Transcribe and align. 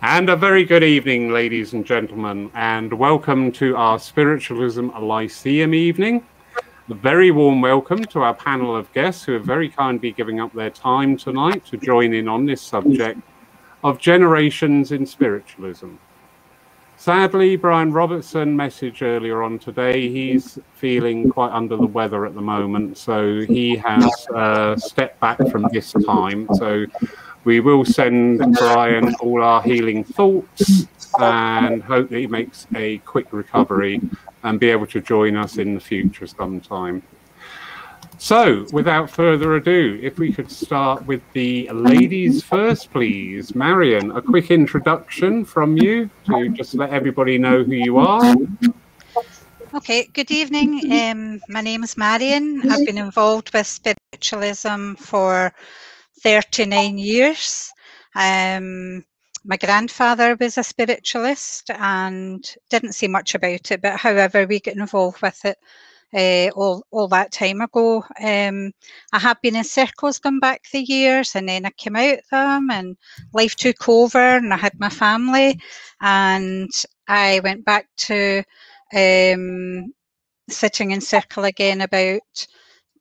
And 0.00 0.30
a 0.30 0.34
very 0.34 0.64
good 0.64 0.82
evening, 0.82 1.30
ladies 1.30 1.74
and 1.74 1.84
gentlemen, 1.84 2.50
and 2.54 2.90
welcome 2.90 3.52
to 3.52 3.76
our 3.76 3.98
Spiritualism 3.98 4.88
Lyceum 4.98 5.74
evening. 5.74 6.24
A 6.88 6.94
very 6.94 7.32
warm 7.32 7.60
welcome 7.60 8.02
to 8.06 8.20
our 8.20 8.32
panel 8.32 8.74
of 8.74 8.90
guests 8.94 9.24
who 9.24 9.36
are 9.36 9.40
very 9.40 9.68
kindly 9.68 10.12
giving 10.12 10.40
up 10.40 10.54
their 10.54 10.70
time 10.70 11.18
tonight 11.18 11.66
to 11.66 11.76
join 11.76 12.14
in 12.14 12.28
on 12.28 12.46
this 12.46 12.62
subject 12.62 13.20
of 13.84 13.98
generations 13.98 14.90
in 14.90 15.04
spiritualism. 15.04 15.96
Sadly, 16.96 17.56
Brian 17.56 17.92
Robertson 17.92 18.56
messaged 18.56 19.02
earlier 19.02 19.42
on 19.42 19.58
today. 19.58 20.08
He's 20.08 20.58
feeling 20.76 21.28
quite 21.28 21.52
under 21.52 21.76
the 21.76 21.86
weather 21.86 22.24
at 22.24 22.34
the 22.34 22.40
moment, 22.40 22.96
so 22.96 23.40
he 23.40 23.76
has 23.76 24.26
uh, 24.34 24.76
stepped 24.76 25.20
back 25.20 25.38
from 25.50 25.66
this 25.72 25.92
time. 26.06 26.48
So 26.54 26.86
we 27.44 27.60
will 27.60 27.84
send 27.84 28.38
Brian 28.56 29.14
all 29.16 29.42
our 29.42 29.62
healing 29.62 30.04
thoughts 30.04 30.86
and 31.18 31.82
hope 31.82 32.10
that 32.10 32.18
he 32.18 32.26
makes 32.26 32.66
a 32.74 32.98
quick 32.98 33.32
recovery 33.32 34.00
and 34.42 34.60
be 34.60 34.70
able 34.70 34.86
to 34.86 35.00
join 35.00 35.36
us 35.36 35.58
in 35.58 35.74
the 35.74 35.80
future 35.80 36.26
sometime. 36.26 37.02
So, 38.18 38.66
without 38.70 39.08
further 39.08 39.56
ado, 39.56 39.98
if 40.02 40.18
we 40.18 40.30
could 40.30 40.50
start 40.50 41.06
with 41.06 41.22
the 41.32 41.70
ladies 41.70 42.42
first, 42.42 42.92
please. 42.92 43.54
Marion, 43.54 44.10
a 44.10 44.20
quick 44.20 44.50
introduction 44.50 45.42
from 45.42 45.78
you 45.78 46.10
to 46.26 46.50
just 46.50 46.74
let 46.74 46.90
everybody 46.90 47.38
know 47.38 47.64
who 47.64 47.72
you 47.72 47.96
are. 47.96 48.36
Okay, 49.72 50.06
good 50.12 50.30
evening. 50.30 50.92
Um, 50.92 51.40
my 51.48 51.62
name 51.62 51.82
is 51.82 51.96
Marion. 51.96 52.70
I've 52.70 52.84
been 52.84 52.98
involved 52.98 53.54
with 53.54 53.66
spiritualism 53.66 54.94
for 54.94 55.54
39 56.22 56.98
years. 56.98 57.72
Um, 58.14 59.04
my 59.44 59.56
grandfather 59.56 60.36
was 60.38 60.58
a 60.58 60.62
spiritualist 60.62 61.70
and 61.70 62.44
didn't 62.68 62.92
say 62.92 63.08
much 63.08 63.34
about 63.34 63.70
it, 63.70 63.80
but 63.80 63.96
however, 63.96 64.46
we 64.46 64.60
get 64.60 64.76
involved 64.76 65.22
with 65.22 65.44
it 65.44 65.56
uh, 66.12 66.50
all, 66.54 66.84
all 66.90 67.08
that 67.08 67.32
time 67.32 67.60
ago. 67.60 68.04
Um, 68.22 68.72
I 69.12 69.18
have 69.18 69.40
been 69.40 69.56
in 69.56 69.64
circles 69.64 70.18
going 70.18 70.40
back 70.40 70.62
the 70.70 70.80
years 70.80 71.34
and 71.34 71.48
then 71.48 71.66
I 71.66 71.70
came 71.70 71.96
out 71.96 72.18
them 72.30 72.70
and 72.70 72.96
life 73.32 73.54
took 73.54 73.88
over 73.88 74.18
and 74.18 74.52
I 74.52 74.56
had 74.56 74.78
my 74.78 74.90
family 74.90 75.60
and 76.00 76.70
I 77.08 77.40
went 77.42 77.64
back 77.64 77.88
to 78.08 78.42
um, 78.94 79.92
sitting 80.48 80.90
in 80.90 81.00
circle 81.00 81.44
again 81.44 81.80
about 81.80 82.46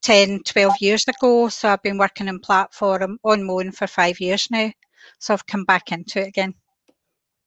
10, 0.02 0.44
12 0.44 0.74
years 0.82 1.06
ago. 1.08 1.50
So 1.50 1.70
I've 1.70 1.84
been 1.84 1.98
working 1.98 2.28
in 2.28 2.40
platform 2.40 3.20
on 3.24 3.44
Moan 3.44 3.72
for 3.72 3.88
five 3.88 4.20
years 4.20 4.48
now. 4.50 4.72
So 5.20 5.34
I've 5.34 5.48
come 5.48 5.66
back 5.66 5.92
into 5.92 6.22
it 6.22 6.28
again. 6.28 6.54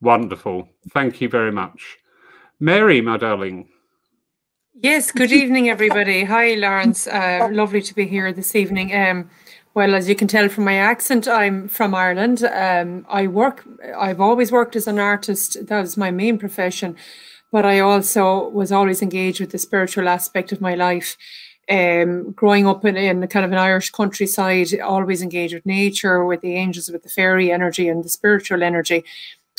Wonderful. 0.01 0.69
Thank 0.91 1.21
you 1.21 1.29
very 1.29 1.53
much. 1.53 1.99
Mary, 2.59 3.01
my 3.01 3.17
darling. 3.17 3.69
Yes, 4.75 5.13
good 5.13 5.33
evening, 5.33 5.69
everybody. 5.69 6.25
Hi, 6.25 6.55
Lawrence. 6.55 7.07
Uh, 7.07 7.49
lovely 7.53 7.83
to 7.83 7.95
be 7.95 8.07
here 8.07 8.33
this 8.33 8.57
evening. 8.57 8.95
Um, 8.95 9.31
well, 9.75 9.95
as 9.95 10.09
you 10.09 10.15
can 10.15 10.29
tell 10.29 10.49
from 10.49 10.65
my 10.65 10.75
accent, 10.75 11.29
I'm 11.29 11.69
from 11.69 11.95
Ireland. 11.95 12.43
Um, 12.45 13.07
I 13.09 13.27
work, 13.27 13.65
I've 13.97 14.21
always 14.21 14.51
worked 14.51 14.77
as 14.77 14.87
an 14.87 14.99
artist. 14.99 15.67
That 15.67 15.81
was 15.81 15.97
my 15.97 16.11
main 16.11 16.39
profession. 16.39 16.97
But 17.51 17.65
I 17.65 17.81
also 17.81 18.49
was 18.49 18.73
always 18.73 19.03
engaged 19.03 19.41
with 19.41 19.51
the 19.51 19.59
spiritual 19.59 20.09
aspect 20.09 20.53
of 20.53 20.61
my 20.61 20.75
life 20.75 21.17
um, 21.71 22.33
growing 22.33 22.67
up 22.67 22.85
in, 22.85 22.97
in 22.97 23.27
kind 23.29 23.45
of 23.45 23.53
an 23.53 23.59
Irish 23.59 23.91
countryside, 23.91 24.79
always 24.81 25.23
engaged 25.23 25.55
with 25.55 25.67
nature, 25.67 26.25
with 26.25 26.41
the 26.41 26.55
angels, 26.55 26.91
with 26.91 27.03
the 27.03 27.09
fairy 27.09 27.53
energy 27.53 27.89
and 27.89 28.05
the 28.05 28.09
spiritual 28.09 28.63
energy. 28.63 29.05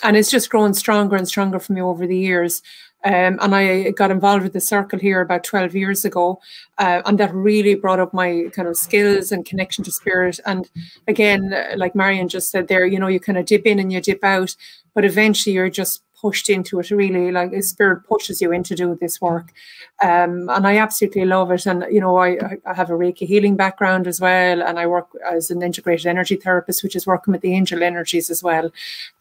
And 0.03 0.17
it's 0.17 0.31
just 0.31 0.49
grown 0.49 0.73
stronger 0.73 1.15
and 1.15 1.27
stronger 1.27 1.59
for 1.59 1.73
me 1.73 1.81
over 1.81 2.05
the 2.05 2.17
years. 2.17 2.61
Um, 3.05 3.37
and 3.41 3.53
I 3.53 3.91
got 3.91 4.11
involved 4.11 4.43
with 4.43 4.53
the 4.53 4.61
circle 4.61 4.97
here 4.97 5.21
about 5.21 5.43
12 5.43 5.75
years 5.75 6.05
ago. 6.05 6.39
Uh, 6.77 7.01
and 7.05 7.17
that 7.19 7.33
really 7.33 7.75
brought 7.75 7.99
up 7.99 8.13
my 8.13 8.45
kind 8.53 8.67
of 8.67 8.77
skills 8.77 9.31
and 9.31 9.45
connection 9.45 9.83
to 9.83 9.91
spirit. 9.91 10.39
And 10.45 10.69
again, 11.07 11.53
like 11.75 11.95
Marion 11.95 12.29
just 12.29 12.49
said 12.49 12.67
there, 12.67 12.85
you 12.85 12.99
know, 12.99 13.07
you 13.07 13.19
kind 13.19 13.37
of 13.37 13.45
dip 13.45 13.65
in 13.65 13.79
and 13.79 13.91
you 13.91 14.01
dip 14.01 14.23
out, 14.23 14.55
but 14.93 15.03
eventually 15.05 15.53
you're 15.53 15.69
just 15.69 16.01
pushed 16.23 16.49
into 16.49 16.79
it 16.79 16.89
really 16.89 17.31
like 17.31 17.51
a 17.53 17.61
spirit 17.61 17.99
pushes 18.07 18.41
you 18.41 18.51
into 18.51 18.75
do 18.75 18.95
this 19.01 19.19
work. 19.21 19.47
Um, 20.01 20.49
and 20.55 20.65
i 20.71 20.77
absolutely 20.77 21.25
love 21.25 21.51
it. 21.51 21.65
And 21.65 21.85
you 21.95 22.01
know 22.03 22.15
I, 22.17 22.29
I 22.65 22.73
have 22.73 22.89
a 22.89 22.99
reiki 23.03 23.27
healing 23.33 23.57
background 23.63 24.07
as 24.07 24.19
well 24.27 24.63
and 24.67 24.79
i 24.79 24.85
work 24.95 25.09
as 25.35 25.51
an 25.51 25.61
integrated 25.61 26.07
energy 26.07 26.37
therapist 26.37 26.83
which 26.83 26.95
is 26.95 27.05
working 27.05 27.33
with 27.33 27.41
the 27.41 27.53
angel 27.53 27.83
energies 27.83 28.29
as 28.29 28.41
well 28.41 28.71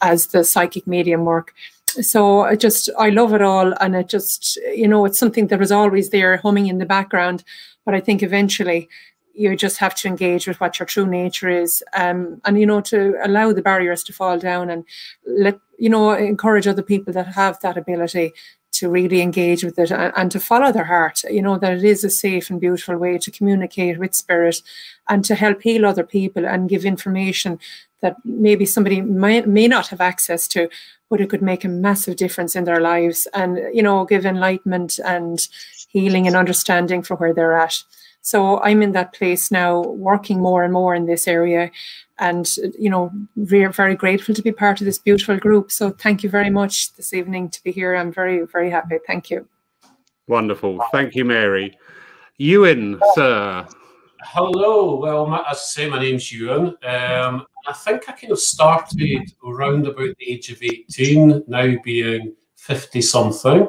as 0.00 0.28
the 0.28 0.44
psychic 0.44 0.86
medium 0.86 1.24
work. 1.24 1.52
So 1.86 2.42
I 2.42 2.56
just 2.56 2.88
I 2.98 3.08
love 3.10 3.34
it 3.34 3.42
all 3.42 3.74
and 3.80 3.94
it 3.94 4.08
just 4.08 4.56
you 4.82 4.88
know 4.88 5.04
it's 5.04 5.18
something 5.18 5.48
that 5.48 5.58
was 5.58 5.72
always 5.72 6.10
there 6.10 6.36
humming 6.36 6.68
in 6.68 6.78
the 6.78 6.92
background. 6.96 7.44
But 7.84 7.94
I 7.94 8.00
think 8.00 8.22
eventually 8.22 8.88
you 9.34 9.56
just 9.56 9.78
have 9.78 9.94
to 9.94 10.08
engage 10.08 10.46
with 10.46 10.60
what 10.60 10.78
your 10.78 10.86
true 10.86 11.06
nature 11.06 11.48
is 11.48 11.82
um, 11.94 12.40
and 12.44 12.58
you 12.58 12.66
know 12.66 12.80
to 12.80 13.14
allow 13.24 13.52
the 13.52 13.62
barriers 13.62 14.02
to 14.04 14.12
fall 14.12 14.38
down 14.38 14.70
and 14.70 14.84
let 15.26 15.58
you 15.78 15.88
know 15.88 16.12
encourage 16.12 16.66
other 16.66 16.82
people 16.82 17.12
that 17.12 17.26
have 17.26 17.58
that 17.60 17.76
ability 17.76 18.32
to 18.72 18.88
really 18.88 19.20
engage 19.20 19.62
with 19.62 19.78
it 19.78 19.90
and, 19.90 20.12
and, 20.16 20.30
to 20.30 20.40
follow 20.40 20.72
their 20.72 20.84
heart 20.84 21.22
you 21.24 21.42
know 21.42 21.58
that 21.58 21.74
it 21.74 21.84
is 21.84 22.04
a 22.04 22.10
safe 22.10 22.50
and 22.50 22.60
beautiful 22.60 22.96
way 22.96 23.18
to 23.18 23.30
communicate 23.30 23.98
with 23.98 24.14
spirit 24.14 24.62
and 25.08 25.24
to 25.24 25.34
help 25.34 25.62
heal 25.62 25.86
other 25.86 26.04
people 26.04 26.46
and 26.46 26.68
give 26.68 26.84
information 26.84 27.58
that 28.00 28.16
maybe 28.24 28.66
somebody 28.66 29.00
may, 29.00 29.42
may 29.42 29.68
not 29.68 29.88
have 29.88 30.00
access 30.00 30.48
to 30.48 30.68
but 31.10 31.20
it 31.20 31.28
could 31.28 31.42
make 31.42 31.64
a 31.64 31.68
massive 31.68 32.16
difference 32.16 32.56
in 32.56 32.64
their 32.64 32.80
lives 32.80 33.28
and 33.34 33.58
you 33.72 33.82
know 33.82 34.04
give 34.04 34.24
enlightenment 34.24 34.98
and 35.04 35.48
healing 35.88 36.26
and 36.26 36.36
understanding 36.36 37.02
for 37.02 37.16
where 37.16 37.34
they're 37.34 37.58
at 37.58 37.82
so 38.22 38.60
I'm 38.60 38.82
in 38.82 38.92
that 38.92 39.12
place 39.12 39.50
now, 39.50 39.82
working 39.82 40.40
more 40.40 40.62
and 40.62 40.72
more 40.72 40.94
in 40.94 41.06
this 41.06 41.28
area, 41.28 41.70
and 42.18 42.48
you 42.78 42.88
know, 42.88 43.10
we're 43.36 43.72
very 43.72 43.96
grateful 43.96 44.34
to 44.34 44.42
be 44.42 44.52
part 44.52 44.80
of 44.80 44.84
this 44.84 44.98
beautiful 44.98 45.36
group. 45.36 45.72
So 45.72 45.90
thank 45.90 46.22
you 46.22 46.30
very 46.30 46.50
much 46.50 46.94
this 46.94 47.12
evening 47.12 47.50
to 47.50 47.62
be 47.62 47.72
here. 47.72 47.96
I'm 47.96 48.12
very 48.12 48.46
very 48.46 48.70
happy. 48.70 48.98
Thank 49.06 49.30
you. 49.30 49.48
Wonderful. 50.28 50.80
Thank 50.92 51.16
you, 51.16 51.24
Mary. 51.24 51.76
Ewan, 52.38 53.00
sir. 53.14 53.66
Hello. 54.22 54.96
Well, 54.96 55.34
as 55.34 55.56
I 55.56 55.60
say, 55.60 55.90
my 55.90 55.98
name's 55.98 56.32
Ewan. 56.32 56.68
Um, 56.84 57.44
I 57.66 57.72
think 57.72 58.08
I 58.08 58.12
kind 58.12 58.32
of 58.32 58.38
started 58.38 59.32
around 59.44 59.86
about 59.86 60.16
the 60.18 60.30
age 60.30 60.50
of 60.50 60.62
18, 60.62 61.44
now 61.48 61.74
being 61.82 62.34
50 62.56 63.00
something. 63.00 63.68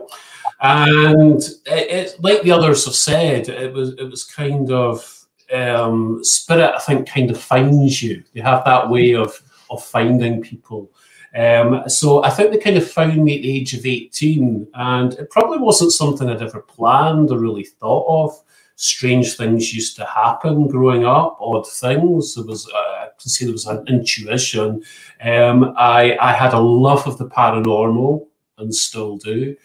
And 0.64 1.42
it, 1.66 1.92
it, 1.92 2.24
like 2.24 2.42
the 2.42 2.52
others 2.52 2.86
have 2.86 2.96
said, 2.96 3.50
it 3.50 3.74
was 3.74 3.90
it 3.96 4.10
was 4.10 4.24
kind 4.24 4.72
of 4.72 5.26
um, 5.54 6.24
spirit. 6.24 6.74
I 6.74 6.80
think 6.80 7.10
kind 7.10 7.30
of 7.30 7.40
finds 7.40 8.02
you. 8.02 8.24
They 8.34 8.40
have 8.40 8.64
that 8.64 8.90
way 8.90 9.14
of 9.14 9.40
of 9.70 9.84
finding 9.84 10.42
people. 10.42 10.90
Um, 11.36 11.84
so 11.90 12.24
I 12.24 12.30
think 12.30 12.52
they 12.52 12.60
kind 12.60 12.78
of 12.78 12.90
found 12.90 13.24
me 13.24 13.36
at 13.38 13.42
the 13.42 13.58
age 13.58 13.74
of 13.74 13.86
18, 13.86 14.68
and 14.74 15.14
it 15.14 15.32
probably 15.32 15.58
wasn't 15.58 15.92
something 15.92 16.30
I'd 16.30 16.42
ever 16.42 16.62
planned 16.62 17.32
or 17.32 17.40
really 17.40 17.66
thought 17.66 18.06
of. 18.08 18.44
Strange 18.76 19.36
things 19.36 19.74
used 19.74 19.96
to 19.98 20.06
happen 20.06 20.68
growing 20.68 21.06
up, 21.06 21.38
odd 21.42 21.68
things. 21.68 22.36
There 22.36 22.46
was, 22.46 22.70
uh, 22.70 22.78
I 22.78 23.08
can 23.20 23.30
see 23.30 23.46
there 23.46 23.52
was 23.52 23.66
an 23.66 23.86
intuition. 23.88 24.84
Um, 25.22 25.74
I, 25.78 26.18
I 26.22 26.34
had 26.34 26.54
a 26.54 26.60
love 26.60 27.06
of 27.08 27.18
the 27.18 27.28
paranormal 27.28 28.28
and 28.60 28.74
still 28.74 29.18
do. 29.18 29.56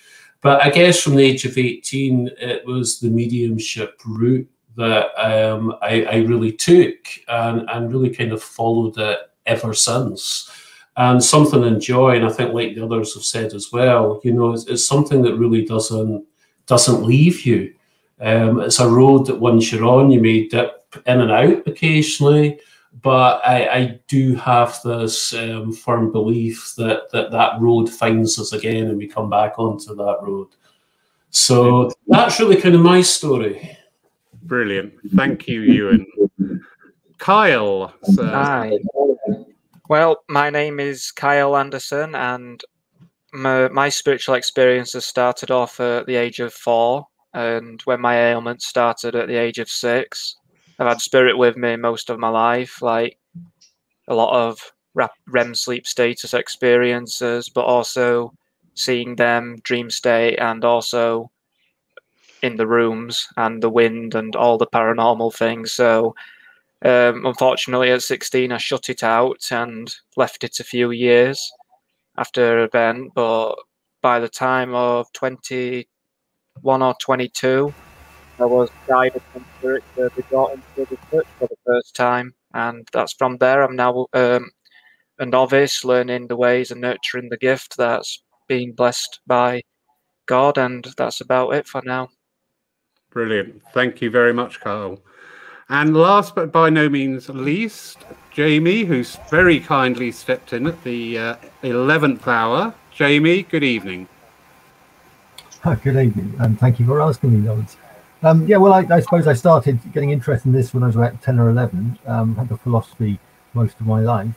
But 0.41 0.62
I 0.62 0.71
guess 0.71 1.03
from 1.03 1.16
the 1.16 1.25
age 1.25 1.44
of 1.44 1.59
18, 1.59 2.31
it 2.41 2.65
was 2.65 3.00
the 3.00 3.10
mediumship 3.10 4.00
route 4.06 4.49
that 4.76 5.06
um, 5.19 5.75
I, 5.82 6.04
I, 6.04 6.16
really 6.19 6.53
took 6.53 6.94
and, 7.26 7.69
and 7.69 7.93
really 7.93 8.10
kind 8.10 8.31
of 8.31 8.41
followed 8.41 8.97
it 8.97 9.19
ever 9.44 9.75
since. 9.75 10.48
And 10.97 11.22
something 11.22 11.65
in 11.65 11.80
joy, 11.80 12.15
and 12.15 12.24
I 12.24 12.28
think 12.28 12.54
like 12.54 12.77
the 12.77 12.84
others 12.84 13.15
have 13.15 13.24
said 13.24 13.54
as 13.54 13.72
well, 13.72 14.21
you 14.22 14.33
know, 14.33 14.53
it's, 14.53 14.66
it's 14.66 14.86
something 14.86 15.22
that 15.22 15.36
really 15.36 15.65
doesn't 15.65 16.24
doesn't 16.66 17.03
leave 17.03 17.47
you. 17.47 17.74
Um, 18.21 18.60
it's 18.60 18.78
a 18.78 18.89
road 18.89 19.27
that 19.27 19.41
once 19.41 19.72
you're 19.72 19.86
on, 19.86 20.10
you 20.10 20.21
may 20.21 20.47
dip 20.47 20.95
in 21.07 21.21
and 21.21 21.30
out 21.30 21.66
occasionally, 21.66 22.60
but 23.03 23.41
I, 23.47 23.69
I 23.69 24.01
do 24.09 24.35
have 24.37 24.81
this 24.83 25.33
um, 25.35 25.73
firm 25.73 26.11
belief 26.11 26.75
that, 26.77 27.11
that 27.13 27.31
that 27.31 27.61
road 27.61 27.89
finds 27.89 28.39
us 28.39 28.53
again 28.53 28.89
and 28.89 28.99
we 28.99 29.07
come 29.07 29.31
back 29.31 29.59
onto 29.59 29.95
that 29.95 30.19
road. 30.23 30.49
So 31.31 31.91
that's 32.07 32.41
really 32.41 32.61
kind 32.61 32.75
of 32.75 32.81
my 32.81 33.03
story. 33.03 33.77
Brilliant. 34.43 34.95
Thank 35.15 35.47
you, 35.47 35.61
Ewan. 35.61 36.07
Kyle. 37.19 37.93
Hi. 38.17 38.79
Well, 39.89 40.23
my 40.29 40.51
name 40.51 40.81
is 40.81 41.11
Kyle 41.11 41.57
Anderson, 41.57 42.15
and 42.15 42.63
my, 43.33 43.69
my 43.69 43.89
spiritual 43.89 44.35
experience 44.35 44.93
has 44.93 45.05
started 45.05 45.51
off 45.51 45.81
at 45.81 46.07
the 46.07 46.17
age 46.17 46.41
of 46.41 46.53
four, 46.53 47.07
and 47.35 47.81
when 47.83 48.01
my 48.01 48.31
ailment 48.31 48.63
started 48.63 49.15
at 49.15 49.29
the 49.29 49.37
age 49.37 49.59
of 49.59 49.69
six. 49.69 50.37
I've 50.78 50.89
had 50.89 51.01
spirit 51.01 51.36
with 51.36 51.57
me 51.57 51.77
most 51.77 52.10
of 52.10 52.19
my 52.19 52.28
life, 52.28 52.80
like 52.83 53.19
a 54.07 54.15
lot 54.15 54.34
of 54.34 54.72
REM 54.95 55.54
sleep 55.54 55.86
status 55.86 56.34
experiences, 56.34 57.48
but 57.48 57.65
also 57.65 58.33
seeing 58.75 59.16
them 59.16 59.57
dream 59.63 59.91
state 59.91 60.36
and 60.36 60.65
also 60.65 61.30
in 62.42 62.57
the 62.57 62.66
rooms 62.66 63.27
and 63.36 63.63
the 63.63 63.69
wind 63.69 64.15
and 64.15 64.36
all 64.36 64.57
the 64.57 64.66
paranormal 64.66 65.34
things. 65.34 65.72
So, 65.72 66.15
um, 66.84 67.27
unfortunately, 67.27 67.91
at 67.91 68.03
16, 68.03 68.53
I 68.53 68.59
shut 68.59 68.89
it 68.89 69.03
out 69.03 69.51
and 69.51 69.92
left 70.16 70.45
it 70.45 70.60
a 70.60 70.65
few 70.65 70.92
years 70.92 71.53
after 72.16 72.59
an 72.59 72.65
event. 72.65 73.13
But 73.15 73.57
by 74.01 74.21
the 74.21 74.28
time 74.28 74.75
of 74.75 75.13
21 75.13 76.83
or 76.83 76.95
22, 77.01 77.75
I 78.41 78.45
was 78.45 78.71
guided 78.87 79.23
from 79.33 79.45
spirit 79.59 79.85
to 79.97 80.11
be 80.17 80.23
brought 80.23 80.53
into 80.53 80.91
the 80.91 80.99
church 81.11 81.27
for 81.39 81.49
the 81.49 81.57
first 81.67 81.95
time. 81.97 82.35
And 82.55 82.89
that's 82.93 83.13
from 83.13 83.39
there. 83.39 83.63
I'm 83.63 83.77
now 83.77 84.07
um, 84.13 84.51
a 85.19 85.27
novice, 85.27 85.85
learning 85.85 86.29
the 86.29 86.37
ways 86.37 86.71
and 86.71 86.81
nurturing 86.81 87.29
the 87.29 87.37
gift 87.37 87.77
that's 87.77 88.23
being 88.47 88.73
blessed 88.73 89.21
by 89.27 89.63
God. 90.27 90.57
And 90.57 90.87
that's 90.97 91.21
about 91.21 91.55
it 91.55 91.67
for 91.67 91.83
now. 91.85 92.09
Brilliant. 93.11 93.63
Thank 93.73 94.01
you 94.01 94.11
very 94.11 94.33
much, 94.33 94.61
Carl. 94.61 95.01
And 95.69 95.97
last 95.97 96.35
but 96.35 96.51
by 96.51 96.71
no 96.71 96.89
means 96.89 97.29
least, 97.29 97.99
Jamie, 98.31 98.85
who's 98.85 99.17
very 99.29 99.61
kindly 99.61 100.13
stepped 100.13 100.53
in 100.53 100.67
at 100.67 100.83
the 100.85 101.19
uh, 101.19 101.37
11th 101.63 102.27
hour. 102.27 102.75
Jamie, 102.91 103.43
good 103.43 103.65
evening. 103.65 104.09
good 105.83 105.97
evening, 105.97 106.35
and 106.39 106.59
thank 106.59 106.81
you 106.81 106.87
for 106.87 107.03
asking 107.03 107.43
me, 107.43 107.47
Lawrence. 107.47 107.77
Um, 108.22 108.47
yeah, 108.47 108.56
well, 108.56 108.72
I, 108.72 108.84
I, 108.91 109.00
suppose 109.00 109.28
I 109.28 109.32
started 109.32 109.78
getting 109.92 110.10
interested 110.10 110.48
in 110.48 110.53
this 110.53 110.74
when 110.74 110.82
I 110.82 110.86
was 110.86 110.97
about 110.97 111.22
10 111.22 111.38
or 111.38 111.50
11, 111.50 111.98
um, 112.06 112.34
had 112.34 112.48
the 112.48 112.56
philosophy 112.56 113.20
most 113.54 113.78
of 113.78 113.86
my 113.86 114.00
life. 114.00 114.34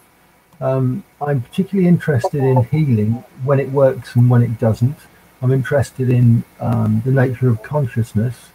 Um, 0.60 1.04
I'm 1.20 1.42
particularly 1.42 1.88
interested 1.88 2.44
in 2.44 2.64
healing 2.66 3.24
when 3.44 3.60
it 3.60 3.72
works 3.72 4.16
and 4.16 4.30
when 4.30 4.44
it 4.44 4.60
doesn't. 4.60 4.98
I'm 5.42 5.52
interested 5.52 6.12
in 6.12 6.44
um, 6.60 7.02
the 7.04 7.12
nature 7.12 7.50
of 7.50 7.64
consciousness 7.64 8.50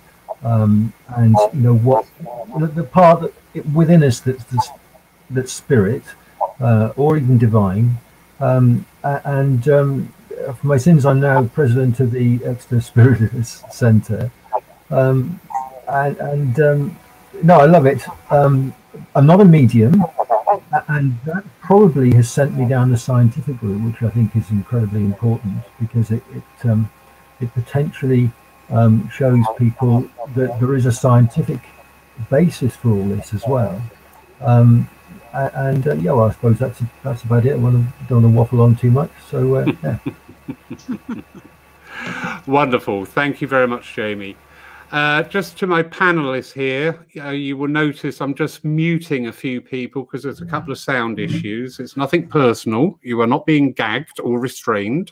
um, 0.44 0.93
and 1.08 1.34
you 1.52 1.61
know 1.61 1.75
what 1.75 2.06
the, 2.58 2.67
the 2.69 2.84
part 2.84 3.23
that 3.23 3.34
it, 3.55 3.67
within 3.70 4.05
us 4.05 4.20
that's 4.20 4.44
that's, 4.44 4.69
that's 5.31 5.52
spirit 5.52 6.05
uh, 6.61 6.93
or 6.96 7.17
even 7.17 7.38
divine 7.38 7.99
um, 8.38 8.87
and 9.02 9.69
um, 9.69 10.14
for 10.61 10.67
my 10.67 10.76
sins 10.76 11.05
I'm 11.05 11.19
now 11.19 11.44
president 11.49 11.99
of 11.99 12.12
the 12.12 12.44
Exeter 12.44 12.81
Spiritist 12.81 13.73
Centre 13.73 14.31
um, 14.91 15.41
and, 15.88 16.17
and 16.19 16.61
um, 16.61 16.99
no 17.43 17.61
I 17.61 17.67
love 17.67 17.87
it 17.87 18.03
um, 18.31 18.75
I'm 19.15 19.27
not 19.27 19.41
a 19.41 19.44
medium 19.44 20.05
and 20.88 21.19
that 21.25 21.44
probably 21.61 22.12
has 22.15 22.31
sent 22.31 22.56
me 22.56 22.69
down 22.69 22.91
the 22.91 22.97
scientific 22.97 23.61
route 23.62 23.83
which 23.83 24.03
I 24.03 24.11
think 24.11 24.35
is 24.37 24.50
incredibly 24.50 25.00
important 25.00 25.59
because 25.81 26.11
it, 26.11 26.23
it, 26.35 26.43
it 27.41 27.53
potentially 27.55 28.31
um, 28.71 29.09
shows 29.09 29.44
people 29.59 30.09
that 30.35 30.59
there 30.61 30.75
is 30.75 30.87
a 30.87 30.93
scientific 30.93 31.61
basis 32.31 32.75
for 32.75 32.91
all 32.91 33.05
this 33.05 33.35
as 33.35 33.44
well. 33.47 33.81
Um, 34.41 34.88
and 35.33 35.87
uh, 35.87 35.94
yeah, 35.94 36.12
well, 36.12 36.29
I 36.29 36.33
suppose 36.33 36.59
that's 36.59 36.81
that's 37.03 37.23
about 37.25 37.44
it. 37.44 37.50
I 37.50 37.53
don't 37.53 37.62
want 37.62 38.09
to 38.09 38.29
waffle 38.29 38.62
on 38.62 38.75
too 38.75 38.91
much. 38.91 39.11
So 39.31 39.56
uh, 39.56 39.73
yeah. 39.83 39.99
Wonderful. 42.47 43.05
Thank 43.05 43.43
you 43.43 43.49
very 43.49 43.67
much, 43.67 43.94
Jamie. 43.94 44.37
Uh, 44.93 45.25
just 45.25 45.59
to 45.59 45.67
my 45.67 45.83
panelists 45.83 46.53
here, 46.53 47.05
uh, 47.17 47.31
you 47.31 47.56
will 47.56 47.67
notice 47.67 48.21
I'm 48.21 48.35
just 48.35 48.65
muting 48.65 49.27
a 49.27 49.33
few 49.33 49.61
people 49.61 50.05
because 50.05 50.23
there's 50.23 50.43
a 50.43 50.47
couple 50.47 50.71
of 50.71 50.79
sound 50.79 51.19
issues. 51.19 51.81
It's 51.81 51.97
nothing 51.97 52.29
personal. 52.29 52.97
You 53.03 53.21
are 53.21 53.27
not 53.27 53.47
being 53.47 53.73
gagged 53.73 54.21
or 54.21 54.38
restrained. 54.38 55.11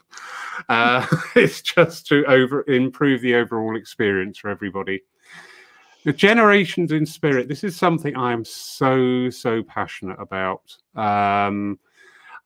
Uh, 0.68 1.04
it's 1.34 1.60
just 1.60 2.06
to 2.06 2.24
over 2.26 2.64
improve 2.70 3.20
the 3.20 3.34
overall 3.34 3.76
experience 3.76 4.38
for 4.38 4.48
everybody. 4.48 5.02
The 6.04 6.12
generations 6.12 6.92
in 6.92 7.04
spirit. 7.04 7.48
This 7.48 7.64
is 7.64 7.74
something 7.74 8.16
I 8.16 8.32
am 8.32 8.44
so 8.44 9.28
so 9.28 9.64
passionate 9.64 10.20
about. 10.20 10.72
Um, 10.94 11.80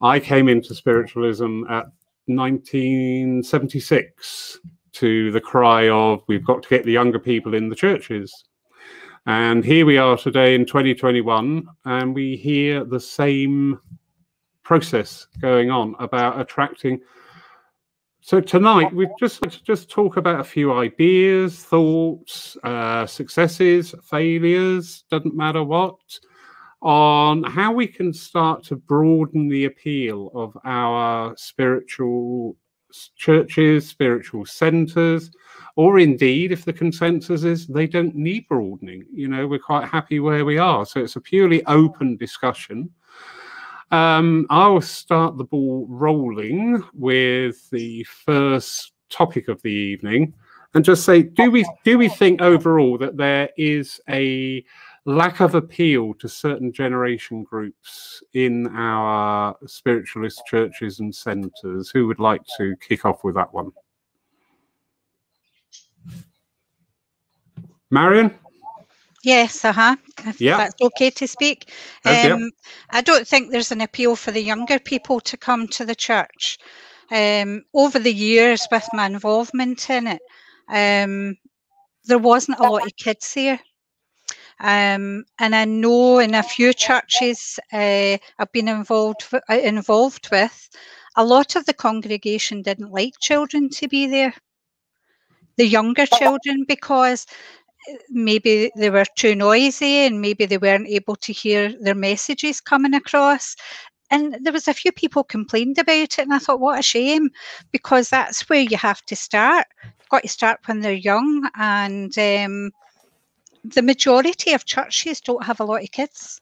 I 0.01 0.19
came 0.19 0.49
into 0.49 0.73
spiritualism 0.73 1.65
at 1.69 1.85
1976 2.25 4.59
to 4.93 5.31
the 5.31 5.41
cry 5.41 5.89
of 5.89 6.23
we've 6.27 6.45
got 6.45 6.63
to 6.63 6.69
get 6.69 6.85
the 6.85 6.91
younger 6.91 7.19
people 7.19 7.53
in 7.53 7.69
the 7.69 7.75
churches. 7.75 8.33
And 9.25 9.63
here 9.63 9.85
we 9.85 9.97
are 9.97 10.17
today 10.17 10.55
in 10.55 10.65
2021, 10.65 11.67
and 11.85 12.15
we 12.15 12.35
hear 12.35 12.83
the 12.83 12.99
same 12.99 13.79
process 14.63 15.27
going 15.39 15.69
on 15.69 15.95
about 15.99 16.39
attracting. 16.39 17.01
So 18.21 18.39
tonight 18.41 18.93
we'd 18.93 19.09
just 19.19 19.41
like 19.41 19.51
to 19.53 19.63
just 19.63 19.89
talk 19.89 20.17
about 20.17 20.39
a 20.39 20.43
few 20.43 20.73
ideas, 20.73 21.63
thoughts, 21.63 22.57
uh, 22.63 23.05
successes, 23.05 23.95
failures, 24.03 25.03
doesn't 25.09 25.35
matter 25.35 25.63
what, 25.63 25.97
on 26.81 27.43
how 27.43 27.71
we 27.71 27.87
can 27.87 28.13
start 28.13 28.63
to 28.65 28.75
broaden 28.75 29.49
the 29.49 29.65
appeal 29.65 30.31
of 30.33 30.57
our 30.63 31.35
spiritual 31.37 32.55
churches, 33.15 33.87
spiritual 33.87 34.45
centers, 34.45 35.31
or 35.75 35.99
indeed, 35.99 36.51
if 36.51 36.65
the 36.65 36.73
consensus 36.73 37.43
is 37.43 37.67
they 37.67 37.87
don't 37.87 38.15
need 38.15 38.47
broadening, 38.47 39.05
you 39.13 39.27
know, 39.27 39.47
we're 39.47 39.59
quite 39.59 39.87
happy 39.87 40.19
where 40.19 40.45
we 40.45 40.57
are. 40.57 40.85
So 40.85 41.01
it's 41.01 41.15
a 41.15 41.21
purely 41.21 41.65
open 41.65 42.17
discussion. 42.17 42.89
Um, 43.91 44.45
I'll 44.49 44.81
start 44.81 45.37
the 45.37 45.45
ball 45.45 45.87
rolling 45.89 46.83
with 46.93 47.69
the 47.69 48.03
first 48.03 48.91
topic 49.09 49.47
of 49.47 49.61
the 49.61 49.71
evening 49.71 50.33
and 50.73 50.85
just 50.85 51.03
say 51.03 51.23
do 51.23 51.49
we 51.49 51.65
do 51.83 51.97
we 51.97 52.07
think 52.07 52.41
overall 52.41 52.97
that 52.97 53.17
there 53.17 53.49
is 53.57 53.99
a 54.09 54.63
lack 55.09 55.39
of 55.39 55.55
appeal 55.55 56.13
to 56.13 56.29
certain 56.29 56.71
generation 56.71 57.43
groups 57.43 58.21
in 58.33 58.67
our 58.75 59.55
spiritualist 59.65 60.41
churches 60.45 60.99
and 60.99 61.13
centres. 61.13 61.89
Who 61.89 62.05
would 62.07 62.19
like 62.19 62.41
to 62.57 62.75
kick 62.77 63.05
off 63.05 63.23
with 63.23 63.35
that 63.35 63.51
one? 63.53 63.71
Marion? 67.89 68.37
Yes, 69.23 69.65
uh 69.65 69.73
huh. 69.73 69.95
Yeah. 70.37 70.57
That's 70.57 70.81
okay 70.81 71.09
to 71.09 71.27
speak. 71.27 71.71
Um, 72.05 72.13
okay. 72.13 72.49
I 72.91 73.01
don't 73.01 73.27
think 73.27 73.51
there's 73.51 73.71
an 73.71 73.81
appeal 73.81 74.15
for 74.15 74.31
the 74.31 74.41
younger 74.41 74.79
people 74.79 75.19
to 75.21 75.35
come 75.35 75.67
to 75.69 75.85
the 75.85 75.95
church. 75.95 76.59
Um, 77.11 77.63
over 77.73 77.97
the 77.97 78.13
years, 78.13 78.67
with 78.71 78.87
my 78.93 79.07
involvement 79.07 79.89
in 79.89 80.05
it, 80.07 80.21
um, 80.69 81.35
there 82.05 82.19
wasn't 82.19 82.59
a 82.59 82.69
lot 82.69 82.85
of 82.85 82.95
kids 82.95 83.33
there. 83.33 83.59
Um, 84.61 85.23
and 85.39 85.55
I 85.55 85.65
know 85.65 86.19
in 86.19 86.35
a 86.35 86.43
few 86.43 86.73
churches 86.73 87.59
uh, 87.71 88.17
I've 88.37 88.51
been 88.51 88.67
involved 88.67 89.23
uh, 89.33 89.53
involved 89.53 90.29
with, 90.31 90.69
a 91.15 91.23
lot 91.23 91.55
of 91.55 91.65
the 91.65 91.73
congregation 91.73 92.61
didn't 92.61 92.91
like 92.91 93.13
children 93.19 93.69
to 93.69 93.87
be 93.87 94.07
there, 94.07 94.33
the 95.57 95.65
younger 95.65 96.05
children, 96.05 96.65
because 96.67 97.25
uh, 97.89 97.95
maybe 98.09 98.69
they 98.75 98.89
were 98.89 99.05
too 99.15 99.35
noisy 99.35 100.05
and 100.05 100.21
maybe 100.21 100.45
they 100.45 100.57
weren't 100.57 100.87
able 100.87 101.15
to 101.15 101.31
hear 101.33 101.73
their 101.81 101.95
messages 101.95 102.61
coming 102.61 102.93
across. 102.93 103.55
And 104.11 104.37
there 104.41 104.53
was 104.53 104.67
a 104.67 104.73
few 104.73 104.91
people 104.91 105.23
complained 105.23 105.77
about 105.77 105.93
it, 105.93 106.17
and 106.17 106.33
I 106.33 106.39
thought, 106.39 106.59
what 106.59 106.79
a 106.79 106.83
shame, 106.83 107.29
because 107.71 108.09
that's 108.09 108.49
where 108.49 108.61
you 108.61 108.75
have 108.75 109.05
to 109.05 109.15
start. 109.15 109.67
You've 109.83 110.09
got 110.09 110.23
to 110.23 110.27
start 110.27 110.59
when 110.65 110.79
they're 110.79 110.93
young, 110.93 111.47
and 111.55 112.17
um, 112.17 112.71
the 113.73 113.81
majority 113.81 114.53
of 114.53 114.65
churches 114.65 115.21
don't 115.21 115.43
have 115.43 115.59
a 115.59 115.65
lot 115.65 115.83
of 115.83 115.91
kids. 115.91 116.39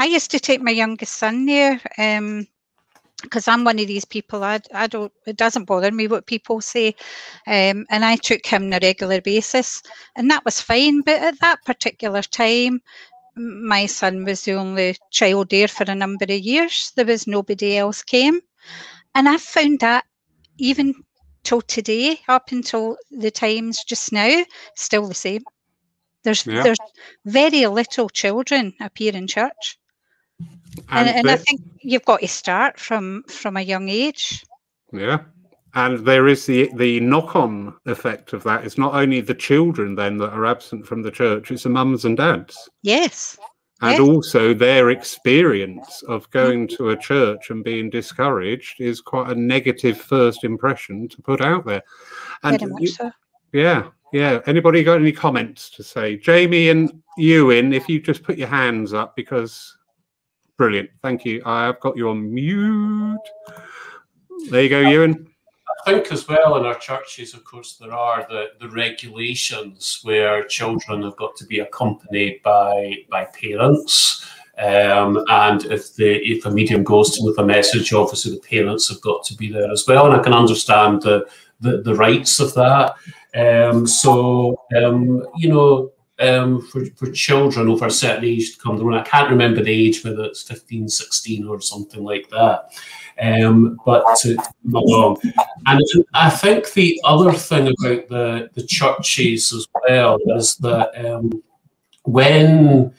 I 0.00 0.06
used 0.06 0.30
to 0.30 0.40
take 0.40 0.62
my 0.62 0.70
youngest 0.70 1.14
son 1.14 1.46
there 1.46 1.80
because 3.22 3.48
um, 3.48 3.54
I'm 3.54 3.64
one 3.64 3.80
of 3.80 3.86
these 3.88 4.04
people. 4.04 4.44
I, 4.44 4.60
I 4.72 4.86
don't. 4.86 5.12
It 5.26 5.36
doesn't 5.36 5.64
bother 5.64 5.90
me 5.90 6.06
what 6.06 6.26
people 6.26 6.60
say, 6.60 6.94
um, 7.46 7.84
and 7.90 8.04
I 8.04 8.16
took 8.16 8.46
him 8.46 8.64
on 8.64 8.72
a 8.74 8.78
regular 8.80 9.20
basis, 9.20 9.82
and 10.16 10.30
that 10.30 10.44
was 10.44 10.60
fine. 10.60 11.00
But 11.02 11.20
at 11.22 11.40
that 11.40 11.64
particular 11.64 12.22
time, 12.22 12.80
my 13.34 13.86
son 13.86 14.24
was 14.24 14.42
the 14.42 14.52
only 14.52 14.96
child 15.10 15.50
there 15.50 15.68
for 15.68 15.84
a 15.88 15.94
number 15.94 16.24
of 16.24 16.30
years. 16.30 16.92
There 16.94 17.06
was 17.06 17.26
nobody 17.26 17.76
else 17.76 18.02
came, 18.02 18.40
and 19.14 19.28
I 19.28 19.38
found 19.38 19.80
that 19.80 20.04
even 20.58 20.94
till 21.42 21.62
today, 21.62 22.20
up 22.28 22.52
until 22.52 22.96
the 23.10 23.30
times 23.30 23.82
just 23.84 24.12
now, 24.12 24.44
still 24.76 25.06
the 25.06 25.14
same. 25.14 25.42
There's 26.24 26.46
yeah. 26.46 26.62
there's 26.62 26.78
very 27.24 27.66
little 27.66 28.08
children 28.08 28.74
appear 28.80 29.14
in 29.14 29.26
church, 29.26 29.78
and, 30.40 31.08
and, 31.08 31.18
and 31.18 31.30
I 31.30 31.36
think 31.36 31.60
you've 31.82 32.04
got 32.04 32.20
to 32.20 32.28
start 32.28 32.78
from 32.78 33.22
from 33.28 33.56
a 33.56 33.62
young 33.62 33.88
age. 33.88 34.44
Yeah, 34.92 35.20
and 35.74 36.04
there 36.04 36.26
is 36.26 36.46
the 36.46 36.70
the 36.74 37.00
knock-on 37.00 37.74
effect 37.86 38.32
of 38.32 38.42
that. 38.44 38.64
It's 38.64 38.78
not 38.78 38.94
only 38.94 39.20
the 39.20 39.34
children 39.34 39.94
then 39.94 40.18
that 40.18 40.32
are 40.32 40.46
absent 40.46 40.86
from 40.86 41.02
the 41.02 41.10
church; 41.10 41.50
it's 41.50 41.62
the 41.62 41.68
mums 41.68 42.04
and 42.04 42.16
dads. 42.16 42.68
Yes, 42.82 43.38
and 43.80 44.00
also 44.00 44.54
their 44.54 44.90
experience 44.90 46.02
of 46.08 46.28
going 46.30 46.66
mm-hmm. 46.66 46.76
to 46.76 46.90
a 46.90 46.96
church 46.96 47.50
and 47.50 47.62
being 47.62 47.90
discouraged 47.90 48.80
is 48.80 49.00
quite 49.00 49.30
a 49.30 49.40
negative 49.40 50.00
first 50.00 50.44
impression 50.44 51.08
to 51.08 51.22
put 51.22 51.40
out 51.40 51.64
there. 51.64 51.82
And 52.42 52.58
Very 52.58 52.72
much 52.72 52.82
you- 52.82 52.88
so. 52.88 53.10
yeah, 53.52 53.88
yeah. 54.12 54.40
Anybody 54.46 54.82
got 54.82 55.00
any 55.00 55.12
comments 55.12 55.70
to 55.70 55.82
say? 55.82 56.16
Jamie 56.16 56.68
and 56.68 57.02
Ewan, 57.16 57.72
if 57.72 57.88
you 57.88 58.00
just 58.00 58.22
put 58.22 58.38
your 58.38 58.48
hands 58.48 58.92
up 58.92 59.16
because 59.16 59.76
brilliant. 60.56 60.90
Thank 61.02 61.24
you. 61.24 61.42
I've 61.44 61.80
got 61.80 61.96
you 61.96 62.10
on 62.10 62.32
mute. 62.32 63.18
There 64.50 64.62
you 64.62 64.68
go, 64.68 64.80
Ewan. 64.80 65.28
I 65.86 65.92
think 65.92 66.12
as 66.12 66.26
well 66.28 66.56
in 66.56 66.66
our 66.66 66.78
churches, 66.78 67.34
of 67.34 67.44
course, 67.44 67.76
there 67.76 67.92
are 67.92 68.26
the, 68.28 68.48
the 68.60 68.68
regulations 68.70 70.00
where 70.02 70.44
children 70.44 71.02
have 71.02 71.16
got 71.16 71.36
to 71.36 71.46
be 71.46 71.60
accompanied 71.60 72.42
by 72.42 72.96
by 73.10 73.24
parents. 73.26 74.26
Um, 74.58 75.24
and 75.28 75.64
if 75.66 75.94
the 75.94 76.16
if 76.16 76.44
a 76.44 76.50
medium 76.50 76.82
goes 76.82 77.16
to 77.16 77.24
with 77.24 77.38
a 77.38 77.44
message, 77.44 77.92
obviously 77.92 78.32
the 78.32 78.40
parents 78.40 78.88
have 78.88 79.00
got 79.00 79.24
to 79.24 79.36
be 79.36 79.52
there 79.52 79.70
as 79.70 79.84
well. 79.86 80.06
And 80.06 80.20
I 80.20 80.22
can 80.22 80.32
understand 80.32 81.02
the 81.02 81.26
the, 81.60 81.82
the 81.82 81.94
rights 81.94 82.40
of 82.40 82.54
that. 82.54 82.94
Um, 83.34 83.86
so 83.86 84.60
um, 84.76 85.26
you 85.36 85.48
know, 85.48 85.92
um, 86.20 86.62
for, 86.62 86.84
for 86.96 87.10
children 87.12 87.68
over 87.68 87.86
a 87.86 87.90
certain 87.90 88.24
age 88.24 88.54
to 88.54 88.62
come 88.62 88.76
to 88.76 88.84
run, 88.84 88.98
I 88.98 89.04
can't 89.04 89.30
remember 89.30 89.62
the 89.62 89.70
age, 89.70 90.04
whether 90.04 90.24
it's 90.24 90.42
15, 90.42 90.88
16 90.88 91.46
or 91.46 91.60
something 91.60 92.02
like 92.02 92.28
that. 92.30 92.72
Um, 93.20 93.78
but 93.84 94.04
to 94.20 94.36
not 94.64 94.84
long. 94.84 95.20
And 95.66 95.82
I 96.14 96.30
think 96.30 96.72
the 96.72 97.00
other 97.04 97.32
thing 97.32 97.66
about 97.66 98.08
the, 98.08 98.50
the 98.54 98.62
churches 98.66 99.52
as 99.52 99.66
well 99.88 100.18
is 100.36 100.56
that 100.56 101.04
um, 101.04 101.42
when 102.04 102.94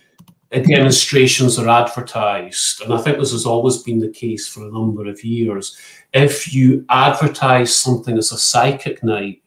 demonstrations 0.51 1.59
are 1.59 1.69
advertised, 1.69 2.81
and 2.81 2.93
I 2.93 2.97
think 2.97 3.17
this 3.17 3.31
has 3.31 3.45
always 3.45 3.83
been 3.83 3.99
the 3.99 4.09
case 4.09 4.47
for 4.47 4.67
a 4.67 4.71
number 4.71 5.07
of 5.07 5.23
years, 5.23 5.77
if 6.13 6.51
you 6.53 6.85
advertise 6.89 7.75
something 7.75 8.17
as 8.17 8.31
a 8.31 8.37
psychic 8.37 9.03
night, 9.03 9.43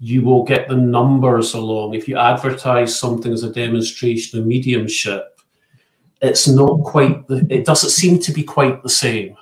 you 0.00 0.22
will 0.22 0.44
get 0.44 0.68
the 0.68 0.76
numbers 0.76 1.54
along. 1.54 1.94
If 1.94 2.08
you 2.08 2.16
advertise 2.16 2.98
something 2.98 3.32
as 3.32 3.42
a 3.42 3.52
demonstration 3.52 4.38
of 4.38 4.46
mediumship, 4.46 5.40
it's 6.22 6.48
not 6.48 6.82
quite 6.82 7.26
the, 7.28 7.46
it 7.50 7.66
doesn't 7.66 7.90
seem 7.90 8.18
to 8.20 8.32
be 8.32 8.42
quite 8.42 8.82
the 8.82 8.88
same. 8.88 9.36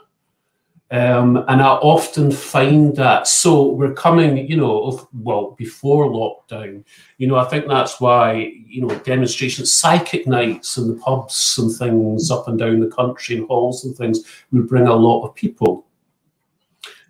Um, 0.92 1.44
and 1.48 1.60
I 1.60 1.66
often 1.66 2.30
find 2.30 2.94
that. 2.94 3.26
So 3.26 3.70
we're 3.72 3.92
coming, 3.94 4.48
you 4.48 4.56
know, 4.56 5.08
well, 5.12 5.56
before 5.58 6.08
lockdown, 6.08 6.84
you 7.18 7.26
know, 7.26 7.36
I 7.36 7.44
think 7.44 7.66
that's 7.66 8.00
why, 8.00 8.52
you 8.66 8.82
know, 8.82 8.96
demonstrations, 9.00 9.72
psychic 9.72 10.28
nights 10.28 10.76
in 10.76 10.86
the 10.86 11.00
pubs 11.00 11.58
and 11.58 11.74
things 11.74 12.30
up 12.30 12.46
and 12.46 12.58
down 12.58 12.78
the 12.78 12.86
country 12.86 13.36
and 13.36 13.48
halls 13.48 13.84
and 13.84 13.96
things 13.96 14.24
would 14.52 14.68
bring 14.68 14.86
a 14.86 14.94
lot 14.94 15.26
of 15.26 15.34
people. 15.34 15.86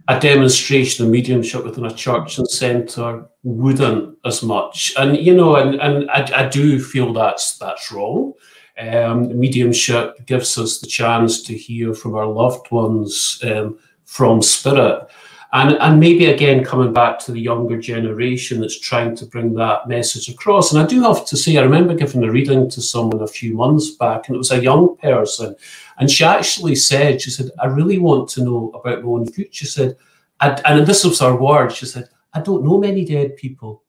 A 0.08 0.18
demonstration 0.20 1.04
of 1.04 1.10
mediumship 1.10 1.64
within 1.64 1.84
a 1.84 1.92
church 1.92 2.38
and 2.38 2.48
centre 2.48 3.26
wouldn't 3.42 4.16
as 4.24 4.42
much. 4.42 4.94
And, 4.96 5.18
you 5.18 5.34
know, 5.34 5.56
and, 5.56 5.74
and 5.80 6.10
I, 6.10 6.44
I 6.44 6.48
do 6.48 6.80
feel 6.80 7.12
that's 7.12 7.58
that's 7.58 7.92
wrong. 7.92 8.32
Um, 8.78 9.38
mediumship 9.38 10.26
gives 10.26 10.58
us 10.58 10.80
the 10.80 10.86
chance 10.86 11.42
to 11.44 11.54
hear 11.56 11.94
from 11.94 12.14
our 12.14 12.26
loved 12.26 12.70
ones 12.70 13.40
um, 13.42 13.78
from 14.04 14.42
spirit. 14.42 15.08
And, 15.52 15.78
and 15.80 15.98
maybe 15.98 16.26
again, 16.26 16.62
coming 16.62 16.92
back 16.92 17.18
to 17.20 17.32
the 17.32 17.40
younger 17.40 17.80
generation 17.80 18.60
that's 18.60 18.78
trying 18.78 19.16
to 19.16 19.26
bring 19.26 19.54
that 19.54 19.88
message 19.88 20.28
across. 20.28 20.72
And 20.72 20.82
I 20.82 20.86
do 20.86 21.02
have 21.02 21.24
to 21.26 21.36
say, 21.36 21.56
I 21.56 21.62
remember 21.62 21.94
giving 21.94 22.22
a 22.24 22.30
reading 22.30 22.68
to 22.68 22.82
someone 22.82 23.22
a 23.22 23.26
few 23.26 23.54
months 23.54 23.92
back, 23.92 24.28
and 24.28 24.34
it 24.34 24.38
was 24.38 24.50
a 24.50 24.62
young 24.62 24.96
person. 24.98 25.56
And 25.98 26.10
she 26.10 26.24
actually 26.24 26.74
said, 26.74 27.22
she 27.22 27.30
said, 27.30 27.50
I 27.58 27.66
really 27.66 27.98
want 27.98 28.28
to 28.30 28.44
know 28.44 28.70
about 28.74 29.02
my 29.02 29.08
own 29.08 29.26
future. 29.26 29.48
She 29.52 29.66
said, 29.66 29.96
and 30.40 30.86
this 30.86 31.04
was 31.04 31.20
her 31.20 31.34
word, 31.34 31.72
she 31.72 31.86
said, 31.86 32.10
I 32.34 32.40
don't 32.40 32.64
know 32.64 32.78
many 32.78 33.06
dead 33.06 33.38
people. 33.38 33.82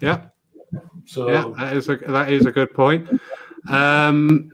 Yeah. 0.00 0.20
So 1.08 1.30
Yeah, 1.30 1.50
that 1.56 1.76
is 1.76 1.88
a 1.88 1.96
that 1.96 2.30
is 2.30 2.44
a 2.44 2.52
good 2.52 2.72
point. 2.74 3.08
Um, 3.68 4.52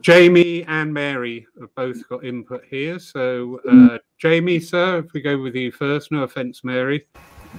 Jamie 0.00 0.62
and 0.64 0.92
Mary 0.92 1.46
have 1.58 1.74
both 1.74 2.06
got 2.08 2.24
input 2.24 2.62
here. 2.70 2.98
So, 2.98 3.60
uh, 3.68 3.98
Jamie, 4.18 4.60
sir, 4.60 4.98
if 4.98 5.12
we 5.12 5.20
go 5.20 5.40
with 5.40 5.56
you 5.56 5.72
first, 5.72 6.12
no 6.12 6.22
offence, 6.22 6.62
Mary. 6.62 7.06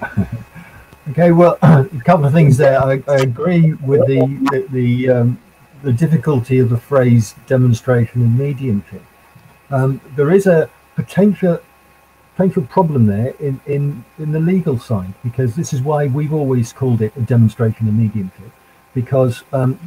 Okay, 1.11 1.31
well, 1.31 1.57
a 1.61 1.87
couple 2.03 2.25
of 2.25 2.33
things 2.33 2.57
there. 2.57 2.83
I, 2.83 3.01
I 3.07 3.19
agree 3.19 3.73
with 3.75 4.05
the 4.07 4.19
the 4.51 4.67
the, 4.71 5.09
um, 5.09 5.39
the 5.81 5.93
difficulty 5.93 6.59
of 6.59 6.69
the 6.69 6.77
phrase 6.77 7.33
demonstration 7.47 8.21
and 8.23 8.37
mediumship. 8.37 9.01
Um, 9.69 10.01
there 10.17 10.31
is 10.31 10.47
a 10.47 10.69
potential 10.95 11.61
potential 12.37 12.61
problem 12.67 13.07
there 13.07 13.33
in, 13.39 13.59
in 13.65 14.05
in 14.19 14.31
the 14.31 14.39
legal 14.39 14.77
side 14.77 15.11
because 15.23 15.55
this 15.55 15.73
is 15.73 15.81
why 15.81 16.05
we've 16.05 16.33
always 16.33 16.71
called 16.71 17.01
it 17.01 17.11
a 17.17 17.21
demonstration 17.21 17.87
and 17.87 17.97
mediumship 17.97 18.51
because 18.93 19.43
um, 19.53 19.79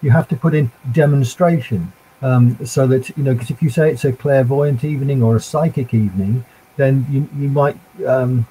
you 0.00 0.10
have 0.10 0.28
to 0.28 0.36
put 0.36 0.54
in 0.54 0.70
demonstration 0.92 1.92
um, 2.22 2.56
so 2.64 2.86
that 2.86 3.08
you 3.16 3.24
know 3.24 3.32
because 3.32 3.50
if 3.50 3.60
you 3.60 3.68
say 3.68 3.90
it's 3.90 4.04
a 4.04 4.12
clairvoyant 4.12 4.84
evening 4.84 5.24
or 5.24 5.34
a 5.34 5.40
psychic 5.40 5.92
evening, 5.92 6.44
then 6.76 7.04
you 7.10 7.28
you 7.36 7.48
might 7.48 7.76
um, 8.06 8.46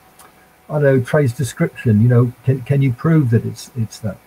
I 0.70 0.74
don't 0.74 0.84
know, 0.84 1.00
Trades 1.02 1.32
description, 1.32 2.02
you 2.02 2.10
know, 2.10 2.34
can, 2.44 2.62
can 2.64 2.82
you 2.82 2.92
prove 2.92 3.30
that 3.30 3.46
it's 3.46 3.72
it's 3.78 4.00
that? 4.00 4.18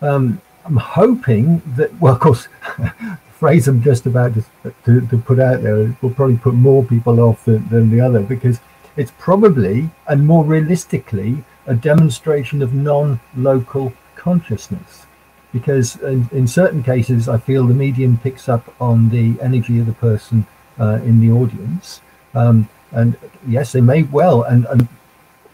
Um, 0.00 0.40
I'm 0.64 0.76
hoping 0.76 1.62
that, 1.76 1.98
well, 2.00 2.14
of 2.14 2.20
course, 2.20 2.48
the 2.78 3.18
phrase 3.32 3.68
I'm 3.68 3.82
just 3.82 4.06
about 4.06 4.34
to, 4.34 4.44
to, 4.84 5.06
to 5.06 5.18
put 5.18 5.40
out 5.40 5.62
there 5.62 5.96
will 6.02 6.10
probably 6.10 6.36
put 6.36 6.54
more 6.54 6.84
people 6.84 7.20
off 7.20 7.44
than, 7.44 7.68
than 7.68 7.90
the 7.90 8.00
other 8.00 8.20
because 8.20 8.60
it's 8.96 9.12
probably 9.18 9.90
and 10.08 10.26
more 10.26 10.44
realistically 10.44 11.42
a 11.66 11.74
demonstration 11.74 12.62
of 12.62 12.74
non-local 12.74 13.92
consciousness. 14.16 15.06
Because 15.52 15.96
in, 16.02 16.28
in 16.32 16.46
certain 16.46 16.82
cases, 16.82 17.28
I 17.28 17.38
feel 17.38 17.66
the 17.66 17.74
medium 17.74 18.18
picks 18.18 18.48
up 18.48 18.74
on 18.80 19.08
the 19.08 19.40
energy 19.40 19.80
of 19.80 19.86
the 19.86 19.92
person 19.94 20.46
uh, 20.78 21.00
in 21.02 21.20
the 21.20 21.32
audience. 21.32 22.00
Um, 22.34 22.68
and 22.92 23.16
yes, 23.46 23.72
they 23.72 23.80
may 23.80 24.02
well, 24.04 24.42
and, 24.42 24.66
and 24.66 24.88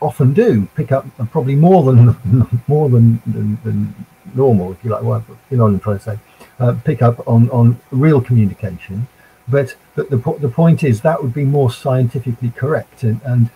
often 0.00 0.32
do 0.32 0.66
pick 0.74 0.92
up 0.92 1.06
probably 1.30 1.56
more 1.56 1.82
than 1.84 2.16
more 2.68 2.88
than, 2.88 3.20
than, 3.26 3.58
than 3.64 4.06
normal, 4.34 4.72
if 4.72 4.84
you 4.84 4.90
like. 4.90 5.02
Well, 5.02 5.24
you 5.50 5.56
know 5.56 5.64
what 5.64 5.72
I'm 5.72 5.80
trying 5.80 5.98
to 5.98 6.04
say. 6.04 6.18
Uh, 6.58 6.74
pick 6.84 7.02
up 7.02 7.26
on 7.28 7.50
on 7.50 7.78
real 7.90 8.20
communication, 8.20 9.06
but 9.48 9.76
but 9.94 10.10
the 10.10 10.18
the 10.40 10.48
point 10.48 10.82
is 10.82 11.00
that 11.02 11.22
would 11.22 11.34
be 11.34 11.44
more 11.44 11.70
scientifically 11.70 12.50
correct, 12.50 13.02
and 13.02 13.20
and 13.24 13.50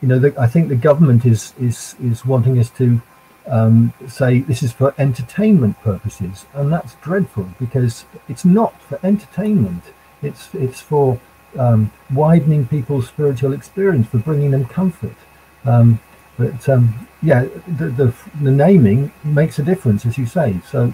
you 0.00 0.08
know 0.08 0.18
the, 0.18 0.34
I 0.40 0.46
think 0.46 0.68
the 0.68 0.76
government 0.76 1.24
is 1.24 1.52
is 1.60 1.94
is 2.02 2.24
wanting 2.24 2.58
us 2.58 2.70
to 2.70 3.00
um, 3.46 3.92
say 4.08 4.40
this 4.40 4.62
is 4.62 4.72
for 4.72 4.94
entertainment 4.98 5.80
purposes, 5.80 6.46
and 6.54 6.72
that's 6.72 6.94
dreadful 6.96 7.48
because 7.58 8.04
it's 8.28 8.44
not 8.44 8.80
for 8.82 8.98
entertainment. 9.02 9.84
It's 10.22 10.54
it's 10.54 10.80
for 10.80 11.20
um, 11.58 11.92
widening 12.12 12.66
people's 12.66 13.08
spiritual 13.08 13.52
experience, 13.52 14.06
for 14.08 14.18
bringing 14.18 14.50
them 14.50 14.64
comfort. 14.64 15.16
Um, 15.64 16.00
but 16.36 16.68
um, 16.68 17.08
yeah, 17.22 17.46
the, 17.78 17.86
the 17.86 18.14
the 18.42 18.50
naming 18.50 19.12
makes 19.22 19.58
a 19.58 19.62
difference, 19.62 20.04
as 20.04 20.18
you 20.18 20.26
say. 20.26 20.60
So 20.68 20.92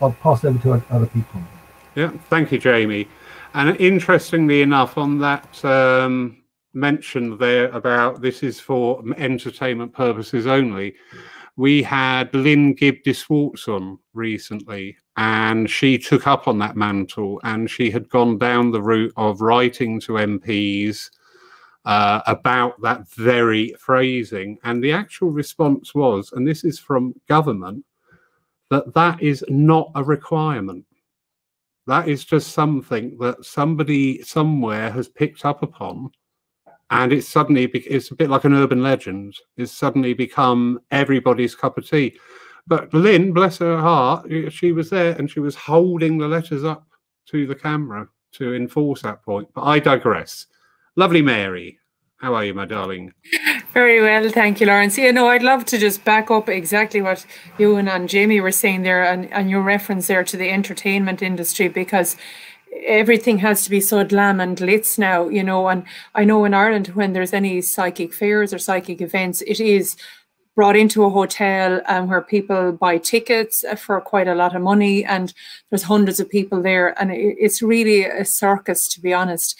I'll 0.00 0.12
pass 0.12 0.44
over 0.44 0.58
to 0.58 0.82
other 0.90 1.06
people. 1.06 1.40
Yeah, 1.94 2.10
thank 2.28 2.52
you, 2.52 2.58
Jamie. 2.58 3.08
And 3.54 3.76
interestingly 3.80 4.62
enough, 4.62 4.98
on 4.98 5.18
that 5.20 5.64
um, 5.64 6.42
mention 6.74 7.38
there 7.38 7.68
about 7.70 8.20
this 8.20 8.42
is 8.42 8.60
for 8.60 9.02
entertainment 9.16 9.92
purposes 9.92 10.46
only, 10.46 10.94
we 11.56 11.82
had 11.82 12.32
Lynn 12.34 12.74
Gibb 12.74 12.98
on 13.66 13.98
recently, 14.12 14.96
and 15.16 15.70
she 15.70 15.96
took 15.96 16.26
up 16.26 16.46
on 16.46 16.58
that 16.58 16.76
mantle, 16.76 17.40
and 17.44 17.70
she 17.70 17.90
had 17.90 18.08
gone 18.10 18.36
down 18.36 18.70
the 18.70 18.82
route 18.82 19.12
of 19.16 19.40
writing 19.40 19.98
to 20.00 20.12
MPs 20.12 21.10
uh, 21.86 22.20
about 22.26 22.80
that 22.82 23.08
very 23.10 23.72
phrasing. 23.78 24.58
And 24.64 24.82
the 24.82 24.92
actual 24.92 25.30
response 25.30 25.94
was, 25.94 26.32
and 26.32 26.46
this 26.46 26.64
is 26.64 26.78
from 26.78 27.14
government, 27.28 27.84
that 28.70 28.92
that 28.94 29.22
is 29.22 29.44
not 29.48 29.92
a 29.94 30.02
requirement. 30.02 30.84
That 31.86 32.08
is 32.08 32.24
just 32.24 32.52
something 32.52 33.16
that 33.18 33.44
somebody 33.44 34.20
somewhere 34.22 34.90
has 34.90 35.08
picked 35.08 35.44
up 35.44 35.62
upon. 35.62 36.10
And 36.90 37.12
it's 37.12 37.28
suddenly, 37.28 37.66
it's 37.66 38.10
a 38.10 38.16
bit 38.16 38.30
like 38.30 38.44
an 38.44 38.54
urban 38.54 38.82
legend. 38.82 39.36
It's 39.56 39.72
suddenly 39.72 40.12
become 40.12 40.80
everybody's 40.90 41.54
cup 41.54 41.78
of 41.78 41.88
tea. 41.88 42.18
But 42.66 42.92
Lynn, 42.92 43.32
bless 43.32 43.58
her 43.58 43.78
heart, 43.78 44.28
she 44.52 44.72
was 44.72 44.90
there 44.90 45.12
and 45.12 45.30
she 45.30 45.38
was 45.38 45.54
holding 45.54 46.18
the 46.18 46.26
letters 46.26 46.64
up 46.64 46.84
to 47.26 47.46
the 47.46 47.54
camera 47.54 48.08
to 48.32 48.54
enforce 48.54 49.02
that 49.02 49.22
point. 49.22 49.48
But 49.54 49.62
I 49.62 49.78
digress. 49.78 50.46
Lovely 50.98 51.20
Mary. 51.20 51.78
How 52.20 52.34
are 52.34 52.44
you, 52.44 52.54
my 52.54 52.64
darling? 52.64 53.12
Very 53.74 54.00
well, 54.00 54.30
thank 54.30 54.60
you, 54.60 54.66
Lawrence. 54.66 54.96
Yeah, 54.96 55.10
no, 55.10 55.28
I'd 55.28 55.42
love 55.42 55.66
to 55.66 55.76
just 55.76 56.02
back 56.04 56.30
up 56.30 56.48
exactly 56.48 57.02
what 57.02 57.26
you 57.58 57.76
and, 57.76 57.90
and 57.90 58.08
Jamie 58.08 58.40
were 58.40 58.50
saying 58.50 58.82
there 58.82 59.04
and, 59.04 59.30
and 59.30 59.50
your 59.50 59.60
reference 59.60 60.06
there 60.06 60.24
to 60.24 60.36
the 60.38 60.48
entertainment 60.48 61.20
industry 61.20 61.68
because 61.68 62.16
everything 62.86 63.36
has 63.38 63.62
to 63.64 63.70
be 63.70 63.82
so 63.82 64.02
glam 64.04 64.40
and 64.40 64.56
glitz 64.56 64.98
now, 64.98 65.28
you 65.28 65.42
know. 65.42 65.68
And 65.68 65.84
I 66.14 66.24
know 66.24 66.46
in 66.46 66.54
Ireland, 66.54 66.88
when 66.88 67.12
there's 67.12 67.34
any 67.34 67.60
psychic 67.60 68.14
fairs 68.14 68.54
or 68.54 68.58
psychic 68.58 69.02
events, 69.02 69.42
it 69.42 69.60
is 69.60 69.96
brought 70.54 70.76
into 70.76 71.04
a 71.04 71.10
hotel 71.10 71.82
um, 71.86 72.08
where 72.08 72.22
people 72.22 72.72
buy 72.72 72.96
tickets 72.96 73.62
for 73.76 74.00
quite 74.00 74.26
a 74.26 74.34
lot 74.34 74.56
of 74.56 74.62
money 74.62 75.04
and 75.04 75.34
there's 75.68 75.82
hundreds 75.82 76.18
of 76.18 76.30
people 76.30 76.62
there 76.62 76.98
and 76.98 77.12
it's 77.12 77.60
really 77.60 78.04
a 78.04 78.24
circus 78.24 78.88
to 78.88 78.98
be 78.98 79.12
honest 79.12 79.54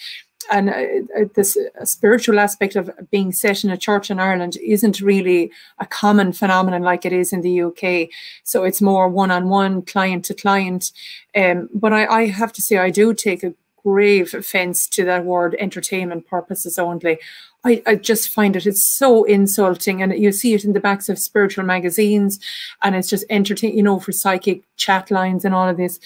and 0.51 0.69
uh, 0.69 1.21
uh, 1.21 1.25
this 1.35 1.57
uh, 1.57 1.85
spiritual 1.85 2.39
aspect 2.39 2.75
of 2.75 2.89
being 3.11 3.31
set 3.31 3.63
in 3.63 3.69
a 3.69 3.77
church 3.77 4.09
in 4.09 4.19
Ireland 4.19 4.57
isn't 4.63 5.01
really 5.01 5.51
a 5.79 5.85
common 5.85 6.33
phenomenon 6.33 6.81
like 6.81 7.05
it 7.05 7.13
is 7.13 7.33
in 7.33 7.41
the 7.41 7.61
UK. 7.61 8.09
So 8.43 8.63
it's 8.63 8.81
more 8.81 9.09
one-on-one, 9.09 9.83
client 9.83 10.25
to 10.25 10.33
client. 10.33 10.91
Um, 11.35 11.69
but 11.73 11.93
I, 11.93 12.05
I 12.05 12.25
have 12.27 12.53
to 12.53 12.61
say, 12.61 12.77
I 12.77 12.89
do 12.89 13.13
take 13.13 13.43
a 13.43 13.53
grave 13.83 14.33
offense 14.33 14.87
to 14.87 15.05
that 15.05 15.23
word 15.23 15.55
entertainment 15.59 16.27
purposes 16.27 16.77
only. 16.77 17.19
I, 17.63 17.81
I, 17.87 17.95
just 17.95 18.29
find 18.29 18.55
it 18.55 18.65
it's 18.65 18.83
so 18.83 19.23
insulting 19.23 20.01
and 20.01 20.13
you 20.13 20.31
see 20.31 20.53
it 20.53 20.63
in 20.63 20.73
the 20.73 20.79
backs 20.79 21.09
of 21.09 21.17
spiritual 21.17 21.65
magazines 21.65 22.39
and 22.83 22.95
it's 22.95 23.09
just 23.09 23.25
entertain 23.29 23.75
you 23.75 23.83
know 23.83 23.99
for 23.99 24.11
psychic 24.11 24.63
chat 24.77 25.09
lines 25.09 25.43
and 25.43 25.55
all 25.55 25.67
of 25.67 25.77
this 25.77 25.99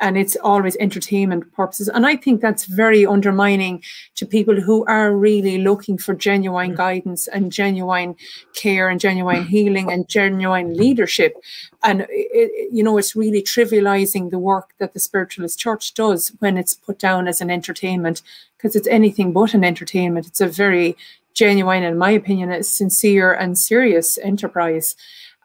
and 0.00 0.16
it's 0.16 0.36
always 0.36 0.76
entertainment 0.76 1.52
purposes. 1.52 1.88
And 1.88 2.06
I 2.06 2.16
think 2.16 2.40
that's 2.40 2.64
very 2.64 3.06
undermining 3.06 3.82
to 4.16 4.26
people 4.26 4.60
who 4.60 4.84
are 4.86 5.16
really 5.16 5.58
looking 5.58 5.98
for 5.98 6.14
genuine 6.14 6.72
mm. 6.72 6.76
guidance 6.76 7.28
and 7.28 7.52
genuine 7.52 8.16
care 8.54 8.88
and 8.88 9.00
genuine 9.00 9.44
mm. 9.44 9.46
healing 9.46 9.90
and 9.90 10.08
genuine 10.08 10.76
leadership. 10.76 11.34
And, 11.82 12.06
it, 12.10 12.70
you 12.72 12.82
know, 12.82 12.98
it's 12.98 13.16
really 13.16 13.42
trivializing 13.42 14.30
the 14.30 14.38
work 14.38 14.70
that 14.78 14.92
the 14.92 15.00
spiritualist 15.00 15.58
church 15.58 15.94
does 15.94 16.32
when 16.40 16.56
it's 16.56 16.74
put 16.74 16.98
down 16.98 17.28
as 17.28 17.40
an 17.40 17.50
entertainment, 17.50 18.22
because 18.56 18.76
it's 18.76 18.88
anything 18.88 19.32
but 19.32 19.54
an 19.54 19.64
entertainment. 19.64 20.26
It's 20.26 20.40
a 20.40 20.48
very 20.48 20.96
genuine, 21.34 21.82
in 21.82 21.98
my 21.98 22.10
opinion, 22.10 22.50
a 22.50 22.62
sincere 22.62 23.32
and 23.32 23.58
serious 23.58 24.18
enterprise 24.18 24.96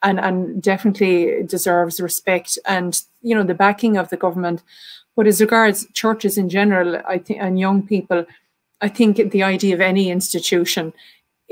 and 0.03 0.20
and 0.20 0.62
definitely 0.62 1.43
deserves 1.43 2.00
respect 2.01 2.58
and 2.65 3.01
you 3.22 3.36
know 3.36 3.43
the 3.43 3.53
backing 3.53 3.98
of 3.98 4.10
the 4.10 4.17
government. 4.17 4.63
But 5.15 5.27
as 5.27 5.41
regards 5.41 5.88
churches 5.93 6.38
in 6.38 6.50
general, 6.50 7.01
I 7.08 7.17
think 7.17 7.41
and 7.41 7.60
young 7.60 7.86
people, 7.86 8.25
I 8.79 8.88
think 8.88 9.31
the 9.31 9.43
idea 9.43 9.75
of 9.75 9.81
any 9.81 10.10
institution 10.10 10.93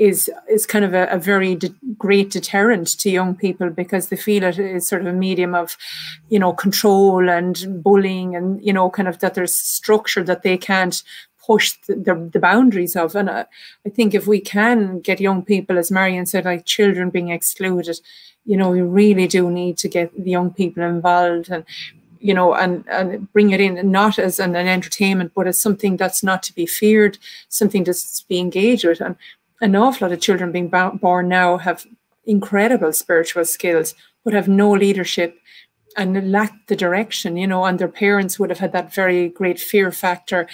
is 0.00 0.30
is 0.48 0.64
kind 0.64 0.84
of 0.84 0.94
a, 0.94 1.06
a 1.10 1.18
very 1.18 1.54
de 1.54 1.68
great 1.98 2.30
deterrent 2.30 2.88
to 2.98 3.10
young 3.10 3.34
people 3.34 3.68
because 3.68 4.08
they 4.08 4.16
feel 4.16 4.42
it 4.42 4.58
is 4.58 4.88
sort 4.88 5.02
of 5.02 5.08
a 5.08 5.12
medium 5.12 5.54
of, 5.54 5.76
you 6.30 6.38
know, 6.38 6.54
control 6.54 7.28
and 7.28 7.82
bullying 7.84 8.34
and 8.34 8.64
you 8.64 8.72
know, 8.72 8.88
kind 8.88 9.08
of 9.08 9.18
that 9.18 9.34
there's 9.34 9.54
structure 9.54 10.24
that 10.24 10.42
they 10.42 10.56
can't 10.56 11.02
push 11.44 11.72
the, 11.86 12.28
the, 12.32 12.38
boundaries 12.38 12.96
of. 12.96 13.14
And 13.14 13.30
I, 13.30 13.46
I 13.86 13.88
think 13.88 14.14
if 14.14 14.26
we 14.26 14.40
can 14.40 15.00
get 15.00 15.20
young 15.20 15.44
people, 15.44 15.78
as 15.78 15.90
Marion 15.90 16.26
said, 16.26 16.44
like 16.44 16.66
children 16.66 17.10
being 17.10 17.30
excluded, 17.30 17.98
you 18.44 18.56
know, 18.56 18.70
we 18.70 18.82
really 18.82 19.26
do 19.26 19.50
need 19.50 19.78
to 19.78 19.88
get 19.88 20.12
the 20.14 20.30
young 20.30 20.52
people 20.52 20.82
involved 20.82 21.50
and 21.50 21.64
you 22.22 22.34
know, 22.34 22.54
and 22.54 22.84
and 22.88 23.32
bring 23.32 23.50
it 23.50 23.60
in 23.60 23.90
not 23.90 24.18
as 24.18 24.38
an, 24.38 24.54
an 24.54 24.68
entertainment, 24.68 25.32
but 25.34 25.46
as 25.46 25.58
something 25.58 25.96
that's 25.96 26.22
not 26.22 26.42
to 26.44 26.54
be 26.54 26.66
feared, 26.66 27.18
something 27.48 27.82
to 27.84 27.94
be 28.28 28.38
engaged 28.38 28.84
with. 28.84 29.00
And 29.00 29.16
an 29.62 29.74
awful 29.74 30.06
lot 30.06 30.12
of 30.12 30.20
children 30.20 30.52
being 30.52 30.68
born 30.68 31.28
now 31.28 31.56
have 31.56 31.86
incredible 32.26 32.92
spiritual 32.92 33.44
skills, 33.46 33.94
but 34.22 34.34
have 34.34 34.48
no 34.48 34.70
leadership 34.70 35.38
and 35.96 36.30
lack 36.30 36.66
the 36.66 36.76
direction, 36.76 37.36
you 37.36 37.46
know, 37.46 37.64
and 37.64 37.78
their 37.78 37.88
parents 37.88 38.38
would 38.38 38.50
have 38.50 38.60
had 38.60 38.72
that 38.72 38.94
very 38.94 39.28
great 39.28 39.58
fear 39.58 39.90
factor. 39.90 40.46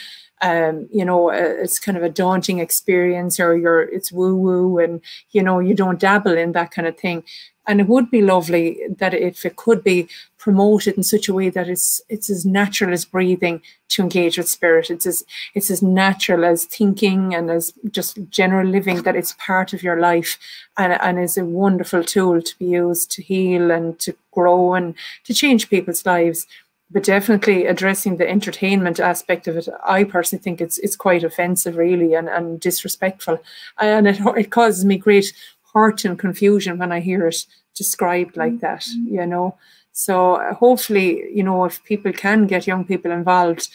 Um, 0.42 0.88
you 0.92 1.04
know, 1.04 1.30
uh, 1.30 1.54
it's 1.62 1.78
kind 1.78 1.96
of 1.96 2.04
a 2.04 2.10
daunting 2.10 2.58
experience, 2.58 3.40
or 3.40 3.56
you're 3.56 3.82
it's 3.82 4.12
woo 4.12 4.34
woo, 4.34 4.78
and 4.78 5.00
you 5.30 5.42
know, 5.42 5.60
you 5.60 5.74
don't 5.74 6.00
dabble 6.00 6.36
in 6.36 6.52
that 6.52 6.70
kind 6.70 6.86
of 6.86 6.98
thing. 6.98 7.24
And 7.68 7.80
it 7.80 7.88
would 7.88 8.10
be 8.10 8.22
lovely 8.22 8.78
that 8.98 9.12
if 9.12 9.44
it 9.44 9.56
could 9.56 9.82
be 9.82 10.08
promoted 10.38 10.96
in 10.96 11.02
such 11.02 11.28
a 11.28 11.34
way 11.34 11.50
that 11.50 11.68
it's 11.68 12.00
it's 12.08 12.30
as 12.30 12.46
natural 12.46 12.92
as 12.92 13.04
breathing 13.04 13.60
to 13.88 14.02
engage 14.02 14.38
with 14.38 14.48
spirit. 14.48 14.90
It's 14.90 15.06
as 15.06 15.24
it's 15.54 15.70
as 15.70 15.82
natural 15.82 16.44
as 16.44 16.66
thinking 16.66 17.34
and 17.34 17.50
as 17.50 17.72
just 17.90 18.18
general 18.30 18.68
living 18.68 19.02
that 19.02 19.16
it's 19.16 19.34
part 19.38 19.72
of 19.72 19.82
your 19.82 19.98
life 19.98 20.38
and, 20.78 20.92
and 21.00 21.18
is 21.18 21.36
a 21.36 21.44
wonderful 21.44 22.04
tool 22.04 22.40
to 22.40 22.58
be 22.58 22.66
used 22.66 23.10
to 23.12 23.22
heal 23.22 23.72
and 23.72 23.98
to 23.98 24.14
grow 24.30 24.74
and 24.74 24.94
to 25.24 25.34
change 25.34 25.68
people's 25.68 26.06
lives. 26.06 26.46
But 26.88 27.02
definitely 27.02 27.66
addressing 27.66 28.16
the 28.16 28.28
entertainment 28.28 29.00
aspect 29.00 29.48
of 29.48 29.56
it, 29.56 29.68
I 29.84 30.04
personally 30.04 30.42
think 30.42 30.60
it's 30.60 30.78
it's 30.78 30.94
quite 30.94 31.24
offensive, 31.24 31.76
really, 31.76 32.14
and, 32.14 32.28
and 32.28 32.60
disrespectful, 32.60 33.38
and 33.80 34.06
it 34.06 34.20
it 34.36 34.50
causes 34.50 34.84
me 34.84 34.96
great 34.96 35.32
hurt 35.74 36.04
and 36.04 36.18
confusion 36.18 36.78
when 36.78 36.92
I 36.92 37.00
hear 37.00 37.26
it 37.26 37.44
described 37.74 38.36
like 38.36 38.60
that, 38.60 38.82
mm-hmm. 38.82 39.14
you 39.14 39.26
know. 39.26 39.56
So 39.92 40.36
uh, 40.36 40.54
hopefully, 40.54 41.24
you 41.34 41.42
know, 41.42 41.64
if 41.64 41.82
people 41.84 42.12
can 42.12 42.46
get 42.46 42.66
young 42.66 42.84
people 42.84 43.10
involved, 43.10 43.68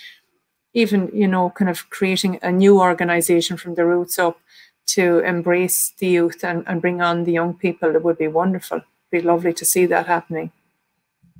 even, 0.74 1.10
you 1.13 1.28
know, 1.28 1.50
kind 1.50 1.69
of 1.69 1.89
creating 1.89 2.39
a 2.41 2.52
new 2.52 2.80
organization 2.80 3.58
from 3.58 3.76
the 3.76 3.86
roots 3.86 4.17
up 4.19 4.39
to 4.88 5.19
embrace 5.19 5.93
the 6.00 6.08
youth 6.08 6.43
and, 6.43 6.63
and 6.67 6.82
bring 6.82 7.02
on 7.02 7.24
the 7.24 7.32
young 7.32 7.54
people, 7.54 7.95
it 7.95 8.04
would 8.04 8.17
be 8.17 8.28
wonderful. 8.28 8.78
It'd 8.78 9.24
be 9.24 9.28
lovely 9.28 9.54
to 9.54 9.65
see 9.65 9.86
that 9.88 10.08
happening. 10.08 10.52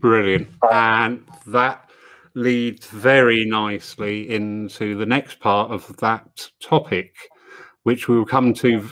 Brilliant. 0.02 0.48
And 0.72 1.24
that 1.48 1.90
leads 2.34 2.88
very 2.88 3.46
nicely 3.46 4.30
into 4.30 4.96
the 4.96 5.06
next 5.06 5.40
part 5.40 5.72
of 5.72 5.96
that 5.98 6.50
topic, 6.60 7.16
which 7.84 8.08
we'll 8.08 8.26
come 8.26 8.54
to 8.56 8.90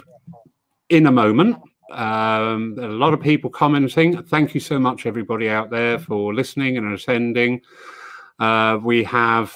in 0.89 1.07
a 1.07 1.11
moment. 1.11 1.57
Um, 1.91 2.75
a 2.79 2.87
lot 2.87 3.15
of 3.15 3.21
people 3.21 3.49
commenting. 3.49 4.21
Thank 4.23 4.53
you 4.53 4.59
so 4.59 4.77
much, 4.77 5.07
everybody 5.07 5.49
out 5.49 5.71
there, 5.71 5.97
for 5.97 6.33
listening 6.33 6.77
and 6.77 6.93
attending. 6.93 7.61
Uh, 8.37 8.77
we 8.81 9.03
have 9.05 9.55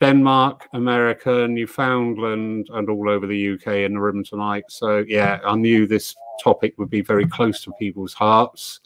Denmark, 0.00 0.66
America, 0.72 1.46
Newfoundland, 1.46 2.68
and 2.72 2.88
all 2.88 3.10
over 3.10 3.26
the 3.26 3.52
UK 3.52 3.66
in 3.84 3.94
the 3.94 4.00
room 4.00 4.24
tonight. 4.24 4.64
So, 4.68 5.04
yeah, 5.06 5.40
I 5.44 5.56
knew 5.56 5.86
this 5.86 6.14
topic 6.42 6.74
would 6.78 6.90
be 6.90 7.02
very 7.02 7.26
close 7.26 7.62
to 7.64 7.72
people's 7.78 8.14
hearts. 8.14 8.80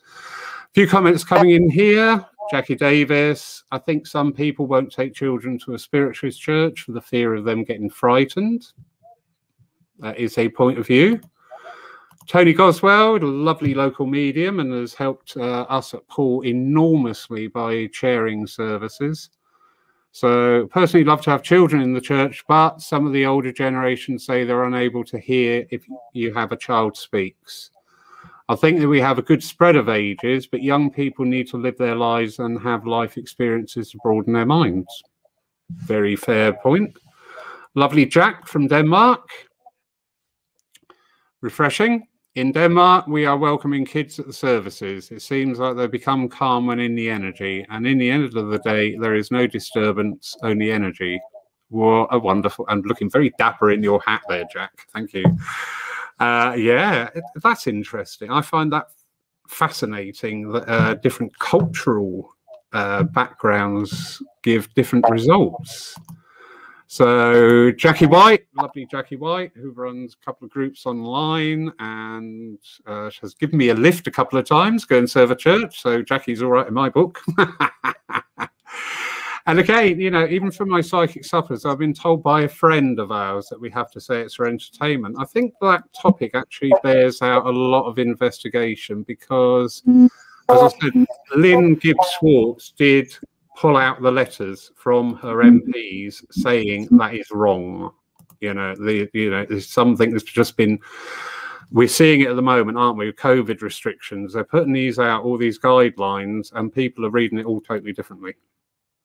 A 0.78 0.80
few 0.80 0.86
comments 0.86 1.24
coming 1.24 1.50
in 1.50 1.68
here. 1.68 2.24
Jackie 2.52 2.76
Davis, 2.76 3.64
I 3.72 3.78
think 3.78 4.06
some 4.06 4.32
people 4.32 4.68
won't 4.68 4.92
take 4.92 5.12
children 5.12 5.58
to 5.64 5.74
a 5.74 5.78
spiritualist 5.78 6.40
church 6.40 6.82
for 6.82 6.92
the 6.92 7.00
fear 7.00 7.34
of 7.34 7.44
them 7.44 7.64
getting 7.64 7.90
frightened. 7.90 8.64
That 9.98 10.16
is 10.18 10.38
a 10.38 10.48
point 10.48 10.78
of 10.78 10.86
view. 10.86 11.20
Tony 12.28 12.52
Goswell, 12.52 13.16
a 13.16 13.26
lovely 13.26 13.74
local 13.74 14.06
medium, 14.06 14.60
and 14.60 14.72
has 14.72 14.94
helped 14.94 15.36
uh, 15.36 15.62
us 15.62 15.94
at 15.94 16.06
Paul 16.06 16.42
enormously 16.42 17.48
by 17.48 17.88
chairing 17.88 18.46
services. 18.46 19.30
So, 20.12 20.68
personally, 20.68 21.02
love 21.02 21.22
to 21.22 21.30
have 21.30 21.42
children 21.42 21.82
in 21.82 21.92
the 21.92 22.00
church, 22.00 22.44
but 22.46 22.80
some 22.80 23.04
of 23.04 23.12
the 23.12 23.26
older 23.26 23.50
generations 23.50 24.24
say 24.24 24.44
they're 24.44 24.62
unable 24.62 25.02
to 25.06 25.18
hear 25.18 25.66
if 25.70 25.84
you 26.12 26.32
have 26.34 26.52
a 26.52 26.56
child 26.56 26.96
speaks. 26.96 27.72
I 28.50 28.56
think 28.56 28.80
that 28.80 28.88
we 28.88 29.00
have 29.00 29.18
a 29.18 29.22
good 29.22 29.42
spread 29.42 29.76
of 29.76 29.90
ages, 29.90 30.46
but 30.46 30.62
young 30.62 30.90
people 30.90 31.26
need 31.26 31.48
to 31.48 31.58
live 31.58 31.76
their 31.76 31.94
lives 31.94 32.38
and 32.38 32.58
have 32.62 32.86
life 32.86 33.18
experiences 33.18 33.90
to 33.90 33.98
broaden 34.02 34.32
their 34.32 34.46
minds. 34.46 34.88
Very 35.70 36.16
fair 36.16 36.54
point. 36.54 36.96
Lovely 37.74 38.06
Jack 38.06 38.46
from 38.46 38.66
Denmark. 38.66 39.28
Refreshing. 41.42 42.06
In 42.36 42.52
Denmark, 42.52 43.06
we 43.06 43.26
are 43.26 43.36
welcoming 43.36 43.84
kids 43.84 44.18
at 44.18 44.26
the 44.26 44.32
services. 44.32 45.10
It 45.10 45.20
seems 45.20 45.58
like 45.58 45.76
they 45.76 45.86
become 45.86 46.28
calm 46.28 46.66
when 46.66 46.78
in 46.78 46.94
the 46.94 47.10
energy, 47.10 47.66
and 47.68 47.86
in 47.86 47.98
the 47.98 48.10
end 48.10 48.24
of 48.24 48.48
the 48.48 48.58
day, 48.60 48.96
there 48.96 49.14
is 49.14 49.30
no 49.30 49.46
disturbance, 49.46 50.36
only 50.42 50.70
energy. 50.70 51.20
What 51.68 52.08
a 52.12 52.18
wonderful 52.18 52.64
and 52.68 52.86
looking 52.86 53.10
very 53.10 53.32
dapper 53.38 53.72
in 53.72 53.82
your 53.82 54.00
hat 54.06 54.22
there, 54.28 54.44
Jack. 54.52 54.70
Thank 54.94 55.12
you. 55.12 55.24
Uh, 56.20 56.54
yeah, 56.56 57.08
that's 57.42 57.66
interesting. 57.66 58.30
I 58.30 58.40
find 58.40 58.72
that 58.72 58.86
fascinating 59.48 60.50
that 60.52 60.68
uh, 60.68 60.94
different 60.94 61.36
cultural 61.38 62.34
uh, 62.72 63.04
backgrounds 63.04 64.22
give 64.42 64.72
different 64.74 65.04
results. 65.08 65.96
So 66.90 67.70
Jackie 67.72 68.06
White, 68.06 68.46
lovely 68.56 68.86
Jackie 68.90 69.16
White, 69.16 69.52
who 69.54 69.72
runs 69.72 70.16
a 70.20 70.24
couple 70.24 70.46
of 70.46 70.50
groups 70.50 70.86
online 70.86 71.70
and 71.78 72.58
uh, 72.86 73.10
has 73.20 73.34
given 73.34 73.58
me 73.58 73.68
a 73.68 73.74
lift 73.74 74.06
a 74.06 74.10
couple 74.10 74.38
of 74.38 74.46
times, 74.46 74.86
go 74.86 74.96
and 74.96 75.08
serve 75.08 75.30
a 75.30 75.36
church. 75.36 75.82
So 75.82 76.00
Jackie's 76.02 76.42
all 76.42 76.50
right 76.50 76.66
in 76.66 76.72
my 76.72 76.88
book. 76.88 77.20
And 79.48 79.60
again, 79.60 79.98
you 79.98 80.10
know, 80.10 80.26
even 80.26 80.50
for 80.50 80.66
my 80.66 80.82
psychic 80.82 81.24
suppers, 81.24 81.64
I've 81.64 81.78
been 81.78 81.94
told 81.94 82.22
by 82.22 82.42
a 82.42 82.48
friend 82.48 83.00
of 83.00 83.10
ours 83.10 83.48
that 83.48 83.58
we 83.58 83.70
have 83.70 83.90
to 83.92 84.00
say 84.00 84.20
it's 84.20 84.34
for 84.34 84.46
entertainment. 84.46 85.16
I 85.18 85.24
think 85.24 85.54
that 85.62 85.84
topic 85.98 86.32
actually 86.34 86.74
bears 86.82 87.22
out 87.22 87.46
a 87.46 87.50
lot 87.50 87.86
of 87.86 87.98
investigation 87.98 89.04
because, 89.04 89.82
as 89.86 90.10
I 90.50 90.68
said, 90.68 91.06
Lynn 91.34 91.76
Gibbs 91.76 92.10
Schwartz 92.18 92.72
did 92.72 93.10
pull 93.56 93.78
out 93.78 94.02
the 94.02 94.10
letters 94.10 94.70
from 94.76 95.14
her 95.14 95.36
MPs 95.36 96.26
saying 96.30 96.88
that 96.98 97.14
is 97.14 97.30
wrong. 97.30 97.90
You 98.40 98.52
know, 98.52 98.74
the 98.74 99.08
you 99.14 99.30
know, 99.30 99.46
there's 99.48 99.66
something 99.66 100.12
that's 100.12 100.24
just 100.24 100.58
been 100.58 100.78
we're 101.72 101.88
seeing 101.88 102.20
it 102.20 102.28
at 102.28 102.36
the 102.36 102.42
moment, 102.42 102.76
aren't 102.76 102.98
we? 102.98 103.10
COVID 103.12 103.62
restrictions, 103.62 104.34
they're 104.34 104.44
putting 104.44 104.74
these 104.74 104.98
out, 104.98 105.24
all 105.24 105.38
these 105.38 105.58
guidelines, 105.58 106.52
and 106.52 106.70
people 106.70 107.06
are 107.06 107.10
reading 107.10 107.38
it 107.38 107.46
all 107.46 107.62
totally 107.62 107.94
differently. 107.94 108.34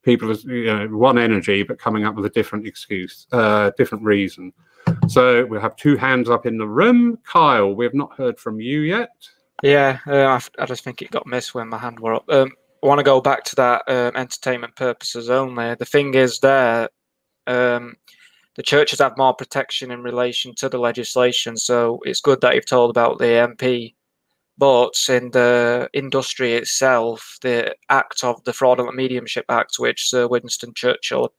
People 0.04 0.32
are, 0.32 0.54
you 0.54 0.66
know, 0.66 0.88
one 0.88 1.18
energy, 1.18 1.64
but 1.64 1.80
coming 1.80 2.06
up 2.06 2.16
with 2.16 2.26
a 2.26 2.30
different 2.30 2.68
excuse, 2.68 3.26
uh, 3.32 3.72
different 3.78 4.04
reason. 4.04 4.54
So 5.08 5.46
we 5.46 5.60
have 5.60 5.76
two 5.76 5.96
hands 5.96 6.30
up 6.30 6.46
in 6.46 6.58
the 6.58 6.68
room. 6.68 7.18
Kyle, 7.24 7.74
we 7.74 7.86
have 7.86 7.94
not 7.94 8.14
heard 8.14 8.40
from 8.40 8.60
you 8.60 8.82
yet. 8.82 9.10
Yeah, 9.62 10.00
uh, 10.08 10.26
I, 10.26 10.40
I, 10.62 10.66
just 10.66 10.84
think 10.84 11.02
it 11.02 11.12
got 11.12 11.26
missed 11.26 11.56
when 11.56 11.70
my 11.70 11.78
hand 11.78 12.00
were 12.00 12.16
up. 12.16 12.26
Um, 12.30 12.52
I 12.84 12.88
want 12.88 13.00
to 13.00 13.04
go 13.04 13.22
back 13.22 13.46
to 13.46 13.56
that 13.56 13.84
um, 13.88 14.16
entertainment 14.16 14.76
purposes 14.76 15.30
only. 15.30 15.76
The 15.76 15.86
thing 15.86 16.16
is, 16.16 16.40
there, 16.40 16.90
um, 17.48 17.96
the 18.56 18.64
churches 18.64 19.00
have 19.00 19.18
more 19.18 19.34
protection 19.34 19.90
in 19.92 20.04
relation 20.04 20.54
to 20.56 20.68
the 20.68 20.78
legislation. 20.78 21.56
So 21.56 22.02
it's 22.04 22.20
good 22.20 22.42
that 22.42 22.56
you've 22.56 22.66
told 22.66 22.90
about 22.90 23.20
the 23.20 23.26
MP. 23.26 23.96
But 24.58 24.94
in 25.10 25.32
the 25.32 25.90
industry 25.94 26.54
itself, 26.54 27.38
the 27.42 27.76
act 27.90 28.24
of 28.24 28.44
the 28.44 28.54
Fraudulent 28.54 28.96
Mediumship 28.96 29.46
Act, 29.50 29.78
which 29.80 30.10
Sir 30.10 30.28
Winston 30.28 30.74
Churchill 30.76 31.34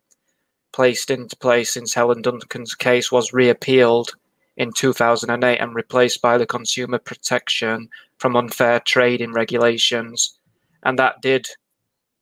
placed 0.72 1.10
into 1.10 1.36
place 1.36 1.74
since 1.74 1.94
Helen 1.94 2.22
Duncan's 2.22 2.74
case, 2.74 3.12
was 3.12 3.32
reappealed 3.32 4.16
in 4.56 4.72
2008 4.72 5.58
and 5.58 5.74
replaced 5.74 6.20
by 6.22 6.38
the 6.38 6.46
Consumer 6.46 6.98
Protection 6.98 7.88
from 8.18 8.36
Unfair 8.36 8.80
Trading 8.80 9.32
Regulations. 9.32 10.38
And 10.82 10.98
that 10.98 11.22
did 11.22 11.46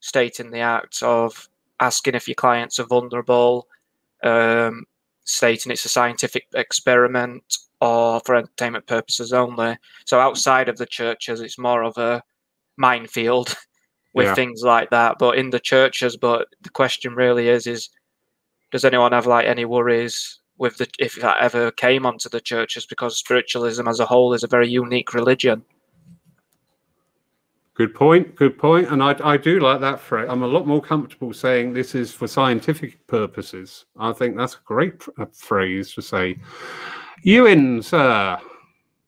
state 0.01 0.41
in 0.41 0.51
the 0.51 0.61
act 0.61 1.03
of 1.03 1.49
asking 1.81 2.15
if 2.15 2.29
your 2.29 2.35
clients 2.35 2.79
are 2.79 2.87
vulnerable, 2.87 3.67
um, 4.23 4.85
stating 5.25 5.73
it's 5.73 5.85
a 5.85 5.89
scientific 5.89 6.47
experiment 6.55 7.43
or 7.81 8.21
for 8.21 8.37
entertainment 8.37 8.87
purposes 8.87 9.33
only. 9.33 9.77
So 10.05 10.21
outside 10.21 10.69
of 10.69 10.79
the 10.79 10.87
churches, 10.87 11.41
it's 11.41 11.59
more 11.59 11.83
of 11.83 11.99
a 11.99 12.23
minefield 12.77 13.55
with 14.15 14.27
yeah. 14.27 14.35
things 14.35 14.63
like 14.63 14.91
that. 14.91 15.17
But 15.19 15.39
in 15.39 15.51
the 15.51 15.61
churches, 15.61 16.17
but 16.17 16.49
the 16.63 16.71
question 16.71 17.15
really 17.15 17.49
is: 17.49 17.67
is 17.67 17.91
does 18.71 18.85
anyone 18.85 19.13
have 19.13 19.27
like 19.27 19.47
any 19.47 19.65
worries 19.65 20.39
with 20.59 20.77
the 20.79 20.89
if 20.99 21.17
that 21.17 21.39
ever 21.41 21.71
came 21.73 22.07
onto 22.07 22.29
the 22.29 22.41
churches? 22.41 22.87
Because 22.87 23.19
spiritualism 23.19 23.87
as 23.89 24.01
a 24.01 24.07
whole 24.07 24.33
is 24.33 24.45
a 24.45 24.49
very 24.49 24.69
unique 24.69 25.15
religion. 25.15 25.65
Good 27.75 27.95
point. 27.95 28.37
Good 28.37 28.59
point. 28.59 28.89
And 28.91 29.03
I, 29.03 29.17
I 29.25 29.37
do 29.39 29.59
like 29.59 29.81
that 29.81 29.99
phrase. 29.99 30.29
I'm 30.29 30.43
a 30.43 30.47
lot 30.47 30.67
more 30.67 30.83
comfortable 30.83 31.33
saying 31.33 31.73
this 31.73 31.95
is 31.95 32.13
for 32.13 32.27
scientific 32.27 33.07
purposes. 33.07 33.87
I 33.99 34.13
think 34.13 34.37
that's 34.37 34.55
a 34.55 34.61
great 34.65 35.03
phrase 35.33 35.95
to 35.95 36.03
say. 36.03 36.39
Ewan, 37.23 37.83
sir. 37.83 38.39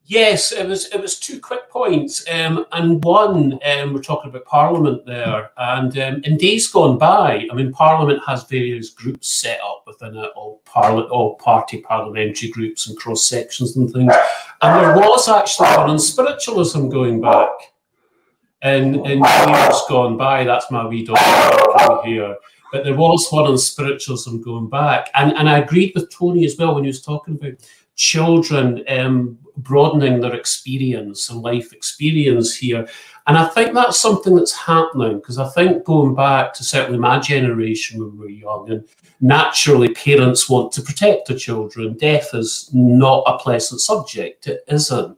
Yes, 0.07 0.53
it 0.53 0.69
was. 0.69 0.87
It 0.89 1.01
was 1.01 1.19
two 1.19 1.41
quick 1.41 1.71
points, 1.71 2.27
um, 2.31 2.67
and 2.73 3.03
one 3.03 3.59
um, 3.65 3.95
we're 3.95 4.03
talking 4.03 4.29
about 4.29 4.45
Parliament 4.45 5.07
there, 5.07 5.51
and 5.57 5.99
um, 5.99 6.21
in 6.25 6.37
days 6.37 6.69
gone 6.69 6.99
by, 6.99 7.49
I 7.51 7.55
mean, 7.55 7.73
Parliament 7.73 8.21
has 8.27 8.45
various 8.45 8.91
groups 8.91 9.31
set 9.31 9.61
up 9.63 9.85
within 9.87 10.15
it, 10.15 10.31
all 10.37 10.61
parliament, 10.67 11.11
all 11.11 11.37
party 11.37 11.81
parliamentary 11.81 12.51
groups 12.51 12.87
and 12.87 12.99
cross 12.99 13.27
sections 13.27 13.79
and 13.79 13.91
things, 13.91 14.13
and 14.61 14.85
there 14.85 14.95
was 14.95 15.27
actually 15.27 15.69
one 15.69 15.89
on 15.89 15.99
spiritualism 15.99 16.91
going 16.91 17.23
back 17.23 17.49
in, 18.65 19.05
in 19.07 19.19
years 19.19 19.83
gone 19.89 20.17
by. 20.17 20.45
That's 20.45 20.71
my 20.71 20.87
wee 20.87 21.05
dog 21.05 22.05
here. 22.05 22.37
But 22.73 22.85
there 22.85 22.97
was 22.97 23.29
one 23.31 23.45
on 23.45 23.59
spiritualism 23.59 24.41
going 24.41 24.69
back. 24.69 25.11
And, 25.15 25.33
and 25.35 25.49
I 25.49 25.59
agreed 25.59 25.93
with 25.95 26.11
Tony 26.11 26.45
as 26.45 26.57
well 26.57 26.75
when 26.75 26.85
he 26.85 26.89
was 26.89 27.03
talking 27.03 27.35
about 27.35 27.53
children 27.95 28.83
um, 28.89 29.39
broadening 29.59 30.21
their 30.21 30.35
experience 30.35 31.31
and 31.31 31.43
life 31.43 31.73
experience 31.73 32.57
here. 32.57 32.89
And 33.27 33.39
I 33.39 33.47
think 33.47 33.75
that's 33.75 34.01
something 34.01 34.35
that's 34.35 34.57
happening 34.57 35.19
because 35.19 35.39
I 35.39 35.49
think 35.51 35.85
going 35.85 36.15
back 36.15 36.53
to 36.55 36.65
certainly 36.65 36.99
my 36.99 37.21
generation 37.21 38.01
when 38.01 38.19
we 38.19 38.25
were 38.25 38.31
young, 38.31 38.71
and 38.71 38.85
naturally 39.21 39.95
parents 39.95 40.51
want 40.51 40.73
to 40.73 40.83
protect 40.83 41.29
their 41.29 41.39
children. 41.39 41.97
Death 41.97 42.31
is 42.35 42.69
not 42.73 43.23
a 43.27 43.39
pleasant 43.39 43.81
subject, 43.81 44.47
it 44.49 44.65
isn't 44.69 45.17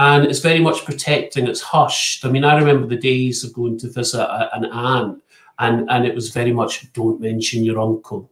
and 0.00 0.24
it's 0.24 0.38
very 0.38 0.60
much 0.60 0.86
protecting. 0.86 1.46
It's 1.46 1.60
hushed. 1.60 2.24
I 2.24 2.30
mean, 2.30 2.42
I 2.42 2.58
remember 2.58 2.86
the 2.86 2.96
days 2.96 3.44
of 3.44 3.52
going 3.52 3.78
to 3.80 3.90
visit 3.90 4.18
a, 4.18 4.48
an 4.56 4.64
aunt, 4.64 5.22
and 5.58 5.90
and 5.90 6.06
it 6.06 6.14
was 6.14 6.30
very 6.30 6.52
much 6.52 6.90
don't 6.94 7.20
mention 7.20 7.64
your 7.64 7.78
uncle. 7.78 8.30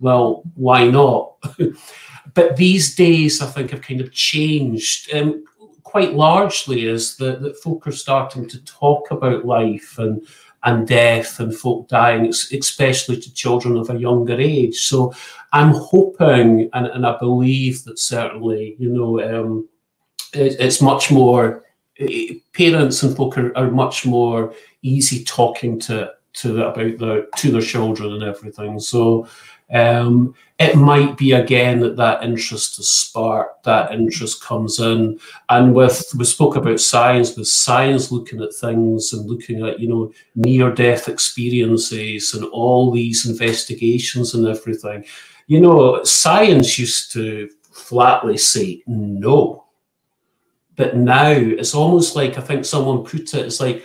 Well, 0.00 0.42
why 0.56 0.88
not? 0.88 1.36
but 2.34 2.56
these 2.56 2.96
days, 2.96 3.40
I 3.40 3.46
think, 3.46 3.70
have 3.70 3.80
kind 3.80 4.00
of 4.00 4.10
changed 4.10 5.14
um, 5.14 5.44
quite 5.84 6.14
largely 6.14 6.88
as 6.88 7.16
the, 7.16 7.36
that 7.36 7.62
folk 7.62 7.86
are 7.86 7.92
starting 7.92 8.48
to 8.48 8.64
talk 8.64 9.12
about 9.12 9.46
life 9.46 9.96
and 9.98 10.26
and 10.64 10.88
death 10.88 11.38
and 11.38 11.54
folk 11.54 11.86
dying, 11.88 12.26
especially 12.26 13.20
to 13.20 13.34
children 13.34 13.76
of 13.76 13.88
a 13.88 14.00
younger 14.00 14.40
age. 14.40 14.78
So 14.78 15.14
I'm 15.52 15.74
hoping 15.74 16.70
and, 16.72 16.86
and 16.86 17.06
I 17.06 17.16
believe 17.18 17.84
that 17.84 18.00
certainly, 18.00 18.74
you 18.80 18.88
know, 18.88 19.22
um, 19.22 19.68
it's 20.34 20.80
much 20.80 21.10
more 21.10 21.64
parents 22.52 23.02
and 23.02 23.16
folk 23.16 23.38
are, 23.38 23.56
are 23.56 23.70
much 23.70 24.04
more 24.04 24.52
easy 24.82 25.24
talking 25.24 25.78
to 25.80 26.12
to 26.34 26.64
about 26.64 26.98
the 26.98 27.28
to 27.36 27.50
their 27.50 27.62
children 27.62 28.12
and 28.12 28.22
everything. 28.22 28.80
So 28.80 29.28
um, 29.72 30.34
it 30.58 30.76
might 30.76 31.16
be 31.16 31.32
again 31.32 31.80
that 31.80 31.96
that 31.96 32.22
interest 32.22 32.78
is 32.78 32.90
sparked, 32.90 33.64
that 33.64 33.92
interest 33.92 34.42
comes 34.42 34.80
in, 34.80 35.18
and 35.48 35.74
with 35.74 36.04
we 36.18 36.24
spoke 36.24 36.56
about 36.56 36.80
science, 36.80 37.36
with 37.36 37.48
science 37.48 38.10
looking 38.10 38.42
at 38.42 38.54
things 38.54 39.12
and 39.12 39.28
looking 39.28 39.64
at 39.64 39.78
you 39.78 39.88
know 39.88 40.12
near 40.34 40.72
death 40.72 41.08
experiences 41.08 42.34
and 42.34 42.44
all 42.46 42.90
these 42.90 43.26
investigations 43.26 44.34
and 44.34 44.46
everything. 44.46 45.04
You 45.46 45.60
know, 45.60 46.02
science 46.02 46.78
used 46.78 47.12
to 47.12 47.50
flatly 47.70 48.38
say 48.38 48.82
no 48.86 49.63
but 50.76 50.96
now 50.96 51.30
it's 51.30 51.74
almost 51.74 52.16
like 52.16 52.38
I 52.38 52.40
think 52.40 52.64
someone 52.64 53.04
put 53.04 53.34
it, 53.34 53.46
it's 53.46 53.60
like 53.60 53.84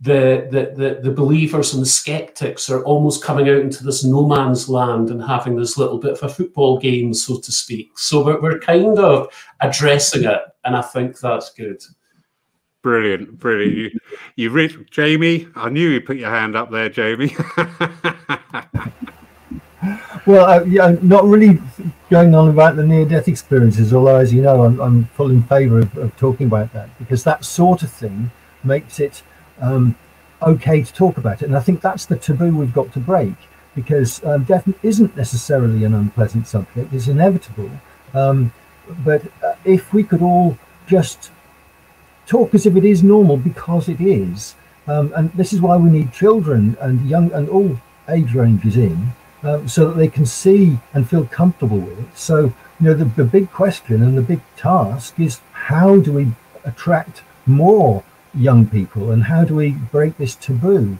the, 0.00 0.46
the, 0.50 0.72
the, 0.76 1.00
the, 1.02 1.10
believers 1.10 1.72
and 1.72 1.82
the 1.82 1.86
skeptics 1.86 2.68
are 2.68 2.84
almost 2.84 3.24
coming 3.24 3.48
out 3.48 3.60
into 3.60 3.82
this 3.82 4.04
no 4.04 4.26
man's 4.26 4.68
land 4.68 5.08
and 5.10 5.22
having 5.22 5.56
this 5.56 5.78
little 5.78 5.98
bit 5.98 6.12
of 6.12 6.22
a 6.22 6.28
football 6.28 6.78
game, 6.78 7.14
so 7.14 7.40
to 7.40 7.50
speak. 7.50 7.98
So 7.98 8.22
we're, 8.22 8.40
we're 8.40 8.58
kind 8.58 8.98
of 8.98 9.28
addressing 9.60 10.24
it, 10.24 10.40
and 10.64 10.76
I 10.76 10.82
think 10.82 11.18
that's 11.18 11.50
good. 11.52 11.82
Brilliant, 12.82 13.38
brilliant. 13.38 13.74
You, 14.36 14.50
you 14.50 14.84
Jamie. 14.90 15.48
I 15.56 15.70
knew 15.70 15.88
you 15.88 16.00
put 16.00 16.18
your 16.18 16.30
hand 16.30 16.56
up 16.56 16.70
there, 16.70 16.90
Jamie. 16.90 17.34
Well, 20.26 20.46
uh, 20.46 20.64
yeah, 20.64 20.96
not 21.02 21.24
really 21.24 21.60
going 22.10 22.34
on 22.34 22.48
about 22.48 22.76
the 22.76 22.84
near-death 22.84 23.28
experiences, 23.28 23.92
although, 23.92 24.16
as 24.16 24.32
you 24.32 24.42
know, 24.42 24.64
I'm, 24.64 24.80
I'm 24.80 25.04
full 25.06 25.30
in 25.30 25.42
favour 25.44 25.80
of, 25.80 25.96
of, 25.96 26.16
talking 26.16 26.46
about 26.46 26.72
that 26.72 26.88
because 26.98 27.22
that 27.24 27.44
sort 27.44 27.82
of 27.82 27.90
thing 27.90 28.30
makes 28.64 28.98
it 28.98 29.22
um, 29.60 29.94
okay 30.42 30.82
to 30.82 30.92
talk 30.92 31.18
about 31.18 31.42
it. 31.42 31.46
And 31.46 31.56
I 31.56 31.60
think 31.60 31.80
that's 31.80 32.06
the 32.06 32.16
taboo 32.16 32.56
we've 32.56 32.72
got 32.72 32.92
to 32.94 32.98
break 32.98 33.34
because 33.74 34.24
um, 34.24 34.44
death 34.44 34.68
isn't 34.82 35.16
necessarily 35.16 35.84
an 35.84 35.94
unpleasant 35.94 36.48
subject; 36.48 36.92
it's 36.92 37.08
inevitable. 37.08 37.70
Um, 38.14 38.52
but 39.04 39.22
uh, 39.44 39.54
if 39.64 39.92
we 39.92 40.02
could 40.02 40.22
all 40.22 40.58
just 40.86 41.30
talk 42.26 42.54
as 42.54 42.66
if 42.66 42.74
it 42.76 42.84
is 42.84 43.02
normal, 43.02 43.36
because 43.36 43.88
it 43.88 44.00
is, 44.00 44.54
um, 44.88 45.12
and 45.14 45.32
this 45.34 45.52
is 45.52 45.60
why 45.60 45.76
we 45.76 45.90
need 45.90 46.12
children 46.12 46.76
and 46.80 47.08
young 47.08 47.30
and 47.32 47.48
all 47.48 47.78
age 48.08 48.34
ranges 48.34 48.76
in 48.76 49.12
um, 49.46 49.68
so 49.68 49.88
that 49.88 49.96
they 49.96 50.08
can 50.08 50.26
see 50.26 50.76
and 50.92 51.08
feel 51.08 51.24
comfortable 51.26 51.78
with 51.78 51.98
it. 52.00 52.18
So, 52.18 52.52
you 52.80 52.86
know, 52.86 52.94
the, 52.94 53.04
the 53.04 53.24
big 53.24 53.50
question 53.52 54.02
and 54.02 54.18
the 54.18 54.22
big 54.22 54.40
task 54.56 55.20
is 55.20 55.40
how 55.52 56.00
do 56.00 56.12
we 56.12 56.32
attract 56.64 57.22
more 57.46 58.02
young 58.34 58.66
people 58.66 59.12
and 59.12 59.22
how 59.22 59.44
do 59.44 59.54
we 59.54 59.70
break 59.70 60.18
this 60.18 60.34
taboo? 60.34 60.98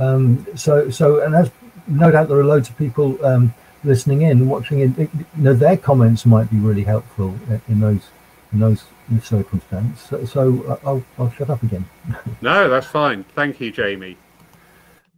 Um, 0.00 0.44
so, 0.56 0.90
so, 0.90 1.20
and 1.20 1.36
as 1.36 1.52
no 1.86 2.10
doubt 2.10 2.28
there 2.28 2.38
are 2.38 2.44
loads 2.44 2.68
of 2.68 2.76
people 2.76 3.24
um, 3.24 3.54
listening 3.84 4.22
in 4.22 4.38
and 4.38 4.50
watching 4.50 4.80
in, 4.80 4.94
you 4.98 5.26
know, 5.36 5.54
their 5.54 5.76
comments 5.76 6.26
might 6.26 6.50
be 6.50 6.56
really 6.56 6.82
helpful 6.82 7.38
in 7.68 7.78
those, 7.78 8.08
in 8.52 8.58
those 8.58 8.82
circumstances. 9.22 10.00
So, 10.00 10.24
so 10.24 10.64
uh, 10.64 10.78
I'll, 10.84 11.04
I'll 11.16 11.30
shut 11.30 11.48
up 11.48 11.62
again. 11.62 11.84
no, 12.40 12.68
that's 12.68 12.88
fine. 12.88 13.22
Thank 13.22 13.60
you, 13.60 13.70
Jamie. 13.70 14.16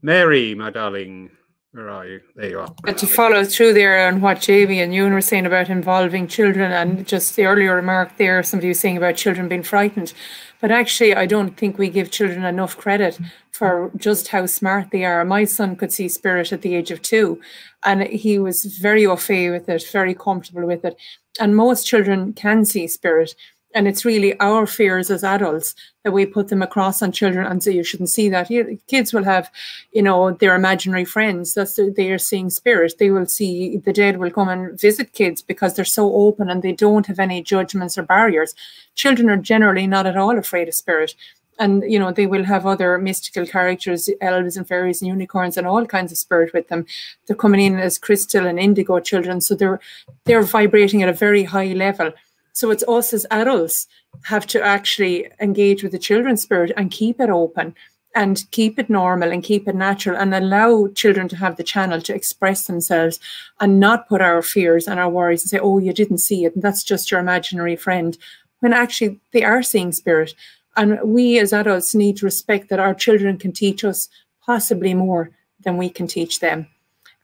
Mary, 0.03 0.55
my 0.55 0.69
darling. 0.69 1.31
Where 1.77 1.91
are 1.91 2.07
you? 2.07 2.21
There 2.35 2.49
you 2.49 2.61
are. 2.61 2.75
But 2.85 2.97
to 2.99 3.07
follow 3.07 3.45
through 3.45 3.75
there 3.75 4.09
on 4.09 4.23
what 4.23 4.41
Jamie 4.41 4.81
and 4.81 4.95
Ewan 4.95 5.13
were 5.13 5.21
saying 5.21 5.45
about 5.45 5.69
involving 5.69 6.27
children, 6.27 6.73
and 6.73 7.07
just 7.07 7.37
the 7.37 7.45
earlier 7.45 7.75
remark 7.75 8.17
there, 8.17 8.43
somebody 8.43 8.69
was 8.69 8.81
saying 8.81 8.97
about 8.97 9.17
children 9.17 9.47
being 9.47 9.63
frightened. 9.63 10.15
But 10.59 10.71
actually, 10.71 11.15
I 11.15 11.27
don't 11.27 11.55
think 11.59 11.77
we 11.77 11.91
give 11.91 12.11
children 12.11 12.47
enough 12.47 12.79
credit 12.79 13.19
for 13.53 13.91
just 13.95 14.29
how 14.29 14.47
smart 14.47 14.91
they 14.91 15.05
are. 15.05 15.23
My 15.27 15.45
son 15.45 15.77
could 15.77 15.93
see 15.93 16.09
spirit 16.09 16.51
at 16.51 16.63
the 16.63 16.75
age 16.75 16.91
of 16.91 17.03
two, 17.03 17.43
and 17.85 18.05
he 18.05 18.39
was 18.39 18.65
very 18.65 19.05
au 19.05 19.17
fait 19.17 19.51
with 19.51 19.69
it, 19.69 19.87
very 19.93 20.15
comfortable 20.15 20.67
with 20.67 20.83
it. 20.83 20.97
And 21.39 21.55
most 21.55 21.87
children 21.87 22.33
can 22.33 22.65
see 22.65 22.89
spirit. 22.89 23.35
And 23.77 23.87
it's 23.87 24.07
really 24.07 24.33
our 24.41 24.67
fears 24.67 25.11
as 25.11 25.23
adults 25.23 25.75
that 26.03 26.13
we 26.13 26.25
put 26.25 26.49
them 26.49 26.63
across 26.63 27.03
on 27.03 27.13
children 27.13 27.47
and 27.47 27.63
say 27.63 27.73
you 27.73 27.85
shouldn't 27.85 28.09
see 28.09 28.31
that. 28.31 28.49
Kids 28.89 29.13
will 29.13 29.25
have, 29.25 29.51
you 29.93 30.03
know, 30.03 30.31
their 30.31 30.55
imaginary 30.55 31.05
friends. 31.05 31.53
That's 31.53 31.79
they 31.95 32.11
are 32.11 32.19
seeing 32.19 32.49
spirits 32.49 32.95
They 32.95 33.11
will 33.11 33.27
see 33.27 33.77
the 33.77 33.93
dead 33.93 34.17
will 34.17 34.31
come 34.31 34.49
and 34.49 34.81
visit 34.81 35.13
kids 35.13 35.43
because 35.43 35.75
they're 35.75 35.85
so 35.85 36.11
open 36.15 36.49
and 36.49 36.63
they 36.63 36.73
don't 36.73 37.07
have 37.07 37.19
any 37.19 37.43
judgments 37.43 37.99
or 37.99 38.03
barriers. 38.03 38.55
Children 38.95 39.29
are 39.29 39.37
generally 39.37 39.87
not 39.87 40.07
at 40.07 40.17
all 40.17 40.39
afraid 40.39 40.69
of 40.69 40.75
spirit 40.75 41.15
and 41.59 41.83
you 41.91 41.99
know 41.99 42.13
they 42.13 42.27
will 42.27 42.45
have 42.45 42.67
other 42.67 42.99
mystical 42.99 43.47
characters 43.47 44.11
elves 44.21 44.57
and 44.57 44.69
fairies 44.69 45.01
and 45.01 45.09
unicorns 45.09 45.57
and 45.57 45.67
all 45.67 45.87
kinds 45.87 46.13
of 46.13 46.19
spirit 46.19 46.53
with 46.53 46.69
them 46.69 46.85
they're 47.27 47.37
coming 47.37 47.61
in 47.61 47.79
as 47.79 47.99
crystal 47.99 48.47
and 48.47 48.59
indigo 48.59 49.01
children 49.01 49.41
so 49.41 49.55
they're 49.55 49.81
they're 50.25 50.43
vibrating 50.43 51.03
at 51.03 51.09
a 51.09 51.13
very 51.15 51.45
high 51.45 51.73
level 51.73 52.13
so 52.57 52.71
it's 52.71 52.85
us 52.89 53.13
as 53.13 53.27
adults 53.31 53.87
have 54.25 54.47
to 54.47 54.63
actually 54.63 55.29
engage 55.41 55.83
with 55.83 55.93
the 55.93 55.99
children's 55.99 56.41
spirit 56.41 56.73
and 56.75 56.91
keep 56.91 57.21
it 57.21 57.29
open 57.29 57.75
and 58.15 58.51
keep 58.51 58.79
it 58.79 58.89
normal 58.89 59.31
and 59.31 59.43
keep 59.43 59.69
it 59.69 59.75
natural 59.75 60.17
and 60.17 60.35
allow 60.35 60.89
children 60.95 61.29
to 61.29 61.37
have 61.37 61.59
the 61.59 61.63
channel 61.63 62.01
to 62.01 62.15
express 62.15 62.67
themselves 62.67 63.21
and 63.61 63.79
not 63.79 64.09
put 64.09 64.23
our 64.23 64.41
fears 64.41 64.89
and 64.89 64.99
our 64.99 65.11
worries 65.11 65.43
and 65.43 65.51
say, 65.51 65.59
oh, 65.59 65.77
you 65.77 65.93
didn't 65.93 66.17
see 66.17 66.47
it. 66.47 66.55
And 66.55 66.63
that's 66.63 66.83
just 66.83 67.11
your 67.11 67.21
imaginary 67.21 67.77
friend. 67.77 68.17
When 68.61 68.73
actually 68.73 69.21
they 69.33 69.45
are 69.45 69.63
seeing 69.63 69.93
spirit. 69.93 70.35
And 70.79 70.99
we 71.05 71.39
as 71.39 71.53
adults 71.53 71.95
need 71.95 72.17
to 72.17 72.25
respect 72.25 72.71
that 72.71 72.81
our 72.81 72.95
children 72.95 73.37
can 73.37 73.53
teach 73.53 73.85
us 73.85 74.09
possibly 74.47 74.95
more 74.95 75.31
than 75.63 75.77
we 75.77 75.91
can 75.91 76.07
teach 76.07 76.41
them 76.41 76.69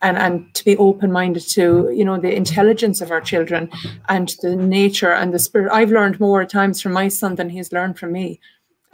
and 0.03 0.17
and 0.19 0.53
to 0.55 0.65
be 0.65 0.77
open 0.77 1.11
minded 1.13 1.49
to 1.49 1.91
you 1.95 2.05
know 2.05 2.19
the 2.19 2.35
intelligence 2.35 3.01
of 3.01 3.11
our 3.11 3.21
children 3.21 3.71
and 4.09 4.35
the 4.43 4.55
nature 4.57 5.13
and 5.13 5.33
the 5.33 5.39
spirit. 5.39 5.73
I've 5.73 5.93
learned 5.93 6.21
more 6.21 6.43
at 6.43 6.51
times 6.51 6.81
from 6.81 6.93
my 6.93 7.09
son 7.09 7.37
than 7.37 7.51
he's 7.51 7.73
learned 7.73 7.99
from 7.99 8.13
me. 8.13 8.41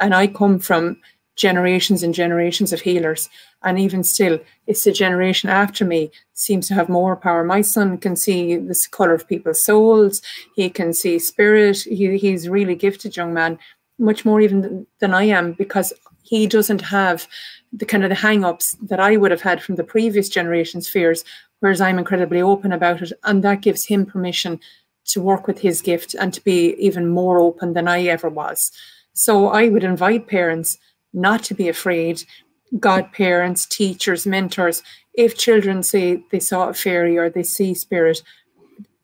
And 0.00 0.14
i 0.14 0.26
come 0.26 0.58
from 0.60 1.00
generations 1.34 2.02
and 2.02 2.14
generations 2.14 2.72
of 2.72 2.80
healers. 2.80 3.28
And 3.62 3.78
even 3.78 4.04
still 4.04 4.38
it's 4.66 4.84
the 4.84 4.92
generation 4.92 5.48
after 5.48 5.84
me 5.84 6.10
seems 6.34 6.68
to 6.68 6.74
have 6.74 6.88
more 6.88 7.16
power. 7.16 7.42
My 7.42 7.62
son 7.62 7.98
can 7.98 8.14
see 8.14 8.56
the 8.56 8.86
color 8.90 9.14
of 9.14 9.28
people's 9.28 9.62
souls. 9.62 10.22
He 10.54 10.70
can 10.70 10.92
see 10.92 11.18
spirit. 11.18 11.78
He, 11.78 12.18
he's 12.18 12.48
really 12.48 12.74
gifted 12.74 13.16
young 13.16 13.34
man 13.34 13.58
much 13.98 14.24
more 14.24 14.40
even 14.40 14.86
than 15.00 15.12
i 15.12 15.24
am 15.24 15.52
because 15.52 15.92
he 16.28 16.46
doesn't 16.46 16.82
have 16.82 17.26
the 17.72 17.86
kind 17.86 18.04
of 18.04 18.10
the 18.10 18.14
hang-ups 18.14 18.76
that 18.82 19.00
I 19.00 19.16
would 19.16 19.30
have 19.30 19.40
had 19.40 19.62
from 19.62 19.76
the 19.76 19.84
previous 19.84 20.28
generation's 20.28 20.88
fears, 20.88 21.24
whereas 21.60 21.80
I'm 21.80 21.98
incredibly 21.98 22.42
open 22.42 22.72
about 22.72 23.02
it. 23.02 23.12
And 23.24 23.42
that 23.44 23.62
gives 23.62 23.86
him 23.86 24.06
permission 24.06 24.60
to 25.06 25.22
work 25.22 25.46
with 25.46 25.60
his 25.60 25.80
gift 25.80 26.14
and 26.14 26.34
to 26.34 26.44
be 26.44 26.74
even 26.74 27.08
more 27.08 27.38
open 27.38 27.72
than 27.72 27.88
I 27.88 28.02
ever 28.04 28.28
was. 28.28 28.70
So 29.14 29.48
I 29.48 29.68
would 29.68 29.84
invite 29.84 30.26
parents 30.26 30.78
not 31.12 31.42
to 31.44 31.54
be 31.54 31.68
afraid, 31.68 32.24
godparents, 32.78 33.64
teachers, 33.64 34.26
mentors, 34.26 34.82
if 35.14 35.36
children 35.36 35.82
say 35.82 36.22
they 36.30 36.40
saw 36.40 36.68
a 36.68 36.74
fairy 36.74 37.16
or 37.16 37.30
they 37.30 37.42
see 37.42 37.74
spirit, 37.74 38.22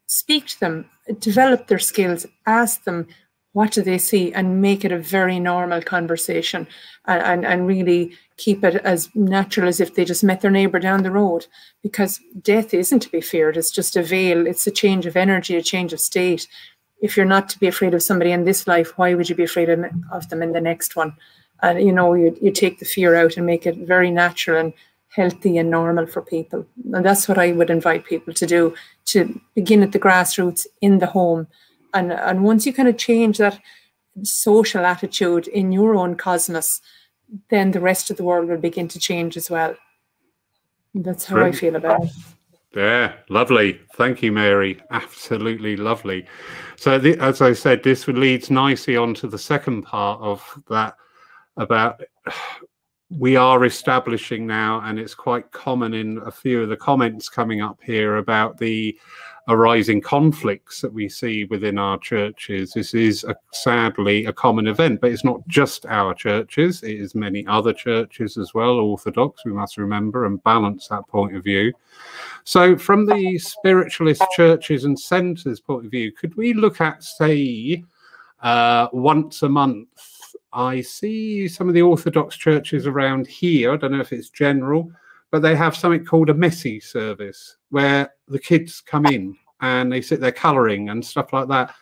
speak 0.07 0.47
to 0.47 0.61
them, 0.61 0.91
develop 1.19 1.67
their 1.67 1.79
skills, 1.79 2.27
ask 2.47 2.85
them 2.85 3.09
what 3.55 3.71
do 3.71 3.83
they 3.83 3.99
see? 3.99 4.33
And 4.33 4.61
make 4.61 4.85
it 4.85 4.91
a 4.93 4.99
very 4.99 5.39
normal 5.39 5.81
conversation 5.81 6.67
and, 7.07 7.23
and, 7.23 7.47
and 7.47 7.67
really 7.67 8.13
keep 8.37 8.65
it 8.65 8.75
as 8.85 9.09
natural 9.15 9.69
as 9.69 9.81
if 9.81 9.95
they 9.95 10.05
just 10.05 10.25
met 10.25 10.41
their 10.41 10.51
neighbor 10.51 10.81
down 10.81 11.05
the 11.05 11.13
road. 11.13 11.47
Because 11.81 12.21
death 12.43 12.75
isn't 12.75 13.01
to 13.01 13.13
be 13.13 13.21
feared 13.21 13.57
it's 13.57 13.71
just 13.71 13.97
a 13.97 14.03
veil 14.03 14.47
it's 14.47 14.67
a 14.67 14.73
change 14.73 15.07
of 15.07 15.17
energy 15.17 15.57
a 15.57 15.63
change 15.63 15.93
of 15.93 16.01
state. 16.01 16.49
If 17.01 17.17
you're 17.17 17.27
not 17.27 17.49
to 17.51 17.59
be 17.61 17.69
afraid 17.69 17.95
of 17.95 18.03
somebody 18.03 18.33
in 18.33 18.45
this 18.45 18.67
life 18.67 18.99
why 18.99 19.15
would 19.15 19.29
you 19.29 19.37
be 19.37 19.45
afraid 19.45 19.71
of, 19.71 20.29
them 20.29 20.43
in 20.43 20.53
the 20.53 20.61
next 20.61 20.97
one? 20.97 21.15
And 21.63 21.81
you 21.81 21.93
know 21.93 22.15
you, 22.15 22.37
you 22.43 22.51
take 22.51 22.81
the 22.81 22.85
fear 22.85 23.15
out 23.15 23.37
and 23.37 23.47
make 23.47 23.67
it 23.67 23.77
very 23.77 24.11
natural 24.11 24.59
and 24.59 24.73
healthy 25.11 25.59
and 25.59 25.71
normal 25.71 26.07
for 26.07 26.23
people. 26.23 26.67
And 26.93 27.05
that's 27.05 27.29
what 27.29 27.39
i 27.39 27.53
would 27.53 27.71
invite 27.71 28.05
people 28.05 28.35
to 28.35 28.47
do 28.47 28.75
to 29.05 29.41
begin 29.55 29.85
at 29.85 29.93
the 29.93 30.01
grassroots 30.01 30.67
in 30.81 30.99
the 30.99 31.07
home 31.07 31.47
and 31.95 32.13
and 32.13 32.45
once 32.45 32.67
you 32.67 32.73
kind 32.73 32.89
of 32.89 32.99
change 32.99 33.39
that 33.39 33.59
social 34.23 34.85
attitude 34.85 35.49
in 35.49 35.73
your 35.73 35.95
own 35.97 36.17
cosmos 36.17 36.81
then 37.49 37.71
the 37.71 37.81
rest 37.81 38.11
of 38.11 38.17
the 38.17 38.25
world 38.25 38.49
will 38.49 38.59
begin 38.59 38.89
to 38.89 38.99
change 38.99 39.37
as 39.37 39.51
well. 39.51 39.75
That's 40.95 41.25
how 41.25 41.37
Brilliant. 41.37 41.57
I 41.57 41.59
feel 41.59 41.77
about 41.77 42.05
it. 42.05 42.11
Yeah, 42.77 43.13
lovely. 43.29 43.81
Thank 43.95 44.23
you, 44.23 44.33
Mary. 44.33 44.81
Absolutely 44.91 45.77
lovely. 45.77 46.27
So, 46.77 46.99
the, 46.99 47.17
as 47.19 47.41
I 47.41 47.53
said, 47.53 47.83
this 47.83 48.07
leads 48.09 48.51
nicely 48.51 48.97
on 48.97 49.15
to 49.15 49.29
the 49.29 49.39
second 49.39 49.83
part 49.83 50.21
of 50.21 50.63
that 50.69 50.97
about 51.57 52.03
we 53.19 53.37
are 53.37 53.65
establishing 53.65 54.47
now, 54.47 54.81
and 54.85 54.99
it's 54.99 55.15
quite 55.15 55.51
common 55.53 55.95
in 55.95 56.19
a 56.19 56.31
few 56.31 56.63
of 56.63 56.69
the 56.69 56.77
comments 56.77 57.29
coming 57.29 57.61
up 57.61 57.79
here 57.83 58.17
about 58.17 58.59
the 58.59 58.99
arising 59.49 60.01
conflicts 60.01 60.81
that 60.81 60.93
we 60.93 61.09
see 61.09 61.45
within 61.45 61.79
our 61.79 61.99
churches. 61.99 62.73
This 62.73 62.95
is 62.95 63.25
a, 63.25 63.37
sadly 63.53 64.25
a 64.25 64.33
common 64.33 64.67
event, 64.67 65.01
but 65.01 65.13
it's 65.13 65.25
not 65.25 65.47
just 65.49 65.87
our 65.87 66.15
churches, 66.15 66.83
it 66.83 66.99
is 66.99 67.15
many 67.15 67.47
other 67.47 67.73
churches 67.73 68.37
as 68.37 68.55
well, 68.55 68.79
Orthodox, 68.81 69.45
we 69.45 69.53
must 69.53 69.77
remember 69.77 70.25
and 70.25 70.43
balance 70.43 70.89
that 70.89 71.07
point 71.09 71.37
of 71.37 71.45
view. 71.45 71.73
So, 72.45 72.77
from 72.77 73.07
the 73.07 73.39
spiritualist 73.39 74.25
churches 74.35 74.85
and 74.85 74.99
centres 74.99 75.61
point 75.61 75.85
of 75.85 75.91
view, 75.91 76.11
could 76.13 76.35
we 76.37 76.53
look 76.55 76.81
at, 76.81 77.05
say, 77.05 77.85
uh, 78.43 78.89
once 78.93 79.43
a 79.43 79.49
month? 79.49 79.89
I 80.55 80.81
see 80.81 81.49
some 81.49 81.69
of 81.69 81.75
the 81.75 81.83
Orthodox 81.83 82.37
churches 82.37 82.87
around 82.87 83.27
here. 83.27 83.73
I 83.73 83.77
don't 83.77 83.93
know 83.93 84.01
if 84.01 84.13
it's 84.13 84.31
general, 84.31 84.91
but 85.31 85.43
they 85.43 85.57
have 85.57 85.77
something 85.77 86.05
called 86.05 86.31
a 86.31 86.35
messy 86.35 86.79
service 86.79 87.57
where 87.71 88.13
the 88.29 88.39
kids 88.39 88.81
come 88.81 89.07
in 89.07 89.37
and 89.61 89.91
they 89.91 90.01
sit 90.01 90.21
there 90.21 90.33
colouring 90.33 90.91
and 90.91 91.05
stuff 91.05 91.33
like 91.33 91.49
that. 91.49 91.75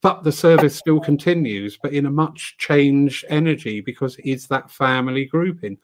But 0.00 0.22
the 0.22 0.32
service 0.32 0.76
still 0.76 1.00
continues, 1.00 1.76
but 1.82 1.92
in 1.92 2.06
a 2.06 2.10
much 2.10 2.56
changed 2.58 3.24
energy 3.28 3.80
because 3.80 4.16
it's 4.24 4.46
that 4.46 4.70
family 4.70 5.26
grouping. 5.26 5.76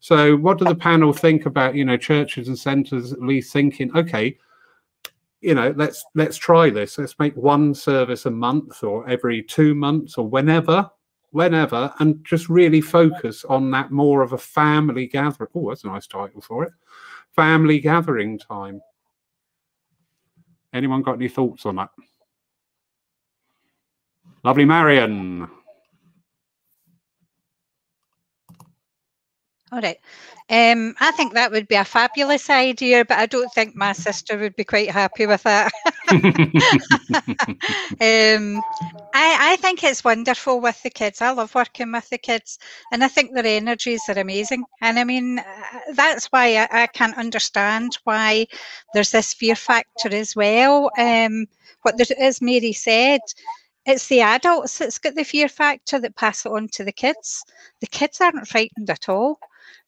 So, 0.00 0.36
what 0.36 0.58
do 0.58 0.66
the 0.66 0.74
panel 0.74 1.14
think 1.14 1.46
about 1.46 1.74
you 1.74 1.84
know 1.84 1.96
churches 1.96 2.48
and 2.48 2.58
centres 2.58 3.12
at 3.12 3.22
least 3.22 3.52
thinking, 3.52 3.96
okay, 3.96 4.36
you 5.40 5.54
know, 5.54 5.74
let's 5.76 6.04
let's 6.14 6.36
try 6.36 6.70
this. 6.70 6.98
Let's 6.98 7.18
make 7.18 7.36
one 7.36 7.74
service 7.74 8.26
a 8.26 8.30
month 8.30 8.82
or 8.82 9.08
every 9.08 9.42
two 9.42 9.74
months 9.74 10.16
or 10.16 10.28
whenever, 10.28 10.90
whenever, 11.34 11.92
and 11.98 12.24
just 12.24 12.48
really 12.48 12.80
focus 12.80 13.44
on 13.44 13.68
that 13.72 13.90
more 13.90 14.22
of 14.22 14.32
a 14.32 14.38
family 14.38 15.08
gathering. 15.08 15.50
Oh, 15.52 15.68
that's 15.68 15.82
a 15.82 15.88
nice 15.88 16.06
title 16.06 16.40
for 16.40 16.62
it. 16.62 16.72
Family 17.34 17.80
gathering 17.80 18.38
time. 18.38 18.80
Anyone 20.72 21.02
got 21.02 21.16
any 21.16 21.28
thoughts 21.28 21.66
on 21.66 21.74
that? 21.76 21.90
Lovely 24.44 24.64
Marion. 24.64 25.48
All 29.74 29.80
right. 29.80 29.98
Um, 30.48 30.94
I 31.00 31.10
think 31.10 31.34
that 31.34 31.50
would 31.50 31.66
be 31.66 31.74
a 31.74 31.84
fabulous 31.84 32.48
idea, 32.48 33.04
but 33.04 33.18
I 33.18 33.26
don't 33.26 33.52
think 33.52 33.74
my 33.74 33.92
sister 33.92 34.38
would 34.38 34.54
be 34.54 34.62
quite 34.62 34.88
happy 34.88 35.26
with 35.26 35.42
that. 35.42 35.72
um, 38.00 38.62
I, 39.12 39.52
I 39.52 39.56
think 39.58 39.82
it's 39.82 40.04
wonderful 40.04 40.60
with 40.60 40.80
the 40.84 40.90
kids. 40.90 41.20
I 41.20 41.32
love 41.32 41.56
working 41.56 41.90
with 41.90 42.08
the 42.08 42.18
kids, 42.18 42.60
and 42.92 43.02
I 43.02 43.08
think 43.08 43.34
their 43.34 43.44
energies 43.46 44.08
are 44.08 44.16
amazing. 44.16 44.64
And 44.80 44.96
I 45.00 45.02
mean, 45.02 45.40
uh, 45.40 45.44
that's 45.92 46.26
why 46.26 46.56
I, 46.56 46.82
I 46.82 46.86
can't 46.86 47.18
understand 47.18 47.98
why 48.04 48.46
there's 48.92 49.10
this 49.10 49.34
fear 49.34 49.56
factor 49.56 50.14
as 50.14 50.36
well. 50.36 50.92
Um, 50.96 51.46
what 51.82 51.96
there, 51.96 52.06
as 52.20 52.40
Mary 52.40 52.74
said, 52.74 53.22
it's 53.86 54.06
the 54.06 54.20
adults 54.20 54.78
that's 54.78 54.98
got 54.98 55.16
the 55.16 55.24
fear 55.24 55.48
factor 55.48 55.98
that 55.98 56.14
pass 56.14 56.46
it 56.46 56.52
on 56.52 56.68
to 56.74 56.84
the 56.84 56.92
kids. 56.92 57.42
The 57.80 57.88
kids 57.88 58.20
aren't 58.20 58.46
frightened 58.46 58.88
at 58.88 59.08
all. 59.08 59.40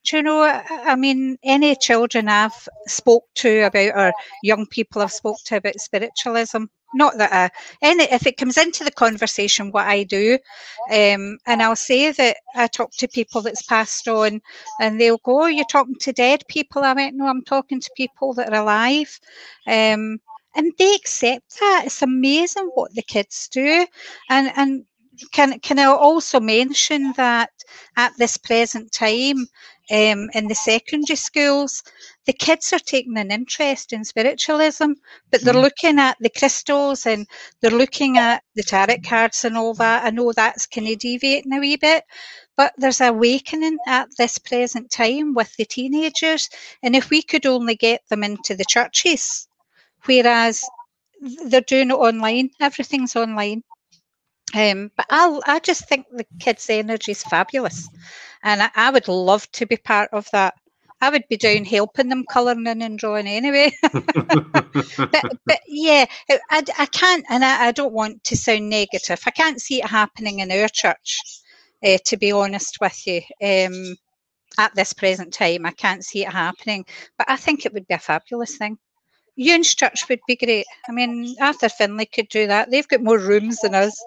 Do 0.05 0.17
you 0.17 0.23
know, 0.23 0.43
I 0.43 0.95
mean, 0.95 1.37
any 1.43 1.75
children 1.77 2.29
I've 2.29 2.69
spoke 2.87 3.25
to 3.37 3.63
about 3.63 3.97
or 3.97 4.13
young 4.43 4.67
people 4.67 5.03
I've 5.03 5.13
spoke 5.13 5.39
to 5.47 5.57
about 5.57 5.81
spiritualism, 5.81 6.65
not 6.95 7.19
that 7.19 7.33
I, 7.33 7.51
any, 7.83 8.05
if 8.05 8.27
it 8.27 8.37
comes 8.37 8.57
into 8.57 8.85
the 8.85 8.93
conversation, 8.93 9.73
what 9.73 9.87
I 9.87 10.05
do, 10.05 10.39
um, 10.91 11.39
and 11.47 11.61
I'll 11.61 11.77
say 11.77 12.13
that 12.13 12.37
I 12.55 12.69
talk 12.69 12.93
to 12.99 13.09
people 13.09 13.43
that's 13.43 13.63
passed 13.63 14.07
on 14.07 14.41
and 14.81 15.01
they'll 15.01 15.19
go, 15.19 15.43
oh, 15.43 15.47
you're 15.47 15.65
talking 15.65 15.97
to 16.01 16.13
dead 16.13 16.45
people. 16.49 16.85
I 16.85 16.93
went, 16.93 17.17
no, 17.17 17.27
I'm 17.27 17.43
talking 17.43 17.81
to 17.81 17.91
people 17.97 18.33
that 18.35 18.53
are 18.53 18.63
alive. 18.63 19.19
Um, 19.67 20.21
and 20.55 20.73
they 20.79 20.95
accept 20.95 21.59
that. 21.61 21.83
It's 21.87 22.01
amazing 22.01 22.71
what 22.75 22.95
the 22.95 23.03
kids 23.03 23.49
do. 23.49 23.87
And, 24.31 24.53
and 24.57 24.85
can, 25.33 25.59
can 25.61 25.79
I 25.79 25.87
also 25.87 26.41
mention 26.41 27.13
that 27.17 27.51
at 27.97 28.13
this 28.19 28.37
present 28.37 28.93
time, 28.93 29.47
um, 29.89 30.29
in 30.35 30.49
the 30.49 30.55
secondary 30.55 31.17
schools, 31.17 31.83
the 32.25 32.33
kids 32.33 32.73
are 32.73 32.81
taking 32.81 33.17
an 33.19 33.31
interest 33.31 33.93
in 33.93 34.05
spiritualism, 34.05 34.93
but 35.31 35.43
they're 35.43 35.55
mm. 35.55 35.63
looking 35.63 36.01
at 36.01 36.17
the 36.19 36.31
crystals 36.31 37.07
and 37.07 37.27
they're 37.61 37.71
looking 37.71 38.19
at 38.19 38.43
the 38.57 38.65
tarot 38.65 38.99
cards 39.05 39.45
and 39.45 39.57
all 39.57 39.75
that. 39.75 40.05
I 40.05 40.11
know 40.11 40.33
that's 40.33 40.67
kind 40.67 40.89
of 40.89 40.99
deviating 40.99 41.53
a 41.53 41.61
wee 41.61 41.77
bit, 41.77 42.03
but 42.57 42.73
there's 42.79 43.01
awakening 43.01 43.79
at 43.87 44.09
this 44.19 44.39
present 44.39 44.91
time 44.91 45.35
with 45.35 45.55
the 45.57 45.65
teenagers. 45.65 46.49
And 46.83 46.97
if 46.97 47.11
we 47.11 47.23
could 47.23 47.47
only 47.47 47.77
get 47.77 48.03
them 48.09 48.25
into 48.25 48.57
the 48.57 48.65
churches, 48.65 49.47
whereas 50.05 50.65
they're 51.47 51.61
doing 51.61 51.91
it 51.91 51.95
online, 51.95 52.51
everything's 52.61 53.15
online. 53.15 53.63
Um, 54.55 54.91
but 54.97 55.07
I, 55.11 55.41
I 55.47 55.59
just 55.59 55.89
think 55.89 56.07
the 56.11 56.27
kids' 56.39 56.71
energy 56.71 57.13
is 57.13 57.23
fabulous, 57.25 57.89
and 58.43 58.63
I, 58.63 58.71
I, 58.75 58.91
would 58.91 59.09
love 59.09 59.51
to 59.53 59.67
be 59.67 59.77
part 59.77 60.11
of 60.13 60.29
that. 60.31 60.55
I 61.01 61.11
would 61.11 61.25
be 61.29 61.37
down 61.37 61.65
helping 61.65 62.09
them 62.09 62.25
colouring 62.31 62.67
in 62.67 62.81
and 62.81 62.99
drawing 62.99 63.27
anyway. 63.27 63.73
but, 63.93 65.33
but, 65.45 65.61
yeah, 65.67 66.07
I, 66.51 66.63
I 66.79 66.87
can't, 66.87 67.25
and 67.29 67.45
I, 67.45 67.67
I, 67.67 67.73
don't 67.73 67.93
want 67.93 68.25
to 68.25 68.37
sound 68.37 68.71
negative. 68.71 69.21
I 69.27 69.31
can't 69.31 69.61
see 69.61 69.81
it 69.83 69.87
happening 69.87 70.39
in 70.39 70.53
our 70.53 70.69
church, 70.69 71.23
uh, 71.85 71.99
to 72.05 72.17
be 72.17 72.33
honest 72.33 72.79
with 72.81 73.07
you. 73.07 73.23
Um, 73.43 73.97
at 74.59 74.75
this 74.75 74.93
present 74.93 75.35
time, 75.35 75.67
I 75.67 75.73
can't 75.73 76.05
see 76.05 76.25
it 76.25 76.33
happening, 76.33 76.87
but 77.19 77.29
I 77.29 77.37
think 77.37 77.67
it 77.67 77.75
would 77.75 77.87
be 77.87 77.95
a 77.95 77.99
fabulous 77.99 78.57
thing. 78.57 78.79
Ewan's 79.37 79.75
church 79.75 80.09
would 80.09 80.21
be 80.27 80.37
great. 80.37 80.67
I 80.89 80.93
mean, 80.93 81.37
Arthur 81.41 81.69
Findlay 81.69 82.07
could 82.07 82.29
do 82.29 82.47
that. 82.47 82.71
They've 82.71 82.89
got 82.89 83.03
more 83.03 83.19
rooms 83.19 83.61
than 83.61 83.75
us. 83.75 84.03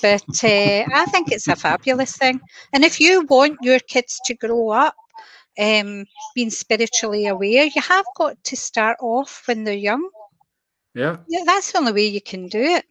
But 0.00 0.42
uh, 0.42 0.84
I 0.94 1.06
think 1.10 1.30
it's 1.30 1.46
a 1.46 1.56
fabulous 1.56 2.16
thing. 2.16 2.40
And 2.72 2.82
if 2.82 2.98
you 2.98 3.26
want 3.26 3.58
your 3.60 3.78
kids 3.80 4.20
to 4.24 4.34
grow 4.34 4.70
up 4.70 4.96
um, 5.58 6.06
being 6.34 6.50
spiritually 6.50 7.26
aware, 7.26 7.64
you 7.64 7.82
have 7.82 8.06
got 8.16 8.42
to 8.44 8.56
start 8.56 8.96
off 9.00 9.42
when 9.46 9.64
they're 9.64 9.74
young. 9.74 10.08
Yeah. 10.94 11.18
Yeah, 11.28 11.42
that's 11.44 11.72
the 11.72 11.78
only 11.78 11.92
way 11.92 12.06
you 12.06 12.22
can 12.22 12.48
do 12.48 12.62
it. 12.62 12.86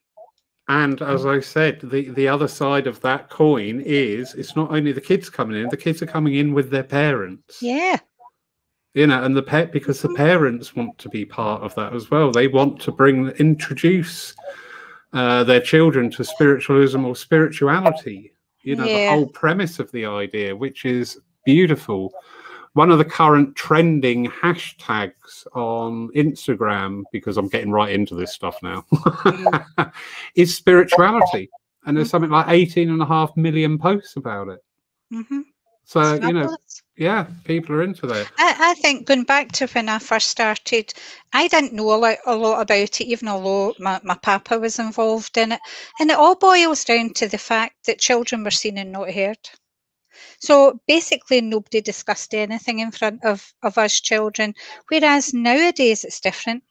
And 0.67 1.01
as 1.01 1.25
I 1.25 1.39
said, 1.41 1.81
the, 1.81 2.09
the 2.11 2.27
other 2.27 2.47
side 2.47 2.87
of 2.87 3.01
that 3.01 3.29
coin 3.29 3.81
is 3.81 4.35
it's 4.35 4.55
not 4.55 4.71
only 4.71 4.91
the 4.91 5.01
kids 5.01 5.29
coming 5.29 5.61
in, 5.61 5.69
the 5.69 5.75
kids 5.75 6.01
are 6.01 6.07
coming 6.07 6.35
in 6.35 6.53
with 6.53 6.69
their 6.69 6.83
parents. 6.83 7.61
Yeah 7.61 7.97
you 8.93 9.07
know 9.07 9.23
and 9.23 9.35
the 9.35 9.43
pet 9.43 9.71
because 9.71 10.01
the 10.01 10.13
parents 10.15 10.75
want 10.75 10.97
to 10.97 11.09
be 11.09 11.25
part 11.25 11.61
of 11.63 11.73
that 11.75 11.93
as 11.93 12.11
well. 12.11 12.31
They 12.31 12.47
want 12.47 12.79
to 12.81 12.91
bring 12.91 13.29
introduce 13.31 14.35
uh, 15.13 15.43
their 15.43 15.61
children 15.61 16.09
to 16.11 16.23
spiritualism 16.23 17.05
or 17.05 17.15
spirituality 17.15 18.33
you 18.63 18.75
know 18.75 18.85
yeah. 18.85 19.05
the 19.05 19.09
whole 19.11 19.27
premise 19.27 19.79
of 19.79 19.91
the 19.91 20.05
idea 20.05 20.55
which 20.55 20.85
is 20.85 21.19
beautiful. 21.45 22.13
One 22.73 22.89
of 22.89 22.99
the 22.99 23.05
current 23.05 23.55
trending 23.57 24.27
hashtags 24.27 25.45
on 25.53 26.09
instagram 26.15 27.03
because 27.11 27.35
i'm 27.37 27.49
getting 27.49 27.71
right 27.71 27.93
into 27.93 28.15
this 28.15 28.31
stuff 28.31 28.57
now 28.63 28.85
is 30.35 30.55
spirituality. 30.55 31.49
And 31.85 31.97
there's 31.97 32.09
something 32.09 32.29
like 32.29 32.45
18 32.47 32.89
and 32.89 33.01
a 33.01 33.05
half 33.05 33.35
million 33.35 33.77
posts 33.77 34.15
about 34.15 34.49
it. 34.49 34.63
Mm-hmm. 35.11 35.41
So 35.85 36.13
you 36.13 36.33
know, 36.33 36.55
yeah, 37.01 37.25
people 37.45 37.75
are 37.75 37.83
into 37.83 38.05
that. 38.07 38.31
I, 38.37 38.55
I, 38.59 38.73
think 38.75 39.07
going 39.07 39.23
back 39.23 39.51
to 39.53 39.67
when 39.67 39.89
I 39.89 39.97
first 39.99 40.29
started, 40.29 40.93
I 41.33 41.47
didn't 41.47 41.73
know 41.73 41.95
a 41.95 41.97
lot, 41.97 42.17
a 42.25 42.35
lot 42.35 42.61
about 42.61 43.01
it, 43.01 43.01
even 43.01 43.27
although 43.27 43.73
my, 43.79 43.99
my 44.03 44.15
papa 44.15 44.59
was 44.59 44.77
involved 44.77 45.37
in 45.37 45.53
it. 45.53 45.59
And 45.99 46.11
it 46.11 46.17
all 46.17 46.35
boils 46.35 46.85
down 46.85 47.13
to 47.15 47.27
the 47.27 47.37
fact 47.37 47.87
that 47.87 47.99
children 47.99 48.43
were 48.43 48.51
seen 48.51 48.77
and 48.77 48.91
not 48.91 49.11
heard. 49.11 49.39
So 50.39 50.79
basically, 50.87 51.41
nobody 51.41 51.81
discussed 51.81 52.33
anything 52.35 52.79
in 52.79 52.91
front 52.91 53.25
of, 53.25 53.51
of 53.63 53.77
us 53.77 53.99
children, 53.99 54.53
whereas 54.89 55.33
nowadays 55.33 56.03
it's 56.03 56.19
different. 56.19 56.63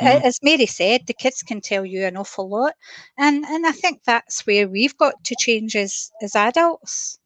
Mm-hmm. 0.00 0.26
As 0.26 0.40
Mary 0.42 0.66
said, 0.66 1.06
the 1.06 1.14
kids 1.14 1.42
can 1.42 1.60
tell 1.60 1.86
you 1.86 2.04
an 2.04 2.16
awful 2.16 2.48
lot. 2.48 2.74
And, 3.16 3.44
and 3.44 3.66
I 3.66 3.72
think 3.72 4.02
that's 4.04 4.44
where 4.46 4.68
we've 4.68 4.96
got 4.96 5.22
to 5.24 5.36
change 5.38 5.76
as, 5.76 6.10
as 6.20 6.34
adults 6.34 7.18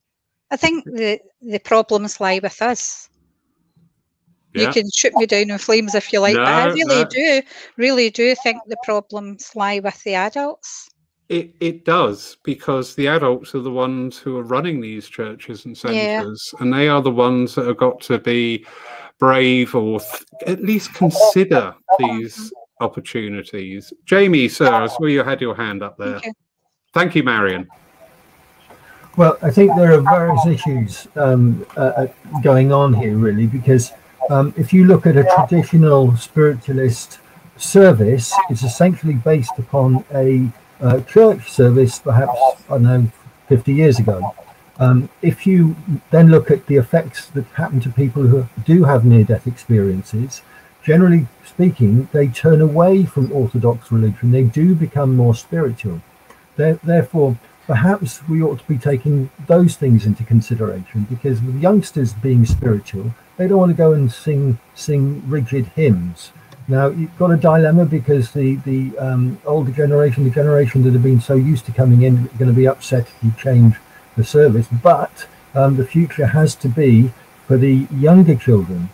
I 0.50 0.56
think 0.56 0.84
the 0.84 1.20
the 1.42 1.58
problems 1.58 2.20
lie 2.20 2.40
with 2.42 2.60
us. 2.62 3.08
Yeah. 4.54 4.68
You 4.68 4.72
can 4.72 4.90
shoot 4.94 5.14
me 5.14 5.26
down 5.26 5.50
in 5.50 5.58
flames 5.58 5.94
if 5.94 6.12
you 6.12 6.20
like, 6.20 6.34
no, 6.34 6.44
but 6.44 6.48
I 6.48 6.66
really 6.68 7.02
no. 7.02 7.04
do, 7.04 7.42
really 7.76 8.08
do 8.08 8.34
think 8.36 8.62
the 8.66 8.76
problems 8.84 9.54
lie 9.54 9.80
with 9.80 10.02
the 10.04 10.14
adults. 10.14 10.88
It 11.28 11.54
it 11.60 11.84
does 11.84 12.36
because 12.44 12.94
the 12.94 13.08
adults 13.08 13.54
are 13.54 13.60
the 13.60 13.70
ones 13.70 14.16
who 14.16 14.38
are 14.38 14.44
running 14.44 14.80
these 14.80 15.08
churches 15.08 15.66
and 15.66 15.76
centres, 15.76 16.50
yeah. 16.54 16.62
and 16.62 16.72
they 16.72 16.88
are 16.88 17.02
the 17.02 17.10
ones 17.10 17.54
that 17.56 17.66
have 17.66 17.76
got 17.76 18.00
to 18.02 18.18
be 18.18 18.64
brave 19.18 19.74
or 19.74 20.00
at 20.46 20.62
least 20.62 20.94
consider 20.94 21.74
these 21.98 22.52
opportunities. 22.80 23.92
Jamie, 24.04 24.48
sir, 24.48 24.72
I 24.72 24.86
saw 24.86 25.06
you 25.06 25.22
had 25.22 25.40
your 25.40 25.54
hand 25.54 25.82
up 25.82 25.96
there. 25.98 26.20
Thank 26.20 26.26
you, 26.26 26.32
Thank 26.94 27.14
you 27.16 27.22
Marion. 27.24 27.68
Well, 29.16 29.38
I 29.40 29.50
think 29.50 29.74
there 29.76 29.94
are 29.94 30.02
various 30.02 30.44
issues 30.44 31.08
um, 31.16 31.64
uh, 31.74 31.80
uh, 31.80 32.06
going 32.42 32.70
on 32.70 32.92
here, 32.92 33.16
really, 33.16 33.46
because 33.46 33.92
um, 34.28 34.52
if 34.58 34.74
you 34.74 34.84
look 34.84 35.06
at 35.06 35.16
a 35.16 35.24
traditional 35.24 36.14
spiritualist 36.18 37.20
service, 37.56 38.34
it's 38.50 38.62
essentially 38.62 39.14
based 39.14 39.58
upon 39.58 40.04
a 40.12 40.50
uh, 40.82 41.00
church 41.00 41.50
service, 41.50 41.98
perhaps, 41.98 42.38
I 42.68 42.72
don't 42.72 42.82
know, 42.82 43.10
50 43.48 43.72
years 43.72 43.98
ago. 43.98 44.34
Um, 44.78 45.08
if 45.22 45.46
you 45.46 45.74
then 46.10 46.30
look 46.30 46.50
at 46.50 46.66
the 46.66 46.76
effects 46.76 47.28
that 47.28 47.46
happen 47.54 47.80
to 47.80 47.90
people 47.90 48.24
who 48.24 48.46
do 48.66 48.84
have 48.84 49.06
near 49.06 49.24
death 49.24 49.46
experiences, 49.46 50.42
generally 50.82 51.26
speaking, 51.42 52.10
they 52.12 52.28
turn 52.28 52.60
away 52.60 53.06
from 53.06 53.32
Orthodox 53.32 53.90
religion, 53.90 54.30
they 54.30 54.42
do 54.42 54.74
become 54.74 55.16
more 55.16 55.34
spiritual. 55.34 56.02
They're, 56.56 56.74
therefore, 56.84 57.38
perhaps 57.66 58.26
we 58.28 58.42
ought 58.42 58.60
to 58.60 58.66
be 58.66 58.78
taking 58.78 59.30
those 59.46 59.76
things 59.76 60.06
into 60.06 60.24
consideration 60.24 61.06
because 61.10 61.42
with 61.42 61.60
youngsters 61.60 62.12
being 62.14 62.46
spiritual, 62.46 63.12
they 63.36 63.48
don't 63.48 63.58
want 63.58 63.70
to 63.70 63.76
go 63.76 63.92
and 63.92 64.10
sing 64.10 64.58
sing 64.74 65.22
rigid 65.28 65.66
hymns. 65.68 66.32
Now 66.68 66.88
you've 66.88 67.16
got 67.18 67.30
a 67.30 67.36
dilemma 67.36 67.84
because 67.84 68.32
the 68.32 68.56
the 68.56 68.96
um, 68.98 69.38
older 69.44 69.72
generation, 69.72 70.24
the 70.24 70.30
generation 70.30 70.82
that 70.84 70.92
have 70.92 71.02
been 71.02 71.20
so 71.20 71.34
used 71.34 71.66
to 71.66 71.72
coming 71.72 72.02
in, 72.02 72.26
are 72.26 72.38
going 72.38 72.50
to 72.50 72.56
be 72.56 72.68
upset 72.68 73.08
if 73.08 73.24
you 73.24 73.32
change 73.38 73.76
the 74.16 74.24
service. 74.24 74.68
But 74.82 75.26
um, 75.54 75.76
the 75.76 75.86
future 75.86 76.26
has 76.26 76.54
to 76.56 76.68
be 76.68 77.12
for 77.46 77.56
the 77.56 77.86
younger 77.90 78.36
children. 78.36 78.90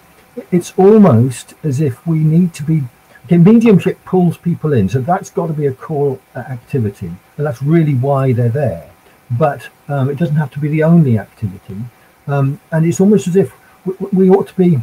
It's 0.50 0.72
almost 0.76 1.54
as 1.62 1.80
if 1.80 2.06
we 2.06 2.18
need 2.18 2.54
to 2.54 2.62
be 2.62 2.85
Okay, 3.26 3.38
mediumship 3.38 4.04
pulls 4.04 4.37
people 4.37 4.72
in, 4.72 4.88
so 4.88 5.00
that's 5.00 5.30
got 5.30 5.46
to 5.46 5.52
be 5.52 5.66
a 5.66 5.72
core 5.72 6.18
activity, 6.35 7.12
and 7.36 7.46
that's 7.46 7.62
really 7.62 7.94
why 7.94 8.32
they're 8.32 8.48
there. 8.48 8.90
But 9.30 9.68
um, 9.88 10.10
it 10.10 10.18
doesn't 10.18 10.36
have 10.36 10.50
to 10.52 10.60
be 10.60 10.68
the 10.68 10.82
only 10.82 11.18
activity, 11.18 11.78
um, 12.26 12.60
and 12.70 12.84
it's 12.84 13.00
almost 13.00 13.26
as 13.28 13.36
if 13.36 13.52
we, 13.84 13.94
we 14.12 14.30
ought 14.30 14.48
to 14.48 14.56
be 14.56 14.78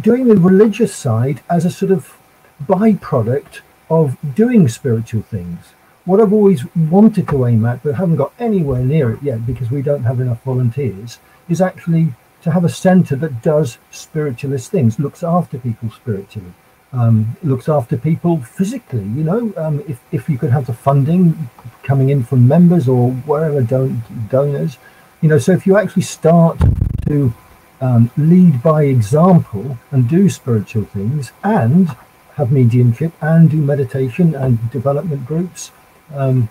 doing 0.00 0.28
the 0.28 0.36
religious 0.36 0.94
side 0.94 1.40
as 1.50 1.64
a 1.64 1.70
sort 1.70 1.90
of 1.90 2.16
byproduct 2.64 3.60
of 3.90 4.16
doing 4.34 4.68
spiritual 4.68 5.22
things. 5.22 5.72
What 6.04 6.20
I've 6.20 6.32
always 6.32 6.64
wanted 6.74 7.28
to 7.28 7.46
aim 7.46 7.64
at, 7.64 7.82
but 7.82 7.96
haven't 7.96 8.16
got 8.16 8.32
anywhere 8.38 8.84
near 8.84 9.12
it 9.12 9.22
yet 9.22 9.46
because 9.46 9.70
we 9.70 9.82
don't 9.82 10.04
have 10.04 10.20
enough 10.20 10.42
volunteers, 10.42 11.18
is 11.48 11.60
actually 11.60 12.14
to 12.42 12.50
have 12.50 12.64
a 12.64 12.68
centre 12.68 13.16
that 13.16 13.42
does 13.42 13.78
spiritualist 13.90 14.70
things, 14.70 14.98
looks 14.98 15.22
after 15.22 15.58
people 15.58 15.90
spiritually 15.90 16.52
um, 16.92 17.36
looks 17.42 17.68
after 17.68 17.96
people 17.96 18.38
physically. 18.38 19.02
You 19.02 19.24
know, 19.24 19.52
um, 19.56 19.82
if, 19.88 20.00
if 20.12 20.28
you 20.28 20.38
could 20.38 20.50
have 20.50 20.66
the 20.66 20.74
funding 20.74 21.50
coming 21.82 22.10
in 22.10 22.22
from 22.22 22.46
members 22.46 22.88
or 22.88 23.10
wherever 23.10 23.62
don- 23.62 24.02
donors, 24.30 24.78
you 25.20 25.28
know, 25.28 25.38
so 25.38 25.52
if 25.52 25.66
you 25.66 25.76
actually 25.76 26.02
start 26.02 26.58
to 27.06 27.32
um, 27.80 28.10
lead 28.16 28.62
by 28.62 28.84
example 28.84 29.78
and 29.90 30.08
do 30.08 30.28
spiritual 30.28 30.84
things 30.84 31.32
and 31.42 31.88
have 32.34 32.50
mediumship 32.50 33.12
and 33.20 33.50
do 33.50 33.58
meditation 33.58 34.34
and 34.34 34.70
development 34.70 35.26
groups, 35.26 35.70
um, 36.14 36.48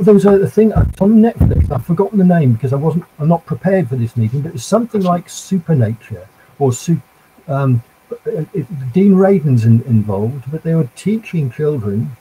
there 0.00 0.14
was 0.14 0.24
a, 0.24 0.46
thing 0.48 0.72
on 0.72 0.88
Netflix. 0.90 1.70
I've 1.70 1.84
forgotten 1.84 2.18
the 2.18 2.24
name 2.24 2.54
because 2.54 2.72
I 2.72 2.76
wasn't. 2.76 3.04
I'm 3.18 3.28
not 3.28 3.44
prepared 3.44 3.88
for 3.88 3.96
this 3.96 4.16
meeting. 4.16 4.40
But 4.40 4.54
it's 4.54 4.64
something 4.64 5.02
like 5.02 5.28
Supernature 5.28 6.26
or 6.58 6.72
Super. 6.72 7.02
Um, 7.46 7.82
it, 8.24 8.92
Dean 8.92 9.14
Radin's 9.14 9.64
in, 9.64 9.82
involved, 9.82 10.50
but 10.50 10.62
they 10.62 10.74
were 10.74 10.88
teaching 10.96 11.50
children 11.50 12.16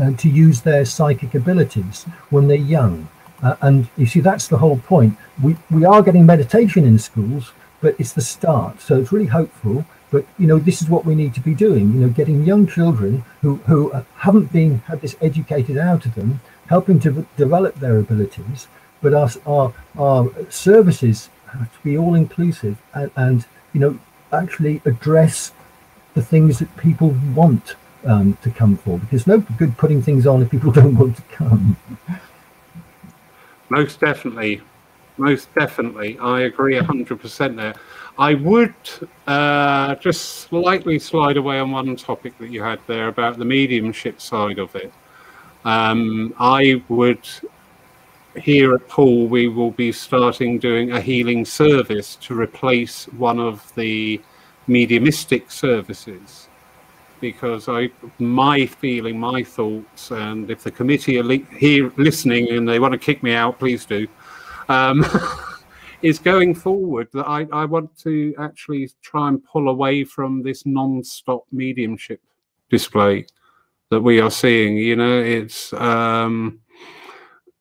uh, 0.00 0.12
to 0.12 0.28
use 0.28 0.60
their 0.62 0.84
psychic 0.84 1.34
abilities 1.34 2.04
when 2.30 2.48
they're 2.48 2.56
young. 2.56 3.08
Uh, 3.42 3.56
and 3.62 3.88
you 3.96 4.06
see, 4.06 4.20
that's 4.20 4.48
the 4.48 4.58
whole 4.58 4.78
point. 4.78 5.16
We 5.42 5.56
we 5.70 5.84
are 5.84 6.02
getting 6.02 6.26
meditation 6.26 6.84
in 6.84 6.98
schools, 6.98 7.52
but 7.80 7.94
it's 7.98 8.12
the 8.12 8.20
start. 8.20 8.80
So 8.80 8.98
it's 8.98 9.12
really 9.12 9.26
hopeful. 9.26 9.84
But 10.10 10.26
you 10.38 10.46
know, 10.46 10.58
this 10.58 10.82
is 10.82 10.88
what 10.88 11.04
we 11.04 11.14
need 11.14 11.34
to 11.34 11.40
be 11.40 11.54
doing. 11.54 11.92
You 11.92 12.00
know, 12.00 12.08
getting 12.08 12.44
young 12.44 12.66
children 12.66 13.24
who 13.42 13.56
who 13.66 13.90
haven't 14.16 14.52
been 14.52 14.78
had 14.80 15.00
this 15.00 15.16
educated 15.20 15.78
out 15.78 16.04
of 16.06 16.14
them, 16.14 16.40
helping 16.66 17.00
to 17.00 17.26
develop 17.36 17.76
their 17.76 17.98
abilities. 17.98 18.68
But 19.02 19.14
our 19.14 19.30
our, 19.46 19.72
our 19.98 20.30
services 20.50 21.30
have 21.52 21.72
to 21.72 21.82
be 21.82 21.98
all 21.98 22.14
inclusive 22.14 22.76
and, 22.94 23.10
and 23.16 23.46
you 23.72 23.80
know 23.80 23.98
actually 24.32 24.80
address 24.84 25.52
the 26.14 26.22
things 26.22 26.58
that 26.58 26.76
people 26.76 27.16
want 27.34 27.74
um, 28.04 28.36
to 28.42 28.50
come 28.50 28.76
for. 28.76 28.98
Because 28.98 29.26
no 29.26 29.38
good 29.58 29.76
putting 29.76 30.02
things 30.02 30.26
on 30.26 30.42
if 30.42 30.50
people 30.50 30.72
don't 30.80 30.96
want 30.96 31.16
to 31.16 31.22
come. 31.22 31.76
Most 33.68 34.00
definitely, 34.00 34.60
most 35.16 35.54
definitely, 35.54 36.18
I 36.18 36.40
agree 36.42 36.76
hundred 36.78 37.20
percent 37.20 37.56
there. 37.56 37.74
I 38.18 38.34
would 38.34 38.74
uh, 39.26 39.94
just 39.94 40.40
slightly 40.40 40.98
slide 40.98 41.38
away 41.38 41.58
on 41.58 41.70
one 41.70 41.96
topic 41.96 42.36
that 42.38 42.50
you 42.50 42.62
had 42.62 42.80
there 42.86 43.08
about 43.08 43.38
the 43.38 43.46
mediumship 43.46 44.20
side 44.20 44.58
of 44.58 44.74
it. 44.76 44.92
Um, 45.64 46.34
I 46.38 46.82
would, 46.88 47.26
here 48.36 48.74
at 48.74 48.86
Poole, 48.88 49.26
we 49.26 49.48
will 49.48 49.70
be 49.70 49.90
starting 49.90 50.58
doing 50.58 50.92
a 50.92 51.00
healing 51.00 51.46
service 51.46 52.16
to 52.16 52.38
replace 52.38 53.06
one 53.06 53.38
of 53.38 53.74
the 53.74 54.20
mediumistic 54.66 55.50
services. 55.50 56.49
Because 57.20 57.68
I, 57.68 57.90
my 58.18 58.66
feeling, 58.66 59.18
my 59.18 59.42
thoughts, 59.42 60.10
and 60.10 60.50
if 60.50 60.62
the 60.62 60.70
committee 60.70 61.18
are 61.18 61.24
li- 61.24 61.46
here 61.56 61.92
listening 61.96 62.50
and 62.50 62.68
they 62.68 62.78
want 62.78 62.92
to 62.92 62.98
kick 62.98 63.22
me 63.22 63.34
out, 63.34 63.58
please 63.58 63.84
do. 63.84 64.08
Um, 64.68 65.04
is 66.02 66.18
going 66.18 66.54
forward 66.54 67.08
that 67.12 67.26
I, 67.26 67.46
I 67.52 67.64
want 67.66 67.96
to 67.98 68.34
actually 68.38 68.90
try 69.02 69.28
and 69.28 69.44
pull 69.44 69.68
away 69.68 70.04
from 70.04 70.42
this 70.42 70.64
non-stop 70.64 71.44
mediumship 71.52 72.22
display 72.70 73.26
that 73.90 74.00
we 74.00 74.20
are 74.20 74.30
seeing. 74.30 74.76
You 74.76 74.96
know, 74.96 75.20
it's 75.20 75.72
um, 75.74 76.60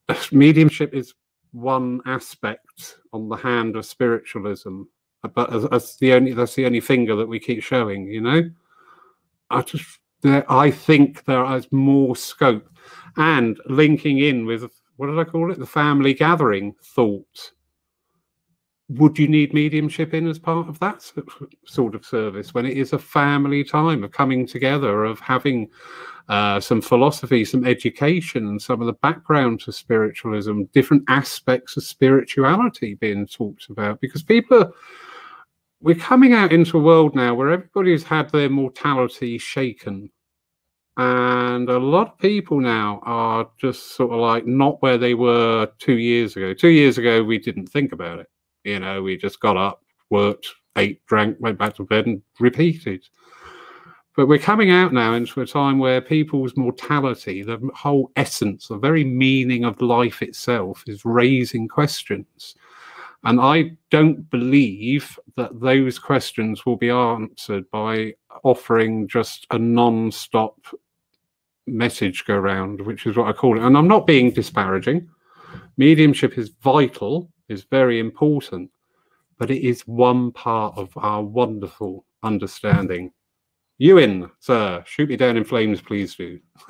mediumship 0.31 0.93
is 0.93 1.13
one 1.51 2.01
aspect 2.05 2.97
on 3.11 3.27
the 3.27 3.35
hand 3.35 3.75
of 3.75 3.85
spiritualism, 3.85 4.83
but 5.33 5.73
as 5.73 5.97
the 5.97 6.13
only 6.13 6.33
that's 6.33 6.55
the 6.55 6.65
only 6.65 6.79
finger 6.79 7.15
that 7.15 7.27
we 7.27 7.39
keep 7.39 7.61
showing. 7.61 8.07
You 8.07 8.21
know, 8.21 8.49
I 9.49 9.61
just 9.61 9.99
I 10.23 10.71
think 10.71 11.25
there 11.25 11.45
is 11.55 11.71
more 11.71 12.15
scope. 12.15 12.69
And 13.17 13.59
linking 13.67 14.19
in 14.19 14.45
with 14.45 14.69
what 14.97 15.07
did 15.07 15.19
I 15.19 15.23
call 15.23 15.51
it? 15.51 15.59
The 15.59 15.65
family 15.65 16.13
gathering 16.13 16.75
thought. 16.83 17.51
Would 18.89 19.19
you 19.19 19.27
need 19.27 19.53
mediumship 19.53 20.13
in 20.13 20.27
as 20.27 20.39
part 20.39 20.67
of 20.67 20.79
that 20.79 21.09
sort 21.65 21.95
of 21.95 22.05
service 22.05 22.53
when 22.53 22.65
it 22.65 22.75
is 22.75 22.91
a 22.91 22.99
family 22.99 23.63
time 23.63 24.03
of 24.03 24.11
coming 24.11 24.47
together 24.47 25.05
of 25.05 25.19
having 25.19 25.69
uh, 26.27 26.59
some 26.59 26.81
philosophy 26.81 27.45
some 27.45 27.65
education 27.65 28.59
some 28.59 28.81
of 28.81 28.87
the 28.87 28.93
background 28.93 29.59
to 29.61 29.71
spiritualism 29.71 30.63
different 30.73 31.03
aspects 31.07 31.77
of 31.77 31.83
spirituality 31.83 32.95
being 32.95 33.27
talked 33.27 33.69
about? 33.69 34.01
Because 34.01 34.23
people 34.23 34.73
we're 35.81 35.95
coming 35.95 36.33
out 36.33 36.51
into 36.51 36.77
a 36.77 36.81
world 36.81 37.15
now 37.15 37.33
where 37.33 37.51
everybody's 37.51 38.03
had 38.03 38.29
their 38.31 38.49
mortality 38.49 39.37
shaken 39.37 40.09
and 40.97 41.69
a 41.69 41.79
lot 41.79 42.07
of 42.07 42.17
people 42.17 42.59
now 42.59 42.99
are 43.03 43.49
just 43.57 43.95
sort 43.95 44.11
of 44.11 44.19
like 44.19 44.45
not 44.45 44.81
where 44.81 44.97
they 44.97 45.13
were 45.13 45.69
two 45.77 45.97
years 45.97 46.35
ago 46.35 46.53
two 46.53 46.69
years 46.69 46.97
ago 46.97 47.23
we 47.23 47.37
didn't 47.37 47.67
think 47.67 47.91
about 47.91 48.19
it 48.19 48.27
you 48.63 48.79
know, 48.79 49.01
we 49.01 49.17
just 49.17 49.39
got 49.39 49.57
up, 49.57 49.83
worked, 50.09 50.47
ate, 50.75 51.05
drank, 51.05 51.37
went 51.39 51.57
back 51.57 51.75
to 51.75 51.83
bed, 51.83 52.07
and 52.07 52.21
repeated. 52.39 53.03
But 54.15 54.27
we're 54.27 54.39
coming 54.39 54.69
out 54.69 54.91
now 54.91 55.13
into 55.13 55.41
a 55.41 55.45
time 55.45 55.79
where 55.79 56.01
people's 56.01 56.57
mortality, 56.57 57.41
the 57.41 57.59
whole 57.73 58.11
essence, 58.15 58.67
the 58.67 58.77
very 58.77 59.03
meaning 59.03 59.63
of 59.63 59.81
life 59.81 60.21
itself, 60.21 60.83
is 60.87 61.05
raising 61.05 61.67
questions. 61.67 62.55
And 63.23 63.41
I 63.41 63.71
don't 63.91 64.29
believe 64.29 65.19
that 65.35 65.59
those 65.59 65.99
questions 65.99 66.65
will 66.65 66.77
be 66.77 66.89
answered 66.89 67.69
by 67.69 68.13
offering 68.43 69.07
just 69.07 69.45
a 69.51 69.59
non 69.59 70.11
stop 70.11 70.55
message 71.67 72.25
go 72.25 72.37
round, 72.37 72.81
which 72.81 73.05
is 73.05 73.17
what 73.17 73.27
I 73.27 73.33
call 73.33 73.57
it. 73.57 73.63
And 73.63 73.77
I'm 73.77 73.87
not 73.87 74.07
being 74.07 74.31
disparaging. 74.31 75.09
Mediumship 75.77 76.37
is 76.37 76.49
vital 76.61 77.29
is 77.49 77.63
very 77.63 77.99
important, 77.99 78.69
but 79.37 79.51
it 79.51 79.67
is 79.67 79.81
one 79.81 80.31
part 80.31 80.77
of 80.77 80.89
our 80.95 81.21
wonderful 81.21 82.05
understanding. 82.23 83.11
Ewan, 83.79 84.29
sir, 84.39 84.83
shoot 84.85 85.09
me 85.09 85.15
down 85.15 85.37
in 85.37 85.43
flames, 85.43 85.81
please 85.81 86.15
do. 86.15 86.39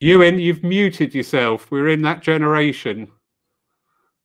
Ewan, 0.00 0.38
you've 0.38 0.62
muted 0.62 1.14
yourself. 1.14 1.70
We're 1.70 1.88
in 1.88 2.02
that 2.02 2.22
generation. 2.22 3.10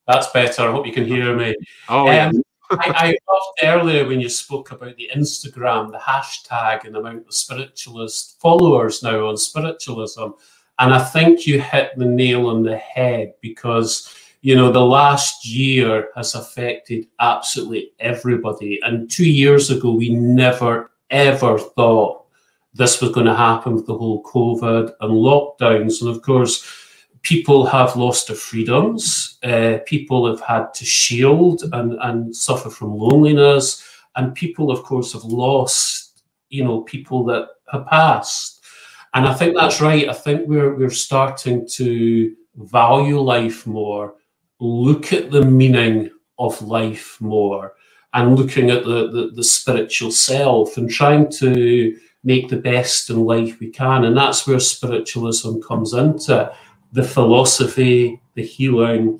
That's 0.08 0.28
better. 0.28 0.64
I 0.64 0.72
hope 0.72 0.86
you 0.86 0.94
can 0.94 1.06
hear 1.06 1.36
me. 1.36 1.56
Oh, 1.90 2.02
um, 2.02 2.08
yeah. 2.08 2.32
I, 2.72 2.90
I 2.96 3.08
loved 3.08 3.60
earlier 3.64 4.08
when 4.08 4.20
you 4.20 4.30
spoke 4.30 4.72
about 4.72 4.96
the 4.98 5.10
Instagram, 5.16 5.92
the 5.92 5.98
hashtag, 5.98 6.86
and 6.86 6.96
about 6.96 7.04
the 7.04 7.10
amount 7.10 7.28
of 7.28 7.34
spiritualist 7.34 8.40
followers 8.40 9.02
now 9.04 9.28
on 9.28 9.38
spiritualism. 9.38 10.30
And 10.80 10.94
I 10.94 11.04
think 11.04 11.46
you 11.46 11.62
hit 11.62 11.92
the 11.98 12.06
nail 12.06 12.48
on 12.48 12.64
the 12.64 12.78
head 12.78 13.34
because, 13.42 14.14
you 14.42 14.56
know, 14.56 14.72
the 14.72 14.84
last 14.84 15.46
year 15.46 16.10
has 16.16 16.36
affected 16.36 17.08
absolutely 17.20 17.94
everybody. 18.00 18.80
And 18.84 19.10
two 19.10 19.30
years 19.30 19.70
ago, 19.70 19.92
we 19.92 20.10
never, 20.10 20.92
ever 21.10 21.60
thought 21.60 22.23
this 22.74 23.02
was 23.02 23.12
going 23.12 23.28
to 23.28 23.36
happen 23.36 23.76
with 23.76 23.86
the 23.86 23.98
whole 23.98 24.24
COVID 24.24 24.94
and 25.00 25.12
lockdowns. 25.12 26.02
And 26.02 26.10
of 26.10 26.22
course, 26.22 26.68
people 27.22 27.66
have 27.66 27.96
lost 27.96 28.28
their 28.28 28.36
freedoms. 28.36 29.38
Uh, 29.44 29.78
people 29.86 30.28
have 30.28 30.42
had 30.42 30.74
to 30.76 30.86
shield 30.86 31.64
and, 31.72 31.94
and 32.02 32.36
suffer 32.36 32.70
from 32.70 32.98
loneliness. 32.98 33.84
And 34.16 34.36
people, 34.36 34.72
of 34.72 34.84
course, 34.84 35.14
have 35.14 35.24
lost, 35.24 36.24
you 36.50 36.64
know, 36.64 36.82
people 36.82 37.24
that 37.26 37.50
have 37.72 37.86
passed. 37.88 38.64
And 39.14 39.28
I 39.28 39.34
think 39.34 39.56
that's 39.56 39.82
right. 39.82 40.10
I 40.10 40.14
think 40.14 40.48
we're, 40.48 40.76
we're 40.76 40.90
starting 40.90 41.68
to 41.74 42.36
value 42.56 43.20
life 43.20 43.66
more, 43.68 44.16
look 44.60 45.14
at 45.14 45.32
the 45.32 45.44
meaning 45.44 46.10
of 46.40 46.62
life 46.62 47.20
more, 47.22 47.74
and 48.14 48.38
looking 48.38 48.70
at 48.70 48.84
the, 48.84 49.10
the, 49.12 49.32
the 49.36 49.44
spiritual 49.44 50.12
self 50.12 50.78
and 50.78 50.90
trying 50.90 51.32
to 51.32 51.98
make 52.24 52.50
the 52.50 52.58
best 52.58 53.10
in 53.10 53.26
life 53.26 53.60
we 53.60 53.70
can. 53.70 54.06
And 54.06 54.16
that's 54.16 54.48
where 54.48 54.60
spiritualism 54.60 55.60
comes 55.62 55.94
into 55.94 56.54
the 56.92 57.04
philosophy, 57.04 58.22
the 58.36 58.44
healing, 58.44 59.20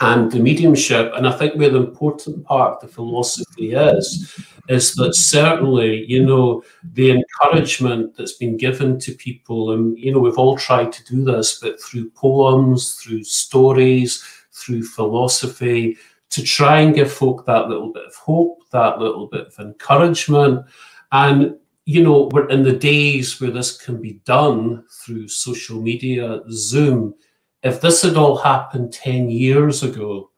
and 0.00 0.30
the 0.30 0.38
mediumship. 0.38 1.12
And 1.14 1.26
I 1.26 1.32
think 1.32 1.56
where 1.56 1.70
the 1.70 1.82
important 1.82 2.44
part 2.44 2.74
of 2.74 2.80
the 2.80 2.94
philosophy 2.94 3.74
is, 3.74 4.34
is 4.68 4.94
that 4.94 5.14
certainly, 5.14 6.06
you 6.06 6.24
know, 6.24 6.62
the 6.94 7.10
encouragement 7.10 8.16
that's 8.16 8.34
been 8.34 8.56
given 8.56 8.98
to 9.00 9.12
people, 9.12 9.72
and, 9.72 9.98
you 9.98 10.12
know, 10.12 10.18
we've 10.18 10.38
all 10.38 10.56
tried 10.56 10.92
to 10.92 11.04
do 11.04 11.24
this, 11.24 11.58
but 11.58 11.80
through 11.82 12.10
poems, 12.10 12.94
through 12.94 13.24
stories, 13.24 14.24
through 14.52 14.84
philosophy, 14.84 15.98
to 16.30 16.42
try 16.42 16.80
and 16.80 16.94
give 16.94 17.12
folk 17.12 17.44
that 17.44 17.68
little 17.68 17.92
bit 17.92 18.06
of 18.06 18.14
hope, 18.14 18.62
that 18.70 18.98
little 19.00 19.26
bit 19.26 19.48
of 19.48 19.58
encouragement. 19.58 20.64
And 21.12 21.56
you 21.90 22.04
know, 22.04 22.28
we're 22.30 22.48
in 22.50 22.62
the 22.62 22.72
days 22.72 23.40
where 23.40 23.50
this 23.50 23.76
can 23.76 24.00
be 24.00 24.20
done 24.24 24.84
through 25.00 25.26
social 25.26 25.82
media, 25.82 26.40
Zoom. 26.52 27.16
If 27.64 27.80
this 27.80 28.02
had 28.02 28.16
all 28.16 28.36
happened 28.36 28.92
10 28.92 29.28
years 29.28 29.82
ago, 29.82 30.30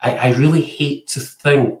I, 0.00 0.16
I 0.16 0.32
really 0.32 0.62
hate 0.62 1.06
to 1.08 1.20
think, 1.20 1.78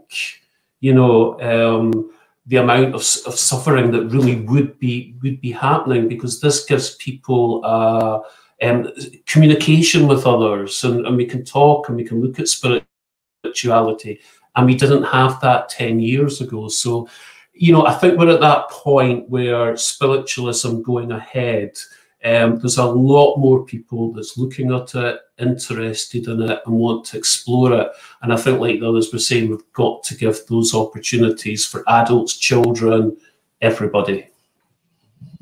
you 0.80 0.92
know, 0.92 1.40
um, 1.40 2.10
the 2.44 2.56
amount 2.56 2.88
of, 2.88 3.00
of 3.26 3.38
suffering 3.38 3.90
that 3.92 4.08
really 4.08 4.42
would 4.42 4.78
be 4.78 5.16
would 5.22 5.40
be 5.40 5.52
happening 5.52 6.06
because 6.06 6.42
this 6.42 6.66
gives 6.66 6.96
people 6.96 7.62
uh, 7.64 8.20
um, 8.60 8.90
communication 9.24 10.06
with 10.06 10.26
others 10.26 10.84
and, 10.84 11.06
and 11.06 11.16
we 11.16 11.24
can 11.24 11.46
talk 11.46 11.88
and 11.88 11.96
we 11.96 12.04
can 12.04 12.20
look 12.20 12.38
at 12.38 12.48
spirituality 12.48 14.20
and 14.54 14.66
we 14.66 14.74
didn't 14.74 15.04
have 15.04 15.40
that 15.40 15.70
10 15.70 15.98
years 15.98 16.42
ago 16.42 16.68
so 16.68 17.08
you 17.54 17.72
know, 17.72 17.86
I 17.86 17.94
think 17.94 18.18
we're 18.18 18.30
at 18.30 18.40
that 18.40 18.68
point 18.68 19.28
where 19.28 19.76
spiritualism 19.76 20.82
going 20.82 21.12
ahead. 21.12 21.78
Um, 22.24 22.58
there's 22.58 22.78
a 22.78 22.84
lot 22.84 23.36
more 23.36 23.64
people 23.64 24.12
that's 24.12 24.36
looking 24.38 24.72
at 24.72 24.94
it, 24.94 25.20
interested 25.38 26.26
in 26.26 26.42
it, 26.42 26.62
and 26.64 26.74
want 26.74 27.04
to 27.06 27.18
explore 27.18 27.72
it. 27.80 27.88
And 28.22 28.32
I 28.32 28.36
think, 28.36 28.60
like 28.60 28.80
the 28.80 28.88
others 28.88 29.12
were 29.12 29.18
saying, 29.18 29.50
we've 29.50 29.72
got 29.72 30.02
to 30.04 30.16
give 30.16 30.46
those 30.48 30.74
opportunities 30.74 31.66
for 31.66 31.84
adults, 31.86 32.36
children, 32.36 33.16
everybody. 33.60 34.28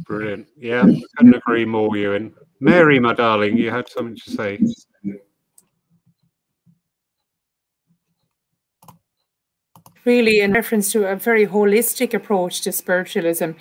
Brilliant. 0.05 0.49
Yeah, 0.57 0.85
couldn't 1.17 1.37
agree 1.37 1.65
more, 1.65 1.97
Ewan. 1.97 2.35
Mary, 2.61 2.99
my 2.99 3.15
darling, 3.15 3.57
you 3.57 3.71
had 3.71 3.89
something 3.89 4.17
to 4.17 4.31
say. 4.31 4.59
Really 10.05 10.41
in 10.41 10.53
reference 10.53 10.91
to 10.93 11.07
a 11.07 11.17
very 11.17 11.47
holistic 11.47 12.15
approach 12.15 12.61
to 12.63 12.73
spiritualism 12.73 13.53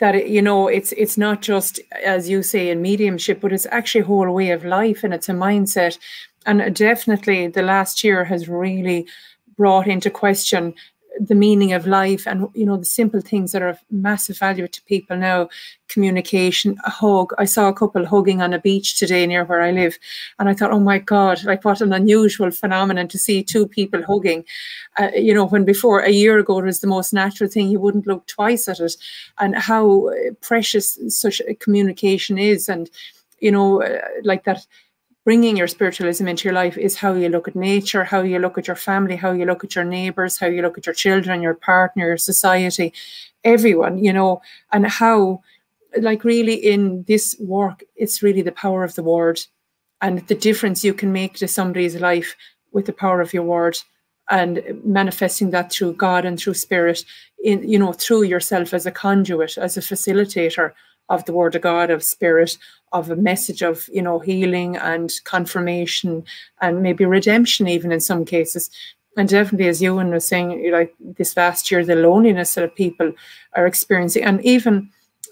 that 0.00 0.14
it, 0.14 0.28
you 0.28 0.40
know 0.40 0.68
it's 0.68 0.92
it's 0.92 1.18
not 1.18 1.42
just 1.42 1.80
as 2.04 2.28
you 2.28 2.42
say 2.42 2.70
in 2.70 2.80
mediumship 2.80 3.40
but 3.40 3.52
it's 3.52 3.66
actually 3.70 4.02
a 4.02 4.04
whole 4.04 4.30
way 4.32 4.50
of 4.50 4.64
life 4.64 5.04
and 5.04 5.12
it's 5.12 5.28
a 5.28 5.32
mindset. 5.32 5.98
And 6.46 6.74
definitely 6.74 7.48
the 7.48 7.62
last 7.62 8.02
year 8.02 8.24
has 8.24 8.48
really 8.48 9.06
brought 9.56 9.86
into 9.86 10.08
question 10.08 10.74
the 11.20 11.34
meaning 11.34 11.72
of 11.72 11.86
life 11.86 12.26
and 12.26 12.48
you 12.54 12.64
know 12.64 12.76
the 12.76 12.84
simple 12.84 13.20
things 13.20 13.52
that 13.52 13.62
are 13.62 13.68
of 13.68 13.78
massive 13.90 14.38
value 14.38 14.68
to 14.68 14.82
people 14.84 15.16
now. 15.16 15.48
Communication 15.88 16.76
a 16.84 16.90
hug. 16.90 17.32
I 17.38 17.46
saw 17.46 17.68
a 17.68 17.72
couple 17.72 18.04
hugging 18.04 18.42
on 18.42 18.52
a 18.52 18.60
beach 18.60 18.98
today 18.98 19.26
near 19.26 19.44
where 19.44 19.62
i 19.62 19.70
live 19.70 19.98
and 20.38 20.48
i 20.48 20.54
thought 20.54 20.70
oh 20.70 20.80
my 20.80 20.98
god 20.98 21.42
like 21.44 21.64
what 21.64 21.80
an 21.80 21.94
unusual 21.94 22.50
phenomenon 22.50 23.08
to 23.08 23.18
see 23.18 23.42
two 23.42 23.66
people 23.66 24.02
hugging. 24.02 24.44
Uh, 24.98 25.10
you 25.14 25.32
know 25.32 25.46
when 25.46 25.64
before 25.64 26.00
a 26.00 26.10
year 26.10 26.38
ago 26.38 26.58
it 26.58 26.64
was 26.64 26.80
the 26.80 26.86
most 26.86 27.12
natural 27.12 27.48
thing. 27.50 27.68
You 27.68 27.80
wouldn't 27.80 28.06
look 28.06 28.26
twice 28.26 28.68
at 28.68 28.80
it 28.80 28.96
and 29.38 29.56
how 29.56 30.10
precious 30.40 30.98
such 31.08 31.40
communication 31.60 32.38
is 32.38 32.68
and 32.68 32.90
you 33.40 33.50
know 33.50 33.82
uh, 33.82 34.00
like 34.24 34.44
that 34.44 34.66
bringing 35.28 35.58
your 35.58 35.68
spiritualism 35.68 36.26
into 36.26 36.44
your 36.48 36.54
life 36.54 36.78
is 36.78 36.96
how 36.96 37.12
you 37.12 37.28
look 37.28 37.46
at 37.46 37.54
nature, 37.54 38.02
how 38.02 38.22
you 38.22 38.38
look 38.38 38.56
at 38.56 38.66
your 38.66 38.74
family, 38.74 39.14
how 39.14 39.30
you 39.30 39.44
look 39.44 39.62
at 39.62 39.74
your 39.74 39.84
neighbors, 39.84 40.38
how 40.38 40.46
you 40.46 40.62
look 40.62 40.78
at 40.78 40.86
your 40.86 40.94
children, 40.94 41.42
your 41.42 41.52
partner, 41.52 42.06
your 42.06 42.16
society, 42.16 42.94
everyone, 43.44 43.98
you 43.98 44.10
know, 44.10 44.40
and 44.72 44.86
how, 44.86 45.42
like, 46.00 46.24
really 46.24 46.54
in 46.54 47.04
this 47.06 47.36
work, 47.40 47.84
it's 47.94 48.22
really 48.22 48.40
the 48.40 48.52
power 48.52 48.82
of 48.84 48.94
the 48.94 49.02
word 49.02 49.38
and 50.00 50.26
the 50.28 50.34
difference 50.34 50.82
you 50.82 50.94
can 50.94 51.12
make 51.12 51.34
to 51.34 51.46
somebody's 51.46 51.96
life 51.96 52.34
with 52.72 52.86
the 52.86 52.94
power 52.94 53.20
of 53.20 53.34
your 53.34 53.42
word 53.42 53.76
and 54.30 54.80
manifesting 54.82 55.50
that 55.50 55.70
through 55.70 55.92
God 55.92 56.24
and 56.24 56.40
through 56.40 56.54
spirit 56.54 57.04
in 57.44 57.68
you 57.68 57.78
know 57.78 57.92
through 57.92 58.22
yourself 58.22 58.72
as 58.72 58.86
a 58.86 58.90
conduit 58.90 59.58
as 59.58 59.76
a 59.76 59.80
facilitator 59.80 60.72
of 61.08 61.24
the 61.24 61.32
word 61.32 61.54
of 61.54 61.62
God 61.62 61.90
of 61.90 62.02
spirit 62.02 62.56
of 62.92 63.10
a 63.10 63.16
message 63.16 63.62
of 63.62 63.88
you 63.92 64.02
know 64.02 64.18
healing 64.18 64.76
and 64.76 65.12
confirmation 65.24 66.24
and 66.60 66.82
maybe 66.82 67.04
redemption 67.04 67.68
even 67.68 67.92
in 67.92 68.00
some 68.00 68.24
cases. 68.24 68.70
And 69.16 69.28
definitely 69.28 69.68
as 69.68 69.82
Ewan 69.82 70.10
was 70.10 70.26
saying 70.26 70.70
like 70.70 70.94
this 71.00 71.36
last 71.36 71.70
year 71.70 71.84
the 71.84 71.96
loneliness 71.96 72.54
that 72.54 72.76
people 72.76 73.12
are 73.54 73.66
experiencing. 73.66 74.24
And 74.24 74.44
even 74.44 74.90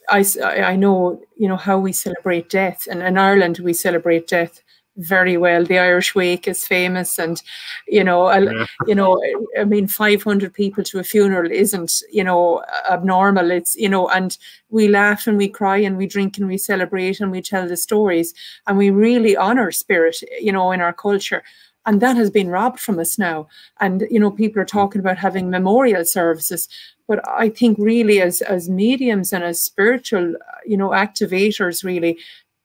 I, 0.09 0.24
I 0.43 0.77
know 0.77 1.20
you 1.37 1.49
know 1.49 1.57
how 1.57 1.79
we 1.79 1.93
celebrate 1.93 2.49
death. 2.49 2.87
And 2.91 3.03
in 3.03 3.18
Ireland 3.18 3.59
we 3.59 3.72
celebrate 3.72 4.27
death 4.27 4.62
very 4.97 5.36
well. 5.36 5.64
The 5.64 5.78
Irish 5.78 6.14
Wake 6.14 6.49
is 6.49 6.66
famous, 6.66 7.18
and 7.18 7.42
you 7.86 8.03
know, 8.03 8.30
yeah. 8.30 8.66
you 8.86 8.94
know, 8.94 9.22
I 9.59 9.64
mean, 9.64 9.88
five 9.88 10.22
hundred 10.22 10.55
people 10.55 10.82
to 10.84 10.99
a 10.99 11.05
funeral 11.05 11.51
isn't 11.51 12.03
you 12.11 12.24
know 12.24 12.62
abnormal. 12.90 13.51
It's 13.51 13.76
you 13.76 13.88
know, 13.88 14.09
and 14.09 14.36
we 14.70 14.88
laugh 14.88 15.26
and 15.26 15.36
we 15.36 15.49
cry 15.49 15.78
and 15.78 15.97
we 15.97 16.07
drink 16.07 16.38
and 16.38 16.47
we 16.47 16.59
celebrate 16.59 17.20
and 17.20 17.30
we 17.30 17.42
tell 17.42 17.68
the 17.68 17.76
stories 17.76 18.34
and 18.66 18.78
we 18.78 18.90
really 18.90 19.36
honor 19.36 19.70
spirit, 19.70 20.16
you 20.40 20.53
know, 20.53 20.72
in 20.72 20.80
our 20.80 20.92
culture. 20.92 21.42
And 21.84 22.03
that 22.03 22.16
has 22.16 22.30
been 22.30 22.49
robbed 22.49 22.80
from 22.80 22.99
us 22.99 23.16
now. 23.16 23.47
And 23.80 24.07
you 24.11 24.18
know, 24.18 24.30
people 24.30 24.61
are 24.61 24.66
talking 24.66 25.01
about 25.01 25.18
having 25.18 25.51
memorial 25.51 26.05
services, 26.05 26.68
but 27.07 27.26
I 27.28 27.49
think 27.49 27.78
really 27.78 28.20
as 28.20 28.42
as 28.42 28.68
mediums 28.68 29.32
and 29.32 29.44
as 29.44 29.62
spiritual, 29.62 30.34
you 30.66 30.76
know, 30.76 30.88
activators, 30.88 31.84
really, 31.84 32.18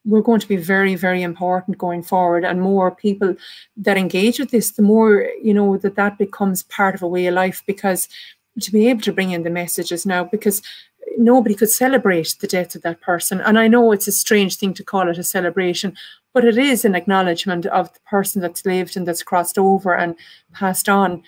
we're 0.05 0.21
going 0.21 0.39
to 0.39 0.47
be 0.47 0.57
very 0.57 0.95
very 0.95 1.21
important 1.21 1.77
going 1.77 2.01
forward 2.01 2.43
and 2.43 2.61
more 2.61 2.91
people 2.91 3.35
that 3.77 3.97
engage 3.97 4.39
with 4.39 4.51
this 4.51 4.71
the 4.71 4.81
more 4.81 5.27
you 5.41 5.53
know 5.53 5.77
that 5.77 5.95
that 5.95 6.17
becomes 6.17 6.63
part 6.63 6.95
of 6.95 7.01
a 7.01 7.07
way 7.07 7.27
of 7.27 7.33
life 7.33 7.63
because 7.67 8.07
to 8.59 8.71
be 8.71 8.87
able 8.87 9.01
to 9.01 9.13
bring 9.13 9.31
in 9.31 9.43
the 9.43 9.49
messages 9.49 10.05
now 10.05 10.23
because 10.23 10.61
nobody 11.17 11.55
could 11.55 11.69
celebrate 11.69 12.35
the 12.39 12.47
death 12.47 12.75
of 12.75 12.81
that 12.83 13.01
person. 13.01 13.41
And 13.41 13.59
i 13.59 13.67
know 13.67 13.91
it's 13.91 14.07
a 14.07 14.11
strange 14.11 14.55
thing 14.57 14.73
to 14.75 14.83
call 14.83 15.09
it 15.09 15.17
a 15.17 15.23
celebration 15.23 15.95
but 16.33 16.45
it 16.45 16.57
is 16.57 16.85
an 16.85 16.95
acknowledgement 16.95 17.65
of 17.67 17.93
the 17.93 17.99
person 18.01 18.41
that's 18.41 18.65
lived 18.65 18.95
and 18.95 19.07
that's 19.07 19.23
crossed 19.23 19.57
over 19.57 19.95
and 19.95 20.15
passed 20.53 20.87
on. 20.87 21.23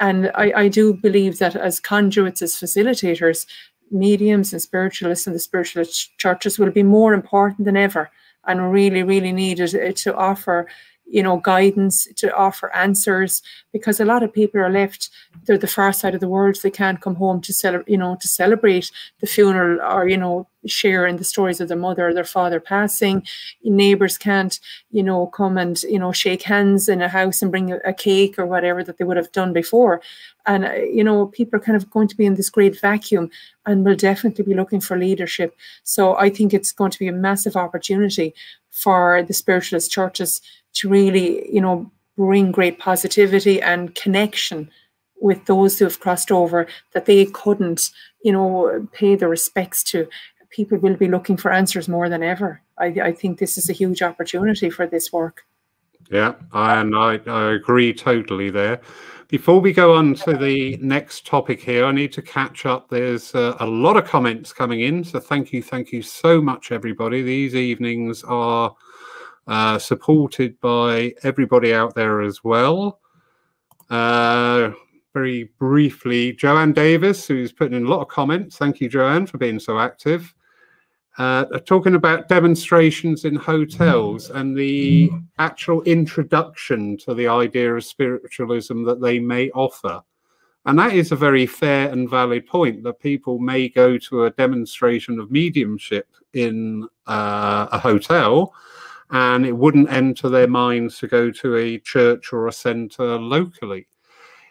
And 0.00 0.30
I, 0.34 0.52
I 0.54 0.68
do 0.68 0.94
believe 0.94 1.38
that 1.38 1.56
as 1.56 1.80
conduits 1.80 2.42
as 2.42 2.54
facilitators 2.54 3.46
mediums 3.90 4.52
and 4.52 4.62
spiritualists 4.62 5.26
and 5.26 5.34
the 5.34 5.40
spiritualist 5.40 6.16
churches 6.18 6.58
will 6.58 6.70
be 6.70 6.82
more 6.82 7.14
important 7.14 7.64
than 7.64 7.76
ever 7.76 8.10
and 8.46 8.72
really, 8.72 9.02
really 9.02 9.32
needed 9.32 9.74
uh, 9.74 9.92
to 9.92 10.14
offer 10.16 10.66
you 11.10 11.22
know 11.22 11.38
guidance 11.38 12.06
to 12.16 12.34
offer 12.36 12.74
answers 12.74 13.42
because 13.72 13.98
a 13.98 14.04
lot 14.04 14.22
of 14.22 14.30
people 14.30 14.60
are 14.60 14.70
left 14.70 15.08
they're 15.46 15.56
the 15.56 15.66
far 15.66 15.90
side 15.90 16.14
of 16.14 16.20
the 16.20 16.28
world 16.28 16.58
they 16.62 16.70
can't 16.70 17.00
come 17.00 17.14
home 17.14 17.40
to 17.40 17.50
celebrate 17.50 17.90
you 17.90 17.96
know 17.96 18.14
to 18.20 18.28
celebrate 18.28 18.90
the 19.20 19.26
funeral 19.26 19.80
or 19.80 20.06
you 20.06 20.18
know 20.18 20.46
share 20.66 21.06
in 21.06 21.16
the 21.16 21.24
stories 21.24 21.60
of 21.60 21.68
their 21.68 21.76
mother 21.76 22.08
or 22.08 22.14
their 22.14 22.24
father 22.24 22.60
passing. 22.60 23.24
Neighbors 23.62 24.18
can't 24.18 24.58
you 24.90 25.02
know 25.02 25.26
come 25.26 25.56
and 25.56 25.82
you 25.84 25.98
know 25.98 26.12
shake 26.12 26.42
hands 26.42 26.88
in 26.88 27.00
a 27.00 27.08
house 27.08 27.42
and 27.42 27.50
bring 27.50 27.72
a, 27.72 27.78
a 27.84 27.92
cake 27.92 28.38
or 28.38 28.46
whatever 28.46 28.82
that 28.84 28.98
they 28.98 29.04
would 29.04 29.16
have 29.16 29.32
done 29.32 29.52
before 29.52 30.00
and 30.48 30.64
uh, 30.64 30.72
you 30.72 31.04
know 31.04 31.26
people 31.26 31.56
are 31.56 31.62
kind 31.62 31.76
of 31.76 31.88
going 31.90 32.08
to 32.08 32.16
be 32.16 32.26
in 32.26 32.34
this 32.34 32.50
great 32.50 32.80
vacuum 32.80 33.30
and 33.66 33.84
will 33.84 33.94
definitely 33.94 34.44
be 34.44 34.54
looking 34.54 34.80
for 34.80 34.98
leadership 34.98 35.56
so 35.84 36.16
i 36.16 36.28
think 36.28 36.52
it's 36.52 36.72
going 36.72 36.90
to 36.90 36.98
be 36.98 37.06
a 37.06 37.12
massive 37.12 37.54
opportunity 37.54 38.34
for 38.70 39.22
the 39.24 39.34
spiritualist 39.34 39.90
churches 39.90 40.40
to 40.74 40.88
really, 40.88 41.52
you 41.52 41.60
know, 41.60 41.90
bring 42.16 42.52
great 42.52 42.78
positivity 42.78 43.60
and 43.60 43.94
connection 43.94 44.70
with 45.20 45.44
those 45.46 45.78
who 45.78 45.84
have 45.84 46.00
crossed 46.00 46.30
over 46.30 46.66
that 46.92 47.06
they 47.06 47.26
couldn't, 47.26 47.90
you 48.22 48.32
know, 48.32 48.86
pay 48.92 49.16
the 49.16 49.28
respects 49.28 49.82
to. 49.82 50.08
People 50.50 50.78
will 50.78 50.96
be 50.96 51.08
looking 51.08 51.36
for 51.36 51.52
answers 51.52 51.88
more 51.88 52.08
than 52.08 52.22
ever. 52.22 52.62
I, 52.78 52.86
I 52.86 53.12
think 53.12 53.38
this 53.38 53.58
is 53.58 53.68
a 53.68 53.72
huge 53.72 54.02
opportunity 54.02 54.70
for 54.70 54.86
this 54.86 55.12
work. 55.12 55.44
Yeah, 56.10 56.34
and 56.52 56.96
I, 56.96 57.20
I 57.26 57.52
agree 57.52 57.92
totally 57.92 58.50
there. 58.50 58.80
Before 59.28 59.60
we 59.60 59.74
go 59.74 59.92
on 59.92 60.14
to 60.14 60.38
the 60.38 60.78
next 60.78 61.26
topic 61.26 61.60
here, 61.60 61.84
I 61.84 61.92
need 61.92 62.14
to 62.14 62.22
catch 62.22 62.64
up. 62.64 62.88
There's 62.88 63.34
uh, 63.34 63.58
a 63.60 63.66
lot 63.66 63.98
of 63.98 64.06
comments 64.06 64.54
coming 64.54 64.80
in, 64.80 65.04
so 65.04 65.20
thank 65.20 65.52
you, 65.52 65.62
thank 65.62 65.92
you 65.92 66.00
so 66.00 66.40
much, 66.40 66.72
everybody. 66.72 67.20
These 67.20 67.54
evenings 67.54 68.24
are 68.24 68.74
uh, 69.46 69.78
supported 69.78 70.58
by 70.60 71.12
everybody 71.24 71.74
out 71.74 71.94
there 71.94 72.22
as 72.22 72.42
well. 72.42 73.00
Uh, 73.90 74.70
very 75.12 75.50
briefly, 75.58 76.32
Joanne 76.32 76.72
Davis, 76.72 77.26
who's 77.26 77.52
putting 77.52 77.76
in 77.76 77.84
a 77.84 77.90
lot 77.90 78.00
of 78.00 78.08
comments. 78.08 78.56
Thank 78.56 78.80
you, 78.80 78.88
Joanne, 78.88 79.26
for 79.26 79.36
being 79.36 79.60
so 79.60 79.78
active. 79.78 80.34
Uh, 81.18 81.44
talking 81.66 81.96
about 81.96 82.28
demonstrations 82.28 83.24
in 83.24 83.34
hotels 83.34 84.30
and 84.30 84.56
the 84.56 85.10
actual 85.40 85.82
introduction 85.82 86.96
to 86.96 87.12
the 87.12 87.26
idea 87.26 87.74
of 87.74 87.84
spiritualism 87.84 88.84
that 88.84 89.00
they 89.00 89.18
may 89.18 89.50
offer. 89.50 90.00
And 90.64 90.78
that 90.78 90.92
is 90.92 91.10
a 91.10 91.16
very 91.16 91.44
fair 91.44 91.90
and 91.90 92.08
valid 92.08 92.46
point 92.46 92.84
that 92.84 93.00
people 93.00 93.40
may 93.40 93.68
go 93.68 93.98
to 93.98 94.26
a 94.26 94.30
demonstration 94.30 95.18
of 95.18 95.32
mediumship 95.32 96.06
in 96.34 96.86
uh, 97.08 97.66
a 97.72 97.78
hotel 97.80 98.54
and 99.10 99.44
it 99.44 99.56
wouldn't 99.56 99.90
enter 99.90 100.28
their 100.28 100.46
minds 100.46 100.98
to 100.98 101.08
go 101.08 101.32
to 101.32 101.56
a 101.56 101.78
church 101.78 102.32
or 102.32 102.46
a 102.46 102.52
centre 102.52 103.18
locally. 103.18 103.88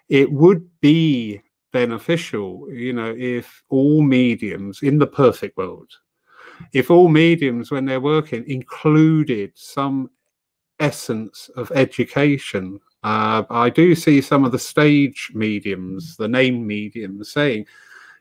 It 0.10 0.30
would 0.30 0.68
be 0.82 1.42
beneficial, 1.72 2.68
you 2.70 2.92
know, 2.92 3.16
if 3.18 3.64
all 3.70 4.02
mediums 4.02 4.82
in 4.82 4.98
the 4.98 5.08
perfect 5.08 5.56
world, 5.56 5.94
if 6.74 6.92
all 6.92 7.08
mediums, 7.08 7.72
when 7.72 7.86
they're 7.86 8.02
working, 8.02 8.44
included 8.48 9.52
some 9.56 10.10
essence 10.80 11.50
of 11.56 11.72
education. 11.72 12.80
Uh, 13.04 13.44
I 13.50 13.70
do 13.70 13.96
see 13.96 14.22
some 14.22 14.44
of 14.44 14.52
the 14.52 14.60
stage 14.60 15.32
mediums, 15.34 16.18
the 16.18 16.28
name 16.28 16.66
mediums, 16.66 17.32
saying, 17.32 17.66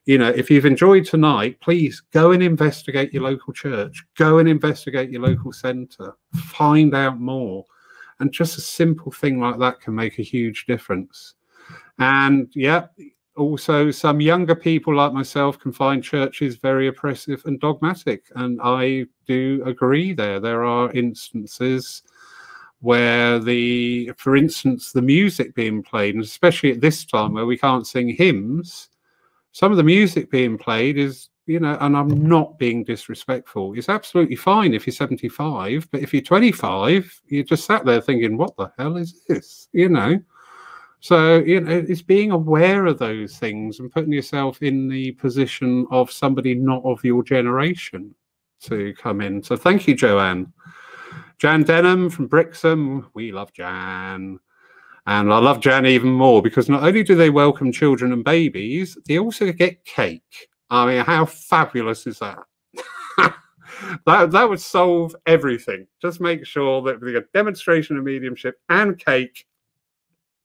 you 0.07 0.19
know, 0.19 0.29
if 0.29 0.51
you've 0.51 0.67
enjoyed 0.67 1.05
tonight, 1.05 1.59
please 1.61 2.01
go 2.13 2.31
and 2.31 2.43
investigate 2.43 3.13
your 3.13 3.25
local 3.25 3.53
church, 3.53 4.05
go 4.17 4.39
and 4.39 4.49
investigate 4.49 5.11
your 5.11 5.23
local 5.23 5.53
centre, 5.53 6.17
find 6.35 6.95
out 6.95 7.19
more. 7.19 7.65
And 8.21 8.33
just 8.33 8.57
a 8.57 8.61
simple 8.61 9.11
thing 9.11 9.41
like 9.41 9.59
that 9.59 9.81
can 9.81 9.95
make 9.95 10.19
a 10.19 10.23
huge 10.23 10.67
difference. 10.67 11.35
And 11.99 12.49
yeah, 12.55 12.87
also, 13.37 13.91
some 13.91 14.21
younger 14.21 14.55
people 14.55 14.95
like 14.95 15.13
myself 15.13 15.59
can 15.59 15.73
find 15.73 16.03
churches 16.03 16.57
very 16.57 16.89
oppressive 16.89 17.43
and 17.45 17.61
dogmatic. 17.61 18.25
And 18.35 18.61
I 18.63 19.07
do 19.27 19.63
agree 19.67 20.13
there. 20.13 20.41
There 20.41 20.65
are 20.65 20.91
instances 20.93 22.03
where 22.81 23.39
the, 23.39 24.13
for 24.17 24.37
instance, 24.37 24.93
the 24.93 25.03
music 25.03 25.55
being 25.55 25.83
played, 25.83 26.15
and 26.15 26.25
especially 26.25 26.73
at 26.73 26.81
this 26.81 27.05
time 27.05 27.33
where 27.33 27.47
we 27.47 27.59
can't 27.59 27.87
sing 27.87 28.09
hymns, 28.09 28.89
some 29.53 29.71
of 29.71 29.79
the 29.79 29.85
music 29.85 30.31
being 30.31 30.59
played 30.59 30.99
is, 30.99 31.29
you 31.47 31.61
know, 31.61 31.77
and 31.81 31.97
I'm 31.97 32.29
not 32.29 32.59
being 32.59 32.85
disrespectful. 32.85 33.75
It's 33.77 33.89
absolutely 33.89 34.37
fine 34.37 34.75
if 34.75 34.87
you're 34.87 34.93
75, 34.93 35.89
but 35.91 36.03
if 36.03 36.13
you're 36.13 36.23
25, 36.23 37.23
you 37.29 37.45
just 37.45 37.65
sat 37.65 37.85
there 37.85 38.01
thinking, 38.01 38.37
what 38.37 38.57
the 38.57 38.71
hell 38.79 38.97
is 38.97 39.25
this? 39.27 39.69
You 39.73 39.89
know? 39.89 40.21
So, 41.01 41.39
you 41.39 41.61
know, 41.61 41.85
it's 41.89 42.03
being 42.03 42.31
aware 42.31 42.87
of 42.87 42.99
those 42.99 43.39
things 43.39 43.79
and 43.79 43.93
putting 43.93 44.13
yourself 44.13 44.63
in 44.63 44.89
the 44.89 45.13
position 45.13 45.87
of 45.91 46.11
somebody 46.11 46.55
not 46.55 46.83
of 46.85 47.05
your 47.05 47.23
generation 47.23 48.15
to 48.63 48.95
come 48.95 49.21
in. 49.21 49.43
So, 49.43 49.57
thank 49.57 49.87
you, 49.87 49.95
Joanne. 49.95 50.53
Jan 51.39 51.65
Denham 51.65 52.09
from 52.09 52.27
Brixham. 52.27 53.11
We 53.15 53.31
love 53.31 53.53
Jan. 53.53 54.39
And 55.07 55.33
I 55.33 55.39
love 55.39 55.61
Jan 55.61 55.87
even 55.87 56.11
more 56.11 56.43
because 56.43 56.69
not 56.69 56.83
only 56.83 57.05
do 57.05 57.15
they 57.15 57.31
welcome 57.31 57.71
children 57.71 58.13
and 58.13 58.25
babies, 58.25 58.99
they 59.07 59.19
also 59.19 59.53
get 59.53 59.85
cake. 59.85 60.49
I 60.71 60.87
mean, 60.87 61.05
how 61.05 61.27
fabulous 61.27 62.07
is 62.09 62.19
that? 62.19 62.39
that 64.07 64.31
that 64.33 64.49
would 64.49 64.61
solve 64.61 65.15
everything. 65.27 65.87
Just 66.03 66.21
make 66.21 66.45
sure 66.45 66.83
that 66.83 67.01
we 67.01 67.13
get 67.13 67.33
demonstration 67.33 67.97
of 67.97 68.05
mediumship 68.05 68.57
and 68.69 68.99
cake 68.99 69.47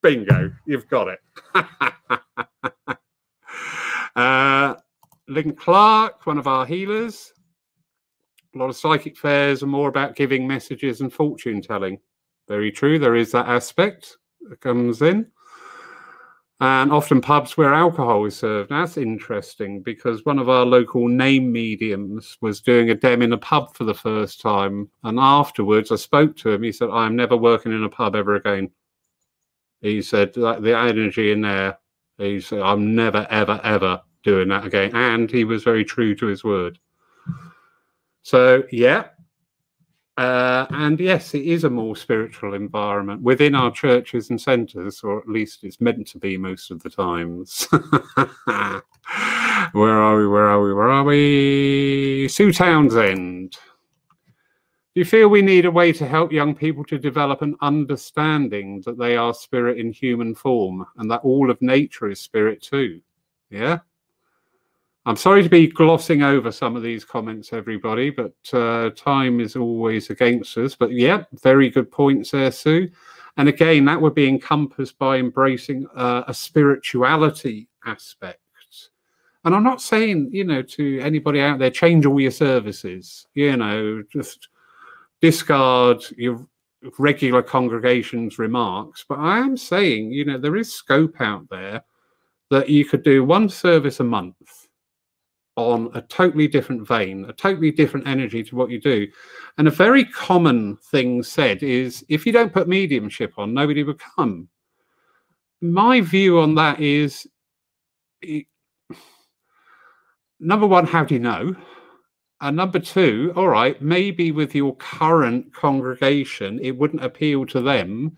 Bingo, 0.01 0.51
you've 0.65 0.87
got 0.87 1.07
it. 1.07 1.19
uh, 4.15 4.75
Lynn 5.27 5.55
Clark, 5.55 6.25
one 6.25 6.37
of 6.37 6.47
our 6.47 6.65
healers. 6.65 7.33
A 8.53 8.57
lot 8.57 8.69
of 8.69 8.75
psychic 8.75 9.17
fairs 9.17 9.63
are 9.63 9.67
more 9.67 9.87
about 9.87 10.15
giving 10.15 10.47
messages 10.47 11.01
and 11.01 11.13
fortune 11.13 11.61
telling. 11.61 11.99
Very 12.47 12.71
true, 12.71 12.99
there 12.99 13.15
is 13.15 13.31
that 13.31 13.47
aspect 13.47 14.17
that 14.49 14.59
comes 14.59 15.01
in. 15.01 15.27
And 16.59 16.91
often 16.91 17.21
pubs 17.21 17.57
where 17.57 17.73
alcohol 17.73 18.25
is 18.25 18.35
served. 18.35 18.69
That's 18.69 18.97
interesting 18.97 19.81
because 19.81 20.25
one 20.25 20.37
of 20.37 20.47
our 20.47 20.63
local 20.63 21.07
name 21.07 21.51
mediums 21.51 22.37
was 22.41 22.61
doing 22.61 22.91
a 22.91 22.95
dem 22.95 23.23
in 23.23 23.33
a 23.33 23.37
pub 23.37 23.73
for 23.73 23.83
the 23.83 23.95
first 23.95 24.41
time. 24.41 24.87
And 25.03 25.19
afterwards, 25.19 25.91
I 25.91 25.95
spoke 25.95 26.35
to 26.37 26.51
him. 26.51 26.61
He 26.61 26.71
said, 26.71 26.89
I'm 26.91 27.15
never 27.15 27.35
working 27.35 27.71
in 27.71 27.83
a 27.83 27.89
pub 27.89 28.15
ever 28.15 28.35
again. 28.35 28.69
He 29.81 30.01
said 30.01 30.33
the 30.33 30.75
energy 30.77 31.31
in 31.31 31.41
there. 31.41 31.77
He 32.17 32.39
said, 32.39 32.61
"I'm 32.61 32.95
never, 32.95 33.27
ever, 33.29 33.59
ever 33.63 34.01
doing 34.23 34.49
that 34.49 34.65
again." 34.65 34.95
And 34.95 35.29
he 35.29 35.43
was 35.43 35.63
very 35.63 35.83
true 35.83 36.15
to 36.15 36.27
his 36.27 36.43
word. 36.43 36.79
So 38.23 38.63
yeah, 38.71 39.05
uh, 40.17 40.67
and 40.69 40.99
yes, 40.99 41.33
it 41.33 41.43
is 41.43 41.63
a 41.63 41.69
more 41.69 41.95
spiritual 41.95 42.53
environment 42.53 43.21
within 43.21 43.55
our 43.55 43.71
churches 43.71 44.29
and 44.29 44.39
centres, 44.39 45.01
or 45.03 45.19
at 45.19 45.27
least 45.27 45.63
it's 45.63 45.81
meant 45.81 46.05
to 46.05 46.19
be 46.19 46.37
most 46.37 46.69
of 46.69 46.83
the 46.83 46.89
times. 46.89 47.67
where 49.71 49.97
are 49.97 50.17
we? 50.17 50.27
Where 50.27 50.47
are 50.47 50.61
we? 50.61 50.73
Where 50.73 50.89
are 50.89 51.03
we? 51.03 52.27
Sue 52.29 52.51
Townsend. 52.51 53.57
Do 54.93 54.99
you 54.99 55.05
feel 55.05 55.29
we 55.29 55.41
need 55.41 55.65
a 55.65 55.71
way 55.71 55.93
to 55.93 56.05
help 56.05 56.33
young 56.33 56.53
people 56.53 56.83
to 56.85 56.97
develop 56.97 57.41
an 57.41 57.55
understanding 57.61 58.81
that 58.85 58.97
they 58.97 59.15
are 59.15 59.33
spirit 59.33 59.77
in 59.77 59.93
human 59.93 60.35
form 60.35 60.85
and 60.97 61.09
that 61.09 61.21
all 61.23 61.49
of 61.49 61.61
nature 61.61 62.09
is 62.09 62.19
spirit 62.19 62.61
too? 62.61 62.99
Yeah. 63.49 63.79
I'm 65.05 65.15
sorry 65.15 65.43
to 65.43 65.49
be 65.49 65.67
glossing 65.67 66.23
over 66.23 66.51
some 66.51 66.75
of 66.75 66.83
these 66.83 67.05
comments, 67.05 67.53
everybody, 67.53 68.09
but 68.09 68.35
uh, 68.53 68.89
time 68.91 69.39
is 69.39 69.55
always 69.55 70.09
against 70.09 70.57
us. 70.57 70.75
But 70.75 70.91
yeah, 70.91 71.23
very 71.41 71.69
good 71.69 71.89
points 71.89 72.31
there, 72.31 72.51
Sue. 72.51 72.89
And 73.37 73.47
again, 73.47 73.85
that 73.85 73.99
would 73.99 74.13
be 74.13 74.27
encompassed 74.27 74.99
by 74.99 75.17
embracing 75.17 75.87
uh, 75.95 76.23
a 76.27 76.33
spirituality 76.33 77.69
aspect. 77.85 78.39
And 79.43 79.55
I'm 79.55 79.63
not 79.63 79.81
saying, 79.81 80.29
you 80.31 80.43
know, 80.43 80.61
to 80.61 80.99
anybody 80.99 81.41
out 81.41 81.57
there, 81.57 81.71
change 81.71 82.05
all 82.05 82.19
your 82.19 82.29
services, 82.29 83.25
you 83.33 83.57
know, 83.57 84.03
just 84.11 84.49
discard 85.21 86.03
your 86.17 86.47
regular 86.97 87.43
congregation's 87.43 88.39
remarks, 88.39 89.05
but 89.07 89.19
I 89.19 89.37
am 89.39 89.55
saying, 89.55 90.11
you 90.11 90.25
know, 90.25 90.37
there 90.37 90.55
is 90.55 90.73
scope 90.73 91.21
out 91.21 91.47
there 91.49 91.83
that 92.49 92.69
you 92.69 92.85
could 92.85 93.03
do 93.03 93.23
one 93.23 93.47
service 93.47 93.99
a 93.99 94.03
month 94.03 94.67
on 95.55 95.91
a 95.93 96.01
totally 96.01 96.47
different 96.47 96.87
vein, 96.87 97.25
a 97.25 97.33
totally 97.33 97.71
different 97.71 98.07
energy 98.07 98.43
to 98.43 98.55
what 98.55 98.69
you 98.69 98.79
do. 98.79 99.07
And 99.57 99.67
a 99.67 99.71
very 99.71 100.05
common 100.05 100.77
thing 100.77 101.23
said 101.23 101.61
is 101.61 102.03
if 102.09 102.25
you 102.25 102.31
don't 102.31 102.53
put 102.53 102.67
mediumship 102.67 103.33
on, 103.37 103.53
nobody 103.53 103.83
will 103.83 103.97
come. 104.15 104.47
My 105.61 106.01
view 106.01 106.39
on 106.39 106.55
that 106.55 106.79
is 106.79 107.27
number 110.39 110.65
one, 110.65 110.87
how 110.87 111.03
do 111.03 111.13
you 111.13 111.19
know? 111.19 111.55
And 112.41 112.57
number 112.57 112.79
two, 112.79 113.31
all 113.35 113.49
right, 113.49 113.79
maybe 113.81 114.31
with 114.31 114.55
your 114.55 114.75
current 114.77 115.53
congregation, 115.53 116.59
it 116.61 116.75
wouldn't 116.75 117.03
appeal 117.03 117.45
to 117.45 117.61
them. 117.61 118.17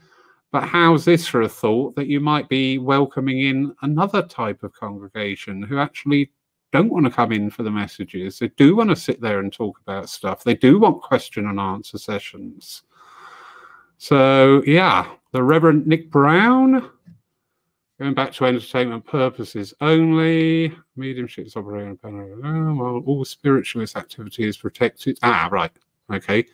But 0.53 0.63
how's 0.63 1.03
this 1.03 1.28
for 1.28 1.41
a 1.41 1.49
thought 1.49 1.95
that 1.95 2.07
you 2.07 2.21
might 2.21 2.47
be 2.47 2.78
welcoming 2.78 3.41
in 3.41 3.76
another 3.82 4.21
type 4.21 4.63
of 4.63 4.71
congregation 4.74 5.61
who 5.61 5.78
actually 5.78 6.32
don't 6.71 6.89
want 6.91 7.05
to 7.05 7.11
come 7.11 7.34
in 7.34 7.49
for 7.49 7.63
the 7.63 7.71
messages? 7.71 8.39
They 8.39 8.47
do 8.49 8.78
want 8.78 8.91
to 8.91 8.95
sit 8.95 9.19
there 9.19 9.39
and 9.39 9.51
talk 9.51 9.78
about 9.82 10.09
stuff. 10.09 10.43
They 10.43 10.55
do 10.55 10.80
want 10.80 11.01
question 11.01 11.47
and 11.47 11.59
answer 11.59 11.97
sessions. 11.97 12.84
So, 13.97 14.63
yeah, 14.65 15.11
the 15.34 15.43
Reverend 15.43 15.86
Nick 15.86 16.09
Brown 16.09 16.89
Going 18.00 18.16
back 18.16 18.34
to 18.34 18.46
entertainment 18.46 19.06
purposes 19.06 19.74
only, 19.80 20.76
mediumships 20.98 21.56
operating 21.56 22.00
on 22.04 22.78
while 22.78 23.04
all 23.06 23.24
spiritualist 23.24 23.96
activity 23.96 24.48
is 24.48 24.58
protected. 24.58 25.20
Ah, 25.22 25.48
right. 25.52 25.72
Okay. 26.12 26.46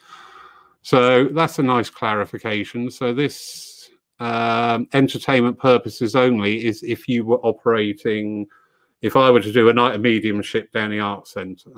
So 0.82 1.26
that's 1.26 1.60
a 1.60 1.64
nice 1.64 1.90
clarification. 1.90 2.92
So 2.92 3.14
this 3.14 3.90
um, 4.20 4.88
entertainment 4.94 5.58
purposes 5.58 6.16
only 6.16 6.66
is 6.66 6.84
if 6.84 7.08
you 7.08 7.26
were 7.26 7.40
operating, 7.40 8.46
if 9.02 9.16
I 9.16 9.32
were 9.32 9.42
to 9.42 9.52
do 9.52 9.70
a 9.70 9.74
night 9.74 9.96
of 9.96 10.02
mediumship 10.02 10.74
down 10.74 10.92
the 10.92 11.00
art 11.00 11.28
centre, 11.28 11.72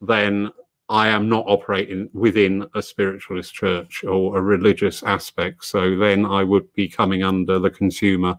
then 0.00 0.52
I 0.88 1.08
am 1.08 1.28
not 1.28 1.44
operating 1.48 2.08
within 2.12 2.64
a 2.76 2.82
spiritualist 2.82 3.52
church 3.52 4.04
or 4.04 4.38
a 4.38 4.42
religious 4.42 5.02
aspect. 5.02 5.64
So 5.64 5.96
then 5.96 6.24
I 6.24 6.44
would 6.44 6.72
be 6.74 6.88
coming 6.88 7.24
under 7.24 7.58
the 7.58 7.70
consumer 7.70 8.38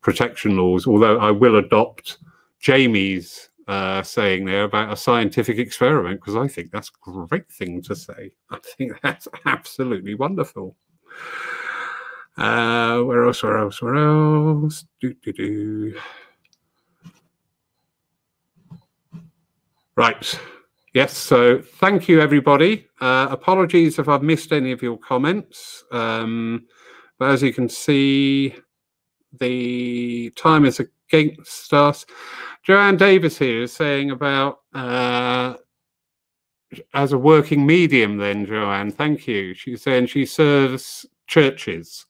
protection 0.00 0.56
laws, 0.56 0.86
although 0.86 1.18
I 1.18 1.30
will 1.30 1.56
adopt 1.56 2.18
Jamie's 2.60 3.50
uh, 3.68 4.02
saying 4.02 4.44
there 4.44 4.64
about 4.64 4.92
a 4.92 4.96
scientific 4.96 5.58
experiment 5.58 6.20
because 6.20 6.36
I 6.36 6.48
think 6.48 6.70
that's 6.70 6.88
a 6.88 7.10
great 7.10 7.50
thing 7.50 7.82
to 7.82 7.96
say. 7.96 8.30
I 8.50 8.58
think 8.58 8.92
that's 9.02 9.26
absolutely 9.44 10.14
wonderful. 10.14 10.76
Uh, 12.36 13.00
where 13.00 13.24
else? 13.24 13.42
Where 13.42 13.58
else? 13.58 13.80
Where 13.80 13.96
else? 13.96 14.84
Do, 15.00 15.14
do, 15.14 15.32
do. 15.32 15.98
Right. 19.96 20.40
Yes. 20.92 21.16
So 21.16 21.60
thank 21.60 22.08
you, 22.08 22.20
everybody. 22.20 22.86
Uh, 23.00 23.28
apologies 23.30 23.98
if 23.98 24.08
I've 24.08 24.22
missed 24.22 24.52
any 24.52 24.72
of 24.72 24.82
your 24.82 24.98
comments. 24.98 25.84
Um, 25.90 26.66
but 27.18 27.30
as 27.30 27.42
you 27.42 27.52
can 27.52 27.68
see, 27.68 28.54
the 29.38 30.30
time 30.36 30.64
is 30.64 30.80
against 30.80 31.72
us. 31.72 32.06
Joanne 32.62 32.96
Davis 32.96 33.38
here 33.38 33.62
is 33.62 33.72
saying 33.72 34.10
about 34.10 34.60
uh, 34.74 35.54
as 36.94 37.12
a 37.12 37.18
working 37.18 37.64
medium, 37.66 38.16
then, 38.16 38.46
Joanne, 38.46 38.90
thank 38.90 39.26
you. 39.26 39.54
She's 39.54 39.82
saying 39.82 40.06
she 40.06 40.26
serves 40.26 41.06
churches. 41.26 42.06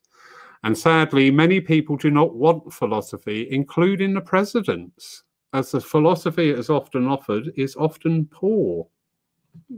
And 0.65 0.77
sadly, 0.77 1.31
many 1.31 1.61
people 1.61 1.97
do 1.97 2.11
not 2.11 2.35
want 2.35 2.73
philosophy, 2.73 3.49
including 3.51 4.15
the 4.15 4.21
presidents, 4.21 5.23
as 5.53 5.71
the 5.71 5.81
philosophy 5.81 6.51
is 6.51 6.71
often 6.71 7.07
offered 7.07 7.53
is 7.57 7.77
often 7.77 8.27
poor. 8.27 8.87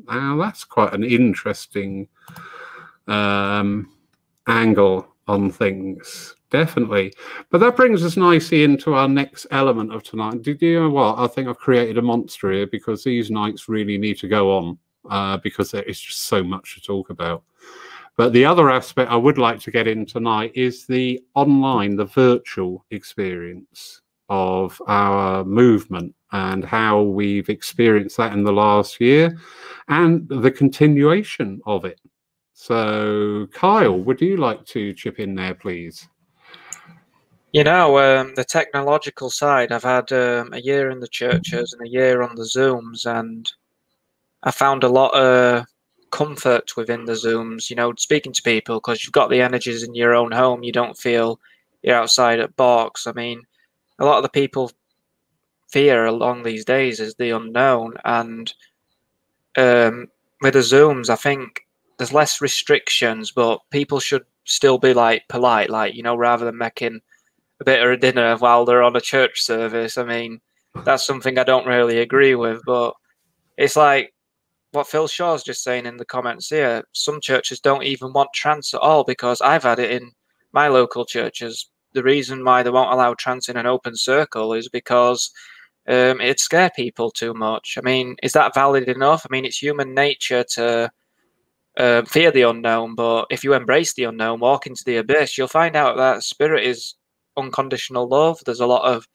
Now, 0.07 0.36
that's 0.36 0.64
quite 0.64 0.94
an 0.94 1.05
interesting 1.05 2.09
um, 3.07 3.92
angle 4.46 5.07
on 5.26 5.51
things 5.51 6.34
definitely. 6.51 7.12
But 7.51 7.59
that 7.59 7.76
brings 7.76 8.05
us 8.05 8.16
nicely 8.16 8.64
into 8.64 8.94
our 8.94 9.09
next 9.09 9.46
element 9.51 9.92
of 9.92 10.03
tonight. 10.03 10.42
Do 10.42 10.57
you 10.61 10.80
know 10.80 10.90
what? 10.90 11.18
I 11.18 11.26
think 11.26 11.49
I've 11.49 11.59
created 11.59 11.99
a 11.99 12.03
monster 12.03 12.51
here 12.53 12.66
because 12.66 13.05
these 13.05 13.30
nights 13.30 13.68
really 13.68 13.99
need 13.99 14.18
to 14.18 14.28
go 14.28 14.57
on 14.57 14.78
uh, 15.11 15.36
because 15.38 15.70
there 15.70 15.84
is 15.84 16.01
just 16.01 16.22
so 16.22 16.42
much 16.42 16.74
to 16.74 16.80
talk 16.80 17.11
about. 17.11 17.42
But 18.16 18.32
the 18.32 18.44
other 18.44 18.70
aspect 18.70 19.11
I 19.11 19.16
would 19.16 19.38
like 19.38 19.61
to 19.61 19.70
get 19.70 19.86
in 19.86 20.05
tonight 20.05 20.53
is 20.55 20.86
the 20.86 21.20
online, 21.34 21.96
the 21.96 22.07
virtual 22.07 22.84
experience. 22.90 24.03
of 24.28 24.80
our 24.86 25.44
movement 25.44 26.14
and 26.32 26.64
how 26.64 27.01
we've 27.03 27.49
experienced 27.49 28.18
that 28.18 28.32
in 28.34 28.44
the 28.44 28.53
last 28.53 29.01
year 29.01 29.38
and 29.88 30.28
the 30.28 30.51
continuation 30.51 31.61
of 31.64 31.84
it. 31.84 32.01
So, 32.53 33.46
Kyle, 33.53 33.99
would 33.99 34.20
you 34.20 34.36
like 34.36 34.66
to 34.66 34.92
chip 34.92 35.18
in 35.18 35.34
there, 35.34 35.55
please? 35.55 36.09
You 37.53 37.64
know, 37.64 37.99
um, 37.99 38.34
the 38.34 38.44
technological 38.44 39.30
side, 39.30 39.72
I've 39.72 39.82
had 39.82 40.12
um, 40.12 40.53
a 40.53 40.61
year 40.61 40.90
in 40.90 41.01
the 41.01 41.09
churches 41.09 41.72
and 41.72 41.86
a 41.86 41.90
year 41.90 42.20
on 42.20 42.34
the 42.34 42.42
Zooms, 42.42 43.07
and 43.07 43.51
I 44.42 44.51
found 44.51 44.84
a 44.84 44.88
lot 44.88 45.14
of 45.14 45.64
comfort 46.11 46.76
within 46.76 47.07
the 47.07 47.14
Zooms, 47.14 47.70
you 47.70 47.76
know, 47.76 47.94
speaking 47.96 48.32
to 48.34 48.42
people 48.42 48.76
because 48.76 49.03
you've 49.03 49.12
got 49.12 49.30
the 49.30 49.40
energies 49.40 49.82
in 49.82 49.94
your 49.94 50.14
own 50.14 50.30
home. 50.30 50.62
You 50.62 50.72
don't 50.72 50.96
feel 50.96 51.40
you're 51.82 51.96
outside 51.96 52.38
at 52.38 52.55
box. 52.57 53.07
I 53.07 53.12
mean, 53.12 53.42
a 53.99 54.05
lot 54.05 54.18
of 54.18 54.22
the 54.24 54.28
people 54.28 54.70
fear 55.68 56.05
along 56.05 56.42
these 56.42 56.66
days 56.66 57.01
is 57.01 57.14
the 57.14 57.30
unknown. 57.30 57.94
And 58.05 58.53
um, 59.57 60.09
with 60.42 60.53
the 60.53 60.61
Zooms, 60.61 61.09
I 61.09 61.16
think 61.16 61.66
there's 61.96 62.12
less 62.12 62.42
restrictions, 62.42 63.30
but 63.30 63.61
people 63.70 64.01
should 64.01 64.24
still 64.44 64.78
be 64.78 64.92
like 64.92 65.26
polite, 65.28 65.70
like, 65.70 65.94
you 65.94 66.03
know, 66.03 66.14
rather 66.14 66.44
than 66.44 66.59
making 66.59 67.01
a 67.61 67.64
bit 67.64 67.82
of 67.82 67.90
a 67.90 67.96
dinner 67.96 68.36
while 68.36 68.64
they're 68.64 68.82
on 68.82 68.96
a 68.96 69.00
church 69.00 69.42
service. 69.42 69.98
I 69.98 70.04
mean, 70.04 70.40
that's 70.84 71.06
something 71.06 71.38
I 71.38 71.44
don't 71.44 71.66
really 71.66 71.98
agree 71.98 72.34
with, 72.34 72.61
but 72.64 72.94
it's 73.56 73.76
like 73.76 74.12
what 74.72 74.86
Phil 74.86 75.09
Shaw's 75.09 75.42
just 75.42 75.64
saying 75.64 75.86
in 75.86 75.96
the 75.96 76.04
comments 76.04 76.48
here. 76.48 76.84
Some 76.92 77.20
churches 77.20 77.61
don't 77.61 77.84
even 77.84 78.12
want 78.12 78.30
trance 78.34 78.74
at 78.74 78.80
all 78.80 79.04
because 79.04 79.40
I've 79.40 79.62
had 79.62 79.78
it 79.78 79.90
in 79.90 80.12
my 80.52 80.68
local 80.68 81.04
churches. 81.04 81.68
The 81.94 82.02
reason 82.02 82.44
why 82.44 82.62
they 82.62 82.70
won't 82.70 82.92
allow 82.92 83.14
trance 83.14 83.48
in 83.48 83.56
an 83.56 83.66
open 83.66 83.96
circle 83.96 84.52
is 84.52 84.68
because 84.68 85.30
um, 85.88 86.20
it 86.20 86.38
scare 86.38 86.70
people 86.76 87.11
too 87.11 87.32
much. 87.32 87.76
I 87.78 87.80
mean, 87.80 88.16
is 88.22 88.34
that 88.34 88.54
valid 88.54 88.88
enough? 88.88 89.24
I 89.24 89.32
mean, 89.32 89.46
it's 89.46 89.61
human 89.61 89.94
nature 89.94 90.44
to 90.52 90.90
um, 91.78 92.04
fear 92.06 92.30
the 92.30 92.42
unknown, 92.42 92.94
but 92.94 93.26
if 93.30 93.42
you 93.42 93.54
embrace 93.54 93.94
the 93.94 94.04
unknown, 94.04 94.40
walk 94.40 94.66
into 94.66 94.84
the 94.84 94.96
abyss, 94.96 95.38
you'll 95.38 95.48
find 95.48 95.76
out 95.76 95.96
that 95.96 96.22
spirit 96.22 96.64
is 96.64 96.94
unconditional 97.39 98.09
love. 98.09 98.41
There's 98.45 98.61
a 98.61 98.66
lot 98.66 98.84
of 98.84 99.07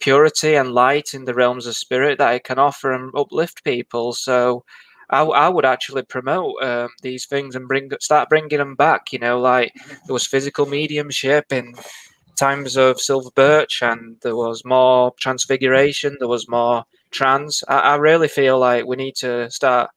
purity 0.00 0.54
and 0.54 0.72
light 0.72 1.14
in 1.14 1.24
the 1.24 1.34
realms 1.34 1.66
of 1.66 1.76
spirit 1.76 2.18
that 2.18 2.34
it 2.34 2.44
can 2.44 2.58
offer 2.58 2.92
and 2.92 3.12
uplift 3.14 3.64
people. 3.64 4.12
So 4.12 4.64
I, 5.10 5.22
I 5.22 5.48
would 5.48 5.64
actually 5.64 6.02
promote 6.02 6.62
um, 6.62 6.88
these 7.02 7.26
things 7.26 7.56
and 7.56 7.68
bring 7.68 7.90
start 8.00 8.28
bringing 8.28 8.58
them 8.58 8.74
back. 8.74 9.12
You 9.12 9.18
know, 9.18 9.40
like 9.40 9.72
there 10.06 10.12
was 10.12 10.26
physical 10.26 10.66
mediumship 10.66 11.52
in 11.52 11.74
times 12.36 12.76
of 12.76 13.00
Silver 13.00 13.30
Birch, 13.34 13.82
and 13.82 14.16
there 14.22 14.36
was 14.36 14.64
more 14.64 15.12
transfiguration. 15.20 16.16
There 16.18 16.28
was 16.28 16.48
more 16.48 16.84
trance. 17.10 17.62
I, 17.68 17.78
I 17.78 17.94
really 17.96 18.28
feel 18.28 18.58
like 18.58 18.86
we 18.86 18.96
need 18.96 19.16
to 19.16 19.50
start 19.50 19.90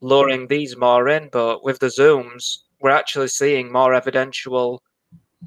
luring 0.00 0.48
these 0.48 0.76
more 0.76 1.08
in. 1.08 1.28
But 1.30 1.62
with 1.62 1.78
the 1.78 1.86
zooms, 1.86 2.58
we're 2.80 2.90
actually 2.90 3.28
seeing 3.28 3.70
more 3.70 3.94
evidential 3.94 4.82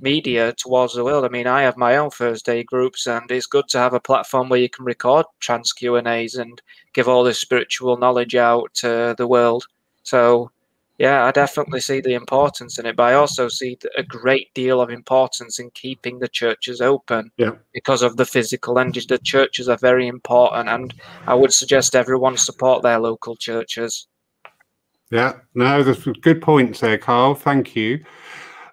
media 0.02 0.54
towards 0.54 0.94
the 0.94 1.04
world. 1.04 1.26
I 1.26 1.30
mean, 1.30 1.48
I 1.48 1.62
have 1.64 1.78
my 1.78 1.98
own 1.98 2.10
Thursday 2.10 2.64
groups, 2.64 3.08
and 3.08 3.30
it's 3.32 3.46
good 3.46 3.68
to 3.70 3.80
have 3.80 3.94
a 3.94 4.00
platform 4.00 4.50
where 4.50 4.60
you 4.60 4.70
can 4.70 4.86
record 4.86 5.26
trance 5.40 5.74
Q 5.74 5.96
and 5.96 6.08
A's 6.08 6.36
and 6.36 6.62
give 6.94 7.08
all 7.08 7.24
this 7.24 7.40
spiritual 7.40 7.98
knowledge 7.98 8.36
out 8.36 8.74
to 8.76 9.16
the 9.18 9.28
world. 9.28 9.66
So, 10.04 10.52
yeah, 10.98 11.24
I 11.26 11.32
definitely 11.32 11.80
see 11.82 12.02
the 12.02 12.14
importance 12.14 12.78
in 12.78 12.86
it, 12.86 12.96
but 12.96 13.04
I 13.04 13.14
also 13.14 13.48
see 13.48 13.78
a 13.98 14.04
great 14.04 14.54
deal 14.54 14.82
of 14.82 14.90
importance 14.90 15.60
in 15.60 15.72
keeping 15.72 16.20
the 16.20 16.28
churches 16.28 16.82
open. 16.82 17.32
Yeah. 17.38 17.52
Because 17.74 18.02
of 18.02 18.18
the 18.18 18.26
physical 18.26 18.80
energy, 18.80 19.06
the 19.08 19.18
churches 19.18 19.70
are 19.70 19.78
very 19.78 20.08
important, 20.08 20.70
and 20.70 20.94
I 21.26 21.36
would 21.36 21.54
suggest 21.54 21.96
everyone 21.96 22.38
support 22.38 22.84
their 22.84 23.00
local 23.00 23.36
churches. 23.36 24.08
Yeah, 25.12 25.34
no, 25.56 25.82
there's 25.82 26.04
good 26.22 26.42
points 26.42 26.82
there, 26.82 26.98
Carl. 26.98 27.34
Thank 27.34 27.76
you. 27.76 28.04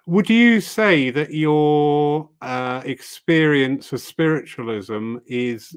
Would 0.07 0.29
you 0.29 0.61
say 0.61 1.09
that 1.09 1.33
your 1.33 2.29
uh, 2.41 2.81
experience 2.85 3.91
of 3.91 3.99
spiritualism 3.99 5.17
is 5.25 5.75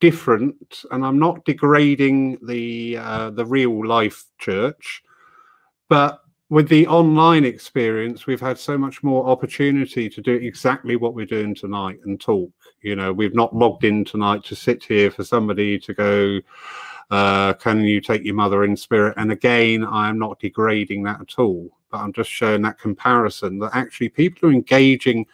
different? 0.00 0.82
And 0.90 1.06
I'm 1.06 1.20
not 1.20 1.44
degrading 1.44 2.38
the 2.44 2.96
uh, 2.96 3.30
the 3.30 3.46
real 3.46 3.86
life 3.86 4.24
church, 4.38 5.04
but 5.88 6.20
with 6.50 6.68
the 6.68 6.88
online 6.88 7.44
experience, 7.44 8.26
we've 8.26 8.40
had 8.40 8.58
so 8.58 8.76
much 8.76 9.04
more 9.04 9.24
opportunity 9.28 10.10
to 10.10 10.20
do 10.20 10.34
exactly 10.34 10.96
what 10.96 11.14
we're 11.14 11.24
doing 11.24 11.54
tonight 11.54 12.00
and 12.04 12.20
talk. 12.20 12.50
You 12.82 12.96
know, 12.96 13.12
we've 13.12 13.36
not 13.36 13.54
logged 13.54 13.84
in 13.84 14.04
tonight 14.04 14.42
to 14.46 14.56
sit 14.56 14.82
here 14.82 15.12
for 15.12 15.22
somebody 15.22 15.78
to 15.78 15.94
go, 15.94 16.40
uh, 17.10 17.54
can 17.54 17.82
you 17.82 18.00
take 18.00 18.24
your 18.24 18.34
mother 18.34 18.64
in 18.64 18.76
spirit? 18.76 19.14
And 19.16 19.32
again, 19.32 19.84
I 19.84 20.08
am 20.08 20.18
not 20.18 20.40
degrading 20.40 21.02
that 21.04 21.20
at 21.20 21.38
all 21.38 21.70
but 21.94 22.00
I'm 22.00 22.12
just 22.12 22.28
showing 22.28 22.62
that 22.62 22.80
comparison 22.80 23.60
that 23.60 23.70
actually 23.72 24.08
people 24.08 24.48
are 24.48 24.52
engaging 24.52 25.26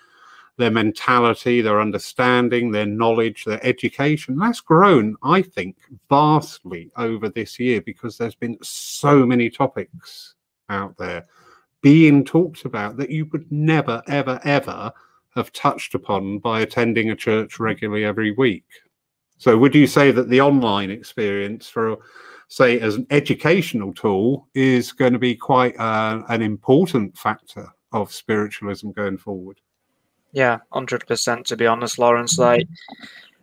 their 0.58 0.70
mentality, 0.70 1.62
their 1.62 1.80
understanding, 1.80 2.70
their 2.70 2.84
knowledge, 2.84 3.46
their 3.46 3.64
education. 3.66 4.36
That's 4.36 4.60
grown, 4.60 5.16
I 5.22 5.40
think, 5.40 5.78
vastly 6.10 6.90
over 6.98 7.30
this 7.30 7.58
year 7.58 7.80
because 7.80 8.18
there's 8.18 8.34
been 8.34 8.58
so 8.60 9.24
many 9.24 9.48
topics 9.48 10.34
out 10.68 10.98
there 10.98 11.24
being 11.80 12.26
talked 12.26 12.66
about 12.66 12.98
that 12.98 13.08
you 13.08 13.24
would 13.32 13.50
never, 13.50 14.02
ever, 14.06 14.38
ever 14.44 14.92
have 15.34 15.52
touched 15.52 15.94
upon 15.94 16.40
by 16.40 16.60
attending 16.60 17.08
a 17.08 17.16
church 17.16 17.58
regularly 17.58 18.04
every 18.04 18.32
week. 18.32 18.66
So, 19.40 19.58
would 19.58 19.74
you 19.74 19.86
say 19.88 20.12
that 20.12 20.28
the 20.28 20.40
online 20.40 20.90
experience 20.90 21.68
for 21.68 21.98
say 22.50 22.80
as 22.80 22.96
an 22.96 23.06
educational 23.10 23.94
tool 23.94 24.48
is 24.54 24.92
going 24.92 25.12
to 25.12 25.18
be 25.18 25.36
quite 25.36 25.78
uh, 25.78 26.22
an 26.28 26.42
important 26.42 27.16
factor 27.16 27.72
of 27.92 28.12
spiritualism 28.12 28.90
going 28.90 29.16
forward. 29.16 29.60
Yeah, 30.32 30.58
hundred 30.72 31.06
percent. 31.06 31.46
To 31.46 31.56
be 31.56 31.66
honest, 31.66 31.98
Lawrence, 31.98 32.38
like 32.38 32.66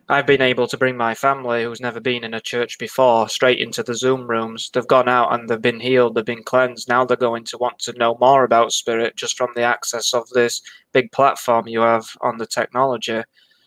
I've 0.08 0.26
been 0.26 0.42
able 0.42 0.66
to 0.68 0.76
bring 0.76 0.96
my 0.96 1.14
family, 1.14 1.64
who's 1.64 1.80
never 1.80 2.00
been 2.00 2.24
in 2.24 2.34
a 2.34 2.40
church 2.40 2.78
before, 2.78 3.28
straight 3.28 3.60
into 3.60 3.82
the 3.82 3.94
Zoom 3.94 4.26
rooms. 4.26 4.70
They've 4.70 4.86
gone 4.86 5.08
out 5.08 5.32
and 5.34 5.48
they've 5.48 5.60
been 5.60 5.80
healed, 5.80 6.14
they've 6.14 6.24
been 6.24 6.44
cleansed. 6.44 6.88
Now 6.88 7.04
they're 7.04 7.16
going 7.16 7.44
to 7.44 7.58
want 7.58 7.78
to 7.80 7.92
know 7.94 8.16
more 8.20 8.44
about 8.44 8.72
spirit 8.72 9.16
just 9.16 9.36
from 9.36 9.50
the 9.54 9.62
access 9.62 10.14
of 10.14 10.28
this 10.30 10.62
big 10.92 11.12
platform 11.12 11.68
you 11.68 11.80
have 11.80 12.06
on 12.22 12.38
the 12.38 12.46
technology. 12.46 13.22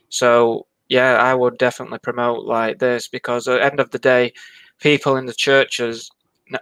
So 0.10 0.66
yeah, 0.92 1.16
I 1.16 1.34
would 1.34 1.58
definitely 1.58 2.00
promote 2.00 2.44
like 2.44 2.80
this 2.80 3.08
because 3.08 3.48
at 3.48 3.54
the 3.60 3.64
end 3.64 3.80
of 3.80 3.92
the 3.92 3.98
day, 3.98 4.34
people 4.82 5.16
in 5.16 5.26
the 5.26 5.34
churches, 5.34 6.12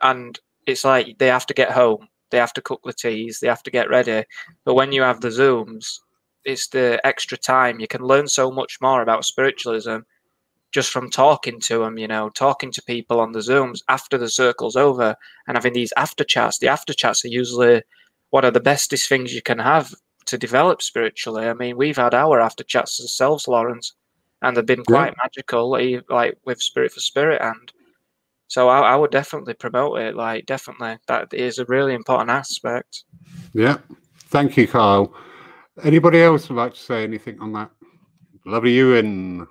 and 0.03 0.39
it's 0.67 0.85
like 0.85 1.17
they 1.17 1.25
have 1.25 1.47
to 1.47 1.53
get 1.55 1.71
home, 1.71 2.07
they 2.29 2.37
have 2.37 2.53
to 2.53 2.61
cook 2.61 2.81
the 2.85 2.93
teas, 2.93 3.39
they 3.39 3.47
have 3.47 3.63
to 3.63 3.71
get 3.71 3.89
ready. 3.89 4.23
But 4.65 4.75
when 4.75 4.91
you 4.91 5.01
have 5.01 5.21
the 5.21 5.29
Zooms, 5.29 6.01
it's 6.45 6.67
the 6.67 7.01
extra 7.03 7.39
time. 7.39 7.79
You 7.79 7.87
can 7.87 8.03
learn 8.03 8.27
so 8.27 8.51
much 8.51 8.77
more 8.79 9.01
about 9.01 9.25
spiritualism 9.25 10.01
just 10.71 10.91
from 10.91 11.09
talking 11.09 11.59
to 11.61 11.79
them, 11.79 11.97
you 11.97 12.07
know, 12.07 12.29
talking 12.29 12.71
to 12.73 12.83
people 12.83 13.19
on 13.19 13.31
the 13.31 13.39
Zooms 13.39 13.81
after 13.89 14.15
the 14.15 14.29
circle's 14.29 14.75
over 14.75 15.15
and 15.47 15.57
having 15.57 15.73
these 15.73 15.91
after 15.97 16.23
chats. 16.23 16.59
The 16.59 16.67
after 16.67 16.93
chats 16.93 17.25
are 17.25 17.29
usually 17.29 17.81
one 18.29 18.45
of 18.45 18.53
the 18.53 18.59
bestest 18.59 19.09
things 19.09 19.33
you 19.33 19.41
can 19.41 19.57
have 19.57 19.91
to 20.27 20.37
develop 20.37 20.83
spiritually. 20.83 21.47
I 21.47 21.55
mean, 21.55 21.77
we've 21.77 21.97
had 21.97 22.13
our 22.13 22.39
after 22.39 22.63
chats 22.63 23.01
ourselves, 23.01 23.47
Lawrence, 23.47 23.95
and 24.41 24.55
they've 24.55 24.65
been 24.65 24.83
quite 24.83 25.13
yeah. 25.13 25.23
magical, 25.23 25.69
like 26.09 26.37
with 26.45 26.61
Spirit 26.61 26.91
for 26.91 26.99
Spirit. 26.99 27.41
And 27.41 27.71
so 28.47 28.69
I, 28.69 28.93
I, 28.93 28.95
would 28.95 29.11
definitely 29.11 29.53
promote 29.53 29.99
it. 29.99 30.15
Like, 30.15 30.45
definitely, 30.45 30.97
that 31.07 31.33
is 31.33 31.59
a 31.59 31.65
really 31.65 31.93
important 31.93 32.29
aspect. 32.29 33.03
Yeah. 33.53 33.77
Thank 34.29 34.57
you, 34.57 34.67
Kyle. 34.67 35.13
Anybody 35.83 36.21
else 36.21 36.49
would 36.49 36.55
like 36.55 36.73
to 36.73 36.79
say 36.79 37.03
anything 37.03 37.39
on 37.39 37.53
that? 37.53 37.71
Lovely 38.45 38.73
Ewan. 38.73 39.47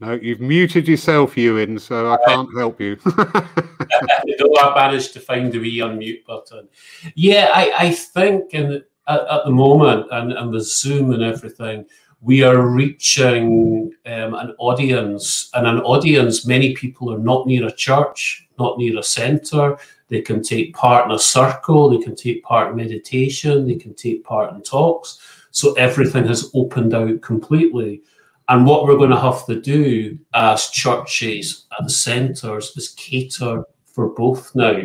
No, 0.00 0.14
you've 0.14 0.40
muted 0.40 0.88
yourself, 0.88 1.36
Ewan, 1.36 1.78
so 1.78 2.12
I 2.12 2.18
can't 2.26 2.48
help 2.58 2.80
you. 2.80 2.96
no, 3.06 4.56
I 4.58 4.72
managed 4.74 5.12
to 5.12 5.20
find 5.20 5.52
the 5.52 5.60
wee 5.60 5.78
unmute 5.78 6.24
button. 6.24 6.68
Yeah, 7.14 7.50
I, 7.54 7.72
I 7.78 7.90
think 7.92 8.52
in, 8.52 8.82
at, 9.06 9.20
at 9.20 9.44
the 9.44 9.52
moment, 9.52 10.08
and, 10.10 10.32
and 10.32 10.52
the 10.52 10.60
Zoom 10.60 11.12
and 11.12 11.22
everything, 11.22 11.84
we 12.22 12.44
are 12.44 12.68
reaching 12.68 13.92
um, 14.06 14.34
an 14.34 14.54
audience, 14.58 15.50
and 15.54 15.66
an 15.66 15.80
audience, 15.80 16.46
many 16.46 16.72
people 16.74 17.12
are 17.12 17.18
not 17.18 17.48
near 17.48 17.66
a 17.66 17.72
church, 17.72 18.48
not 18.60 18.78
near 18.78 18.96
a 18.98 19.02
centre. 19.02 19.76
They 20.06 20.20
can 20.20 20.40
take 20.40 20.72
part 20.74 21.06
in 21.06 21.10
a 21.10 21.18
circle, 21.18 21.90
they 21.90 22.02
can 22.02 22.14
take 22.14 22.44
part 22.44 22.70
in 22.70 22.76
meditation, 22.76 23.66
they 23.66 23.74
can 23.74 23.94
take 23.94 24.22
part 24.22 24.54
in 24.54 24.62
talks. 24.62 25.18
So 25.50 25.72
everything 25.74 26.24
has 26.28 26.48
opened 26.54 26.94
out 26.94 27.20
completely. 27.22 28.02
And 28.48 28.66
what 28.66 28.84
we're 28.84 28.96
going 28.96 29.10
to 29.10 29.18
have 29.18 29.44
to 29.46 29.60
do 29.60 30.16
as 30.32 30.68
churches 30.68 31.66
and 31.78 31.90
centres 31.90 32.72
is 32.76 32.90
cater 32.90 33.64
for 33.86 34.10
both 34.10 34.54
now. 34.54 34.82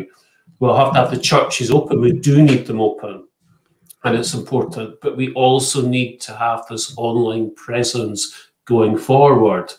We'll 0.58 0.76
have 0.76 0.92
to 0.94 0.98
have 0.98 1.10
the 1.12 1.18
churches 1.18 1.70
open. 1.70 2.00
We 2.00 2.12
do 2.12 2.42
need 2.42 2.66
them 2.66 2.80
open 2.80 3.27
and 4.04 4.16
it's 4.16 4.34
important, 4.34 5.00
but 5.00 5.16
we 5.16 5.32
also 5.32 5.86
need 5.86 6.20
to 6.22 6.34
have 6.34 6.66
this 6.68 6.94
online 6.96 7.54
presence 7.54 8.48
going 8.64 8.96
forward. 8.96 9.72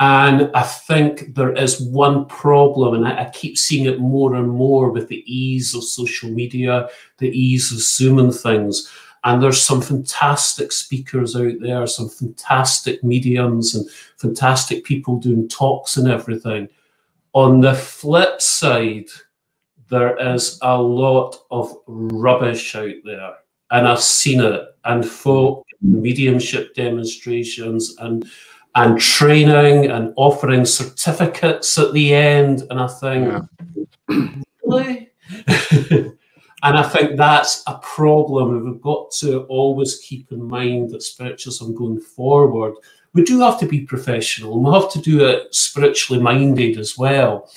And 0.00 0.50
I 0.54 0.62
think 0.62 1.34
there 1.34 1.52
is 1.52 1.80
one 1.80 2.26
problem, 2.26 2.94
and 2.94 3.08
I, 3.08 3.24
I, 3.24 3.30
keep 3.30 3.58
seeing 3.58 3.86
it 3.86 3.98
more 3.98 4.36
and 4.36 4.48
more 4.48 4.92
with 4.92 5.08
the 5.08 5.24
ease 5.26 5.74
of 5.74 5.82
social 5.82 6.30
media, 6.30 6.88
the 7.18 7.30
ease 7.30 7.72
of 7.72 7.80
Zoom 7.80 8.20
and 8.20 8.32
things. 8.32 8.88
And 9.24 9.42
there's 9.42 9.60
some 9.60 9.82
fantastic 9.82 10.70
speakers 10.70 11.34
out 11.34 11.54
there, 11.60 11.84
some 11.88 12.08
fantastic 12.08 13.02
mediums, 13.02 13.74
and 13.74 13.90
fantastic 14.18 14.84
people 14.84 15.18
doing 15.18 15.48
talks 15.48 15.96
and 15.96 16.06
everything. 16.08 16.68
On 17.32 17.60
the 17.60 17.74
flip 17.74 18.40
side, 18.40 19.08
there 19.88 20.16
is 20.34 20.60
a 20.62 20.80
lot 20.80 21.36
of 21.50 21.74
rubbish 21.88 22.76
out 22.76 22.94
there. 23.04 23.34
And 23.70 23.86
I've 23.86 24.02
seen 24.02 24.40
it, 24.40 24.62
and 24.84 25.06
folk 25.06 25.66
mediumship 25.80 26.74
demonstrations 26.74 27.96
and 27.98 28.28
and 28.74 29.00
training 29.00 29.90
and 29.90 30.12
offering 30.16 30.64
certificates 30.64 31.78
at 31.78 31.92
the 31.92 32.14
end. 32.14 32.62
And 32.70 32.80
I 32.80 32.86
think, 32.86 33.44
yeah. 34.08 34.28
really? 34.62 35.10
and 36.62 36.78
I 36.78 36.82
think 36.82 37.16
that's 37.16 37.64
a 37.66 37.78
problem. 37.78 38.64
We've 38.64 38.80
got 38.80 39.10
to 39.12 39.42
always 39.44 39.98
keep 39.98 40.30
in 40.30 40.44
mind 40.44 40.90
that 40.90 41.02
spiritualism 41.02 41.74
going 41.74 42.00
forward, 42.00 42.74
we 43.14 43.24
do 43.24 43.40
have 43.40 43.58
to 43.60 43.66
be 43.66 43.80
professional 43.80 44.54
and 44.54 44.64
we 44.64 44.72
have 44.72 44.92
to 44.92 45.00
do 45.00 45.26
it 45.26 45.52
spiritually 45.52 46.22
minded 46.22 46.78
as 46.78 46.96
well. 46.96 47.50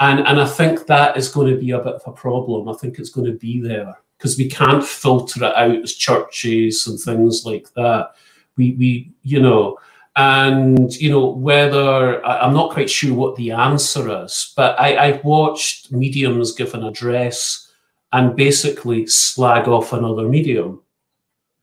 And, 0.00 0.20
and 0.20 0.40
I 0.40 0.46
think 0.46 0.86
that 0.86 1.16
is 1.16 1.28
going 1.28 1.52
to 1.52 1.58
be 1.58 1.70
a 1.70 1.78
bit 1.78 1.94
of 1.94 2.02
a 2.06 2.12
problem. 2.12 2.68
I 2.68 2.74
think 2.74 2.98
it's 2.98 3.10
going 3.10 3.26
to 3.26 3.38
be 3.38 3.60
there 3.60 3.96
because 4.18 4.36
we 4.36 4.48
can't 4.48 4.84
filter 4.84 5.44
it 5.44 5.56
out 5.56 5.82
as 5.82 5.94
churches 5.94 6.86
and 6.86 6.98
things 7.00 7.46
like 7.46 7.72
that. 7.74 8.10
We, 8.56 8.72
we 8.72 9.12
you 9.22 9.40
know, 9.40 9.78
and 10.16 10.92
you 10.96 11.10
know 11.10 11.26
whether 11.26 12.24
I'm 12.26 12.52
not 12.52 12.72
quite 12.72 12.90
sure 12.90 13.14
what 13.14 13.36
the 13.36 13.52
answer 13.52 14.24
is, 14.24 14.52
but 14.56 14.78
I, 14.78 14.96
I've 14.98 15.24
watched 15.24 15.92
mediums 15.92 16.52
give 16.52 16.74
an 16.74 16.84
address 16.84 17.72
and 18.12 18.34
basically 18.34 19.06
slag 19.06 19.68
off 19.68 19.92
another 19.92 20.28
medium. 20.28 20.82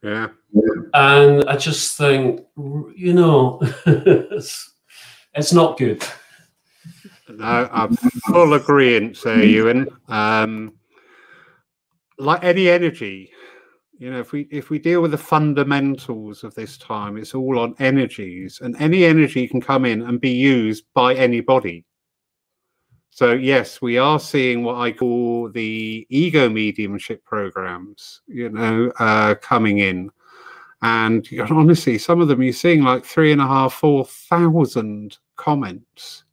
Yeah. 0.01 0.29
And 0.93 1.43
I 1.49 1.57
just 1.57 1.97
think, 1.97 2.41
you 2.95 3.13
know, 3.13 3.59
it's, 3.85 4.71
it's 5.33 5.51
not 5.51 5.77
good. 5.77 6.03
No, 7.27 7.67
I'm 7.71 7.97
full 7.97 8.53
agreement 8.53 9.21
there, 9.23 9.43
Ewan. 9.43 9.89
Um, 10.07 10.73
like 12.17 12.43
any 12.43 12.69
energy, 12.69 13.31
you 13.97 14.11
know, 14.11 14.19
if 14.19 14.31
we 14.33 14.47
if 14.51 14.69
we 14.69 14.79
deal 14.79 15.01
with 15.01 15.11
the 15.11 15.17
fundamentals 15.17 16.43
of 16.43 16.53
this 16.53 16.77
time, 16.77 17.17
it's 17.17 17.33
all 17.33 17.59
on 17.59 17.75
energies, 17.79 18.59
and 18.61 18.75
any 18.77 19.05
energy 19.05 19.47
can 19.47 19.61
come 19.61 19.85
in 19.85 20.01
and 20.01 20.19
be 20.19 20.31
used 20.31 20.85
by 20.93 21.15
anybody. 21.15 21.85
So 23.11 23.31
yes, 23.31 23.81
we 23.81 23.97
are 23.97 24.19
seeing 24.19 24.63
what 24.63 24.75
I 24.75 24.91
call 24.91 25.49
the 25.49 26.05
ego 26.09 26.49
mediumship 26.49 27.23
programs, 27.23 28.21
you 28.27 28.49
know, 28.49 28.91
uh, 28.99 29.35
coming 29.35 29.77
in, 29.77 30.11
and 30.81 31.25
honestly, 31.49 31.97
some 31.97 32.19
of 32.19 32.27
them 32.27 32.41
you're 32.41 32.51
seeing 32.51 32.83
like 32.83 33.05
three 33.05 33.31
and 33.31 33.39
a 33.39 33.47
half, 33.47 33.73
four 33.73 34.03
thousand 34.05 35.17
comments, 35.37 36.25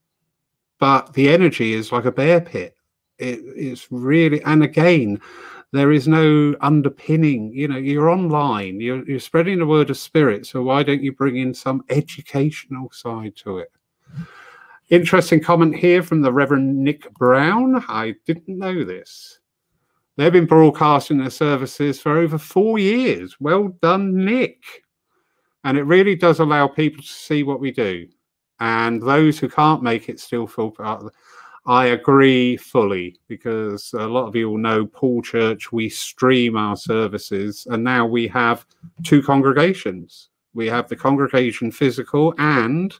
but 0.80 1.12
the 1.12 1.28
energy 1.28 1.74
is 1.74 1.92
like 1.92 2.06
a 2.06 2.12
bear 2.12 2.40
pit. 2.40 2.74
It, 3.18 3.38
it's 3.54 3.86
really, 3.92 4.42
and 4.42 4.64
again, 4.64 5.20
there 5.72 5.90
is 5.90 6.06
no 6.06 6.54
underpinning. 6.60 7.52
You 7.52 7.68
know, 7.68 7.78
you're 7.78 8.10
online, 8.10 8.80
you're, 8.80 9.08
you're 9.08 9.18
spreading 9.18 9.58
the 9.58 9.66
word 9.66 9.90
of 9.90 9.96
spirit. 9.96 10.46
So 10.46 10.62
why 10.62 10.82
don't 10.82 11.02
you 11.02 11.12
bring 11.12 11.38
in 11.38 11.54
some 11.54 11.82
educational 11.88 12.90
side 12.92 13.36
to 13.36 13.58
it? 13.58 13.72
Interesting 14.90 15.40
comment 15.40 15.74
here 15.74 16.02
from 16.02 16.20
the 16.20 16.32
Reverend 16.32 16.76
Nick 16.76 17.12
Brown. 17.14 17.82
I 17.88 18.14
didn't 18.26 18.58
know 18.58 18.84
this. 18.84 19.38
They've 20.16 20.32
been 20.32 20.46
broadcasting 20.46 21.16
their 21.16 21.30
services 21.30 21.98
for 21.98 22.18
over 22.18 22.36
four 22.36 22.78
years. 22.78 23.40
Well 23.40 23.68
done, 23.80 24.24
Nick. 24.24 24.62
And 25.64 25.78
it 25.78 25.84
really 25.84 26.16
does 26.16 26.40
allow 26.40 26.68
people 26.68 27.02
to 27.02 27.08
see 27.08 27.42
what 27.44 27.60
we 27.60 27.70
do. 27.70 28.06
And 28.60 29.00
those 29.00 29.38
who 29.38 29.48
can't 29.48 29.82
make 29.82 30.10
it 30.10 30.20
still 30.20 30.46
feel 30.46 30.70
part 30.70 31.00
of 31.00 31.06
the 31.06 31.12
I 31.64 31.86
agree 31.86 32.56
fully 32.56 33.20
because 33.28 33.92
a 33.92 34.06
lot 34.06 34.26
of 34.26 34.34
you 34.34 34.50
will 34.50 34.58
know 34.58 34.84
Poole 34.84 35.22
Church, 35.22 35.70
we 35.70 35.88
stream 35.88 36.56
our 36.56 36.76
services, 36.76 37.66
and 37.70 37.84
now 37.84 38.04
we 38.04 38.26
have 38.28 38.66
two 39.04 39.22
congregations. 39.22 40.30
We 40.54 40.66
have 40.66 40.88
the 40.88 40.96
congregation 40.96 41.70
physical 41.70 42.34
and 42.38 42.92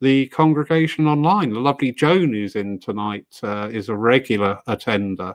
the 0.00 0.28
congregation 0.28 1.06
online. 1.08 1.50
The 1.50 1.58
lovely 1.58 1.90
Joan, 1.90 2.32
who's 2.32 2.54
in 2.54 2.78
tonight, 2.78 3.26
uh, 3.42 3.68
is 3.72 3.88
a 3.88 3.96
regular 3.96 4.60
attender. 4.68 5.34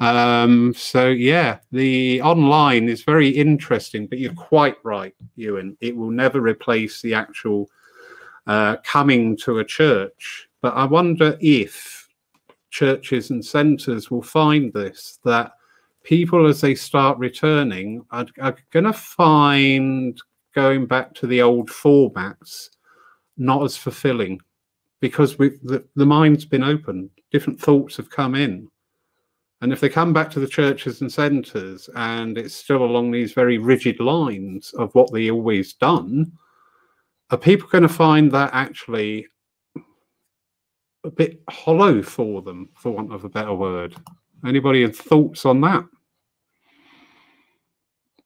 Um, 0.00 0.74
so, 0.74 1.08
yeah, 1.08 1.58
the 1.70 2.20
online 2.22 2.88
is 2.88 3.04
very 3.04 3.28
interesting, 3.28 4.06
but 4.08 4.18
you're 4.18 4.34
quite 4.34 4.76
right, 4.82 5.14
Ewan. 5.36 5.76
It 5.80 5.96
will 5.96 6.10
never 6.10 6.40
replace 6.40 7.00
the 7.00 7.14
actual 7.14 7.70
uh, 8.46 8.76
coming 8.82 9.36
to 9.38 9.58
a 9.60 9.64
church 9.64 10.49
but 10.62 10.74
I 10.74 10.84
wonder 10.84 11.36
if 11.40 12.08
churches 12.70 13.30
and 13.30 13.44
centres 13.44 14.10
will 14.10 14.22
find 14.22 14.72
this 14.72 15.18
that 15.24 15.52
people, 16.04 16.46
as 16.46 16.60
they 16.60 16.74
start 16.74 17.18
returning, 17.18 18.04
are, 18.10 18.26
are 18.40 18.56
going 18.70 18.84
to 18.84 18.92
find 18.92 20.20
going 20.54 20.86
back 20.86 21.14
to 21.14 21.26
the 21.26 21.42
old 21.42 21.68
formats 21.68 22.70
not 23.36 23.64
as 23.64 23.76
fulfilling 23.76 24.40
because 25.00 25.36
the, 25.36 25.84
the 25.96 26.06
mind's 26.06 26.44
been 26.44 26.62
opened, 26.62 27.10
different 27.32 27.58
thoughts 27.58 27.96
have 27.96 28.10
come 28.10 28.34
in. 28.34 28.68
And 29.62 29.72
if 29.72 29.80
they 29.80 29.88
come 29.88 30.12
back 30.12 30.30
to 30.30 30.40
the 30.40 30.46
churches 30.46 31.00
and 31.00 31.12
centres 31.12 31.88
and 31.94 32.38
it's 32.38 32.54
still 32.54 32.82
along 32.82 33.10
these 33.10 33.32
very 33.32 33.58
rigid 33.58 34.00
lines 34.00 34.72
of 34.74 34.94
what 34.94 35.12
they 35.12 35.30
always 35.30 35.74
done, 35.74 36.32
are 37.30 37.38
people 37.38 37.68
going 37.68 37.82
to 37.82 37.88
find 37.88 38.30
that 38.32 38.50
actually 38.52 39.26
a 41.04 41.10
bit 41.10 41.42
hollow 41.48 42.02
for 42.02 42.42
them, 42.42 42.68
for 42.76 42.90
want 42.90 43.12
of 43.12 43.24
a 43.24 43.28
better 43.28 43.54
word. 43.54 43.96
Anybody 44.44 44.82
have 44.82 44.96
thoughts 44.96 45.44
on 45.44 45.60
that? 45.62 45.84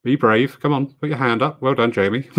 Be 0.02 0.16
brave. 0.16 0.60
Come 0.60 0.72
on, 0.72 0.86
put 0.86 1.08
your 1.08 1.18
hand 1.18 1.42
up. 1.42 1.62
Well 1.62 1.74
done, 1.74 1.90
Jamie. 1.90 2.28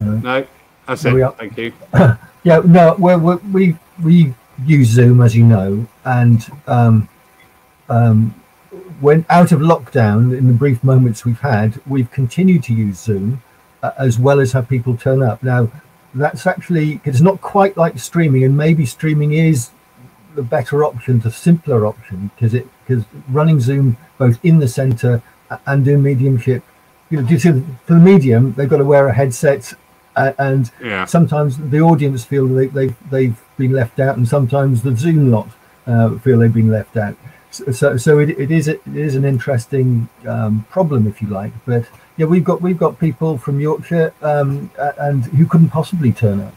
no, 0.00 0.46
that's 0.86 1.04
it. 1.04 1.36
Thank 1.38 1.56
you. 1.56 1.72
yeah, 2.42 2.60
no, 2.64 2.96
we 2.98 3.36
we 3.52 3.76
we 4.02 4.34
use 4.66 4.88
Zoom, 4.88 5.20
as 5.20 5.36
you 5.36 5.44
know, 5.44 5.86
and 6.04 6.50
um, 6.66 7.08
um, 7.88 8.34
when 9.00 9.24
out 9.30 9.52
of 9.52 9.60
lockdown, 9.60 10.36
in 10.36 10.48
the 10.48 10.52
brief 10.52 10.82
moments 10.82 11.24
we've 11.24 11.38
had, 11.38 11.80
we've 11.86 12.10
continued 12.10 12.64
to 12.64 12.74
use 12.74 12.98
Zoom 12.98 13.40
uh, 13.82 13.92
as 13.98 14.18
well 14.18 14.40
as 14.40 14.52
have 14.52 14.68
people 14.68 14.96
turn 14.96 15.22
up. 15.22 15.42
Now, 15.42 15.70
that's 16.14 16.46
actually 16.46 17.00
it's 17.04 17.20
not 17.20 17.40
quite 17.40 17.76
like 17.76 17.98
streaming, 17.98 18.44
and 18.44 18.56
maybe 18.56 18.86
streaming 18.86 19.32
is 19.32 19.70
the 20.34 20.42
better 20.42 20.84
option, 20.84 21.20
the 21.20 21.30
simpler 21.30 21.86
option, 21.86 22.30
because 22.34 22.54
it 22.54 22.66
because 22.86 23.04
running 23.28 23.60
Zoom 23.60 23.96
both 24.18 24.38
in 24.44 24.58
the 24.58 24.68
center 24.68 25.22
and 25.66 25.84
doing 25.84 26.02
mediumship, 26.02 26.62
you 27.10 27.20
know, 27.20 27.28
due 27.28 27.38
to 27.38 27.64
for 27.86 27.94
the 27.94 28.00
medium, 28.00 28.52
they've 28.54 28.68
got 28.68 28.78
to 28.78 28.84
wear 28.84 29.08
a 29.08 29.12
headset, 29.12 29.74
and 30.16 30.70
yeah. 30.82 31.04
sometimes 31.04 31.58
the 31.58 31.80
audience 31.80 32.24
feel 32.24 32.46
they, 32.46 32.66
they've 32.66 33.10
they've 33.10 33.40
been 33.56 33.72
left 33.72 34.00
out, 34.00 34.16
and 34.16 34.28
sometimes 34.28 34.82
the 34.82 34.96
Zoom 34.96 35.30
lot 35.30 35.48
uh, 35.86 36.18
feel 36.18 36.38
they've 36.38 36.52
been 36.52 36.70
left 36.70 36.96
out. 36.96 37.16
So, 37.50 37.72
so, 37.72 37.96
so 37.96 38.18
it, 38.18 38.30
it 38.30 38.50
is 38.50 38.68
it 38.68 38.82
is 38.86 39.14
an 39.14 39.24
interesting 39.24 40.08
um, 40.26 40.66
problem, 40.70 41.06
if 41.06 41.22
you 41.22 41.28
like, 41.28 41.52
but 41.64 41.88
yeah, 42.18 42.26
we've 42.26 42.44
got 42.44 42.60
we've 42.60 42.78
got 42.78 42.98
people 42.98 43.38
from 43.38 43.60
Yorkshire 43.60 44.12
um, 44.22 44.70
and 44.98 45.24
who 45.24 45.46
couldn't 45.46 45.70
possibly 45.70 46.12
turn 46.12 46.40
up. 46.40 46.54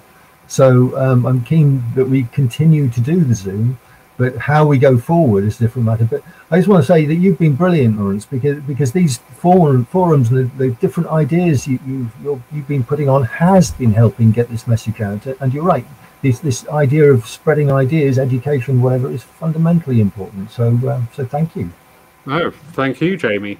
So 0.47 0.97
um, 0.97 1.25
I'm 1.25 1.43
keen 1.45 1.83
that 1.95 2.05
we 2.05 2.23
continue 2.23 2.89
to 2.89 2.99
do 2.99 3.23
the 3.23 3.35
Zoom, 3.35 3.79
but 4.17 4.35
how 4.35 4.65
we 4.65 4.79
go 4.79 4.97
forward 4.97 5.43
is 5.45 5.55
a 5.57 5.59
different 5.59 5.85
matter. 5.85 6.03
But 6.03 6.23
I 6.49 6.57
just 6.57 6.67
want 6.67 6.83
to 6.83 6.87
say 6.87 7.05
that 7.05 7.15
you've 7.15 7.37
been 7.37 7.55
brilliant, 7.55 7.99
Lawrence, 7.99 8.25
because 8.25 8.59
because 8.63 8.91
these 8.91 9.19
forum, 9.19 9.85
forums 9.85 10.31
and 10.31 10.51
the, 10.57 10.57
the 10.57 10.71
different 10.75 11.09
ideas 11.09 11.67
you, 11.67 11.79
you've 11.85 12.41
you've 12.51 12.67
been 12.67 12.83
putting 12.83 13.07
on 13.07 13.23
has 13.23 13.69
been 13.71 13.93
helping 13.93 14.31
get 14.31 14.49
this 14.49 14.67
message 14.67 14.99
out. 14.99 15.25
And 15.27 15.53
you're 15.53 15.63
right, 15.63 15.85
this 16.23 16.39
this 16.39 16.67
idea 16.69 17.13
of 17.13 17.27
spreading 17.27 17.71
ideas, 17.71 18.17
education, 18.17 18.81
whatever, 18.81 19.11
is 19.11 19.21
fundamentally 19.21 20.01
important. 20.01 20.49
So 20.49 20.75
uh, 20.87 21.01
so 21.13 21.23
thank 21.23 21.55
you. 21.55 21.71
Oh, 22.25 22.49
thank 22.49 22.99
you, 22.99 23.15
Jamie. 23.15 23.59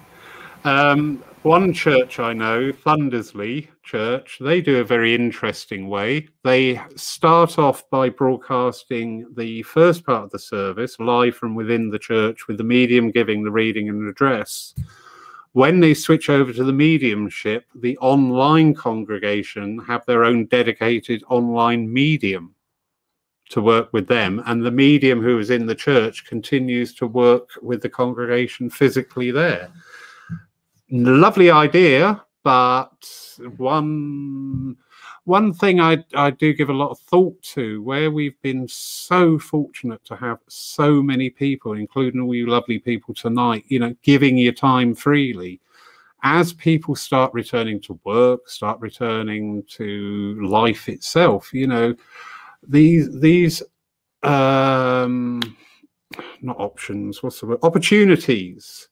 Um, 0.63 1.23
One 1.43 1.73
church 1.73 2.19
I 2.19 2.33
know, 2.33 2.71
Thundersley 2.71 3.67
Church, 3.81 4.37
they 4.39 4.61
do 4.61 4.77
a 4.77 4.83
very 4.83 5.15
interesting 5.15 5.89
way. 5.89 6.27
They 6.43 6.79
start 6.95 7.57
off 7.57 7.89
by 7.89 8.09
broadcasting 8.09 9.25
the 9.35 9.63
first 9.63 10.05
part 10.05 10.25
of 10.25 10.29
the 10.29 10.37
service 10.37 10.99
live 10.99 11.35
from 11.35 11.55
within 11.55 11.89
the 11.89 11.97
church 11.97 12.47
with 12.47 12.59
the 12.59 12.63
medium 12.63 13.09
giving 13.09 13.43
the 13.43 13.49
reading 13.49 13.89
and 13.89 14.07
address. 14.07 14.75
When 15.53 15.79
they 15.79 15.95
switch 15.95 16.29
over 16.29 16.53
to 16.53 16.63
the 16.63 16.71
mediumship, 16.71 17.65
the 17.73 17.97
online 17.97 18.75
congregation 18.75 19.79
have 19.87 20.05
their 20.05 20.23
own 20.23 20.45
dedicated 20.45 21.23
online 21.27 21.91
medium 21.91 22.53
to 23.49 23.61
work 23.61 23.91
with 23.93 24.07
them, 24.07 24.43
and 24.45 24.63
the 24.63 24.69
medium 24.69 25.23
who 25.23 25.39
is 25.39 25.49
in 25.49 25.65
the 25.65 25.73
church 25.73 26.23
continues 26.27 26.93
to 26.93 27.07
work 27.07 27.49
with 27.63 27.81
the 27.81 27.89
congregation 27.89 28.69
physically 28.69 29.31
there 29.31 29.71
lovely 30.91 31.49
idea, 31.49 32.23
but 32.43 32.89
one 33.57 34.75
one 35.25 35.53
thing 35.53 35.79
I 35.79 36.03
I 36.13 36.31
do 36.31 36.53
give 36.53 36.69
a 36.69 36.73
lot 36.73 36.91
of 36.91 36.99
thought 36.99 37.41
to, 37.53 37.81
where 37.83 38.11
we've 38.11 38.39
been 38.41 38.67
so 38.67 39.39
fortunate 39.39 40.03
to 40.05 40.15
have 40.15 40.39
so 40.47 41.01
many 41.01 41.29
people, 41.29 41.73
including 41.73 42.21
all 42.21 42.35
you 42.35 42.47
lovely 42.47 42.79
people 42.79 43.13
tonight, 43.13 43.63
you 43.67 43.79
know, 43.79 43.95
giving 44.03 44.37
your 44.37 44.53
time 44.53 44.95
freely. 44.95 45.59
As 46.23 46.53
people 46.53 46.95
start 46.95 47.33
returning 47.33 47.81
to 47.81 47.99
work, 48.03 48.47
start 48.47 48.79
returning 48.79 49.63
to 49.69 50.37
life 50.43 50.87
itself, 50.89 51.53
you 51.53 51.67
know, 51.67 51.95
these 52.67 53.19
these 53.19 53.63
um 54.23 55.41
not 56.41 56.59
options, 56.59 57.23
what's 57.23 57.39
the 57.39 57.45
word? 57.47 57.59
Opportunities 57.63 58.89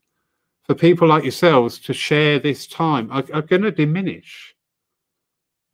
for 0.69 0.75
people 0.75 1.07
like 1.07 1.23
yourselves 1.23 1.79
to 1.79 1.93
share 1.95 2.37
this 2.37 2.67
time 2.67 3.09
are, 3.11 3.23
are 3.33 3.41
going 3.41 3.63
to 3.63 3.71
diminish. 3.71 4.53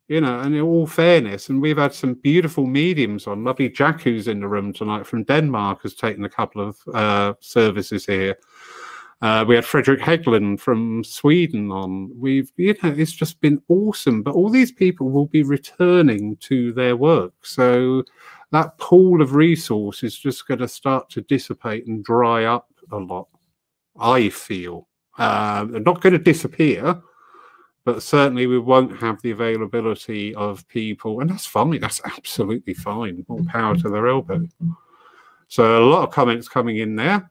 You 0.08 0.22
know, 0.22 0.40
and 0.40 0.54
in 0.54 0.62
all 0.62 0.86
fairness, 0.86 1.50
and 1.50 1.60
we've 1.60 1.76
had 1.76 1.92
some 1.92 2.14
beautiful 2.14 2.64
mediums 2.64 3.26
on. 3.26 3.44
Lovely 3.44 3.68
Jack, 3.68 4.00
who's 4.00 4.26
in 4.26 4.40
the 4.40 4.48
room 4.48 4.72
tonight 4.72 5.06
from 5.06 5.24
Denmark, 5.24 5.82
has 5.82 5.94
taken 5.94 6.24
a 6.24 6.30
couple 6.30 6.66
of 6.66 6.78
uh, 6.94 7.34
services 7.40 8.06
here. 8.06 8.38
Uh, 9.20 9.44
we 9.46 9.54
had 9.54 9.66
Frederick 9.66 10.00
Hegland 10.00 10.60
from 10.60 11.04
Sweden 11.04 11.70
on. 11.70 12.10
We've, 12.18 12.50
you 12.56 12.74
know, 12.82 12.94
it's 12.96 13.12
just 13.12 13.38
been 13.42 13.60
awesome. 13.68 14.22
But 14.22 14.34
all 14.34 14.48
these 14.48 14.72
people 14.72 15.10
will 15.10 15.26
be 15.26 15.42
returning 15.42 16.38
to 16.38 16.72
their 16.72 16.96
work. 16.96 17.34
So 17.42 18.02
that 18.50 18.78
pool 18.78 19.20
of 19.20 19.34
resource 19.34 20.02
is 20.02 20.16
just 20.16 20.48
going 20.48 20.60
to 20.60 20.68
start 20.68 21.10
to 21.10 21.20
dissipate 21.20 21.86
and 21.86 22.02
dry 22.02 22.44
up 22.44 22.70
a 22.90 22.96
lot. 22.96 23.28
I 23.98 24.28
feel. 24.28 24.88
Uh, 25.18 25.64
they're 25.64 25.80
not 25.80 26.00
going 26.00 26.12
to 26.12 26.18
disappear, 26.18 27.00
but 27.84 28.02
certainly 28.02 28.46
we 28.46 28.58
won't 28.58 28.98
have 28.98 29.22
the 29.22 29.30
availability 29.30 30.34
of 30.34 30.66
people, 30.68 31.20
and 31.20 31.30
that's 31.30 31.46
fine. 31.46 31.80
That's 31.80 32.00
absolutely 32.04 32.74
fine. 32.74 33.24
More 33.28 33.44
power 33.44 33.76
to 33.76 33.88
their 33.88 34.08
elbow. 34.08 34.46
So 35.48 35.82
a 35.82 35.86
lot 35.86 36.02
of 36.06 36.12
comments 36.12 36.48
coming 36.48 36.78
in 36.78 36.96
there. 36.96 37.30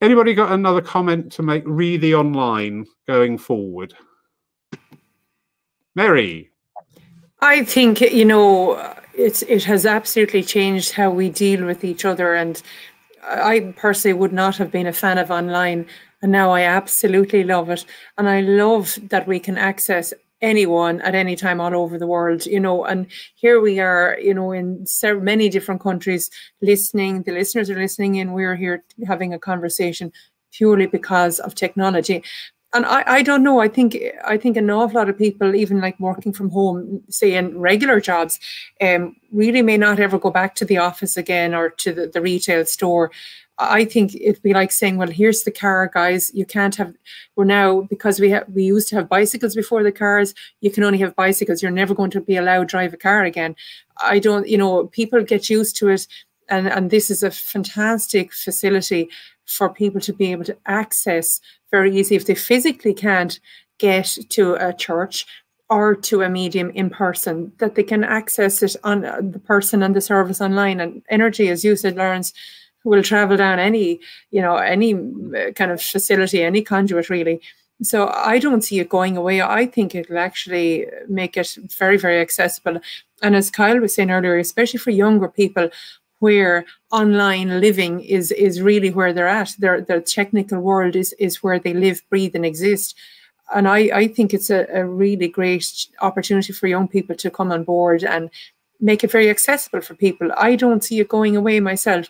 Anybody 0.00 0.34
got 0.34 0.52
another 0.52 0.82
comment 0.82 1.32
to 1.32 1.42
make? 1.42 1.64
The 1.64 2.14
online 2.14 2.86
going 3.06 3.38
forward. 3.38 3.94
Mary. 5.94 6.50
I 7.40 7.64
think 7.64 8.00
you 8.00 8.24
know 8.24 8.94
it's 9.14 9.42
it 9.42 9.64
has 9.64 9.86
absolutely 9.86 10.42
changed 10.42 10.92
how 10.92 11.10
we 11.10 11.30
deal 11.30 11.64
with 11.64 11.84
each 11.84 12.04
other, 12.04 12.34
and 12.34 12.62
I 13.26 13.74
personally 13.76 14.14
would 14.14 14.32
not 14.32 14.56
have 14.56 14.70
been 14.70 14.86
a 14.86 14.92
fan 14.92 15.18
of 15.18 15.30
online, 15.30 15.86
and 16.22 16.32
now 16.32 16.50
I 16.50 16.62
absolutely 16.62 17.44
love 17.44 17.70
it. 17.70 17.84
And 18.18 18.28
I 18.28 18.40
love 18.40 18.98
that 19.10 19.26
we 19.26 19.40
can 19.40 19.58
access 19.58 20.14
anyone 20.40 21.00
at 21.00 21.14
any 21.14 21.34
time 21.34 21.60
all 21.60 21.74
over 21.74 21.98
the 21.98 22.06
world, 22.06 22.46
you 22.46 22.60
know. 22.60 22.84
And 22.84 23.06
here 23.34 23.60
we 23.60 23.80
are, 23.80 24.18
you 24.20 24.34
know, 24.34 24.52
in 24.52 24.86
many 25.02 25.48
different 25.48 25.80
countries 25.80 26.30
listening. 26.60 27.22
The 27.22 27.32
listeners 27.32 27.70
are 27.70 27.78
listening 27.78 28.16
in. 28.16 28.32
We're 28.32 28.56
here 28.56 28.84
having 29.06 29.32
a 29.34 29.38
conversation 29.38 30.12
purely 30.52 30.86
because 30.86 31.38
of 31.40 31.54
technology 31.54 32.22
and 32.74 32.84
I, 32.84 33.04
I 33.06 33.22
don't 33.22 33.42
know. 33.42 33.60
I 33.60 33.68
think 33.68 33.96
I 34.24 34.36
think 34.36 34.56
an 34.56 34.70
awful 34.70 34.96
lot 34.96 35.08
of 35.08 35.16
people, 35.16 35.54
even 35.54 35.80
like 35.80 35.98
working 36.00 36.32
from 36.32 36.50
home, 36.50 37.02
say 37.08 37.34
in 37.34 37.58
regular 37.58 38.00
jobs, 38.00 38.38
um, 38.80 39.16
really 39.32 39.62
may 39.62 39.76
not 39.76 40.00
ever 40.00 40.18
go 40.18 40.30
back 40.30 40.54
to 40.56 40.64
the 40.64 40.78
office 40.78 41.16
again 41.16 41.54
or 41.54 41.70
to 41.70 41.92
the, 41.92 42.06
the 42.06 42.20
retail 42.20 42.64
store. 42.66 43.10
I 43.58 43.86
think 43.86 44.14
it'd 44.16 44.42
be 44.42 44.52
like 44.52 44.70
saying, 44.72 44.98
"Well, 44.98 45.10
here's 45.10 45.44
the 45.44 45.50
car, 45.50 45.90
guys. 45.92 46.30
You 46.34 46.44
can't 46.44 46.76
have. 46.76 46.92
We're 47.36 47.44
now 47.44 47.82
because 47.82 48.20
we 48.20 48.28
have 48.30 48.44
we 48.52 48.64
used 48.64 48.88
to 48.88 48.96
have 48.96 49.08
bicycles 49.08 49.54
before 49.54 49.82
the 49.82 49.92
cars. 49.92 50.34
You 50.60 50.70
can 50.70 50.84
only 50.84 50.98
have 50.98 51.16
bicycles. 51.16 51.62
You're 51.62 51.70
never 51.70 51.94
going 51.94 52.10
to 52.10 52.20
be 52.20 52.36
allowed 52.36 52.64
to 52.64 52.66
drive 52.66 52.92
a 52.92 52.98
car 52.98 53.24
again. 53.24 53.56
I 54.02 54.18
don't. 54.18 54.46
You 54.46 54.58
know, 54.58 54.88
people 54.88 55.22
get 55.22 55.48
used 55.48 55.76
to 55.76 55.88
it, 55.88 56.06
and 56.50 56.68
and 56.68 56.90
this 56.90 57.10
is 57.10 57.22
a 57.22 57.30
fantastic 57.30 58.34
facility 58.34 59.08
for 59.46 59.68
people 59.68 60.00
to 60.00 60.12
be 60.12 60.32
able 60.32 60.44
to 60.44 60.56
access 60.66 61.40
very 61.70 61.96
easy 61.96 62.16
if 62.16 62.26
they 62.26 62.34
physically 62.34 62.94
can't 62.94 63.40
get 63.78 64.18
to 64.30 64.54
a 64.54 64.72
church 64.72 65.26
or 65.68 65.94
to 65.94 66.22
a 66.22 66.28
medium 66.28 66.70
in 66.70 66.90
person 66.90 67.52
that 67.58 67.74
they 67.74 67.82
can 67.82 68.04
access 68.04 68.62
it 68.62 68.76
on 68.84 69.04
uh, 69.04 69.20
the 69.20 69.38
person 69.38 69.82
and 69.82 69.96
the 69.96 70.00
service 70.00 70.40
online. 70.40 70.80
And 70.80 71.02
energy 71.08 71.48
as 71.48 71.64
you 71.64 71.76
said 71.76 71.96
lawrence 71.96 72.32
will 72.84 73.02
travel 73.02 73.36
down 73.36 73.58
any 73.58 73.98
you 74.30 74.40
know 74.40 74.56
any 74.56 74.94
uh, 74.94 75.50
kind 75.52 75.70
of 75.72 75.82
facility 75.82 76.42
any 76.42 76.62
conduit 76.62 77.10
really. 77.10 77.40
So 77.82 78.08
i 78.08 78.38
don't 78.38 78.62
see 78.62 78.78
it 78.78 78.88
going 78.88 79.16
away. 79.16 79.42
I 79.42 79.66
think 79.66 79.94
it'll 79.94 80.18
actually 80.18 80.86
make 81.08 81.36
it 81.36 81.56
very 81.78 81.96
very 81.96 82.20
accessible. 82.20 82.80
And 83.22 83.34
as 83.34 83.50
kyle 83.50 83.80
was 83.80 83.94
saying 83.94 84.10
earlier 84.10 84.38
especially 84.38 84.78
for 84.78 84.90
younger 84.90 85.28
people 85.28 85.68
where 86.18 86.64
online 86.92 87.60
living 87.60 88.00
is 88.00 88.32
is 88.32 88.62
really 88.62 88.90
where 88.90 89.12
they're 89.12 89.28
at. 89.28 89.54
Their 89.58 89.80
the 89.80 90.00
technical 90.00 90.60
world 90.60 90.96
is 90.96 91.12
is 91.18 91.42
where 91.42 91.58
they 91.58 91.74
live, 91.74 92.00
breathe, 92.10 92.34
and 92.34 92.46
exist. 92.46 92.96
And 93.54 93.68
I, 93.68 93.78
I 93.94 94.08
think 94.08 94.34
it's 94.34 94.50
a, 94.50 94.66
a 94.72 94.84
really 94.84 95.28
great 95.28 95.86
opportunity 96.00 96.52
for 96.52 96.66
young 96.66 96.88
people 96.88 97.14
to 97.16 97.30
come 97.30 97.52
on 97.52 97.62
board 97.62 98.02
and 98.02 98.28
make 98.80 99.04
it 99.04 99.12
very 99.12 99.30
accessible 99.30 99.80
for 99.80 99.94
people. 99.94 100.30
I 100.36 100.56
don't 100.56 100.82
see 100.82 100.98
it 100.98 101.08
going 101.08 101.36
away 101.36 101.60
myself. 101.60 102.08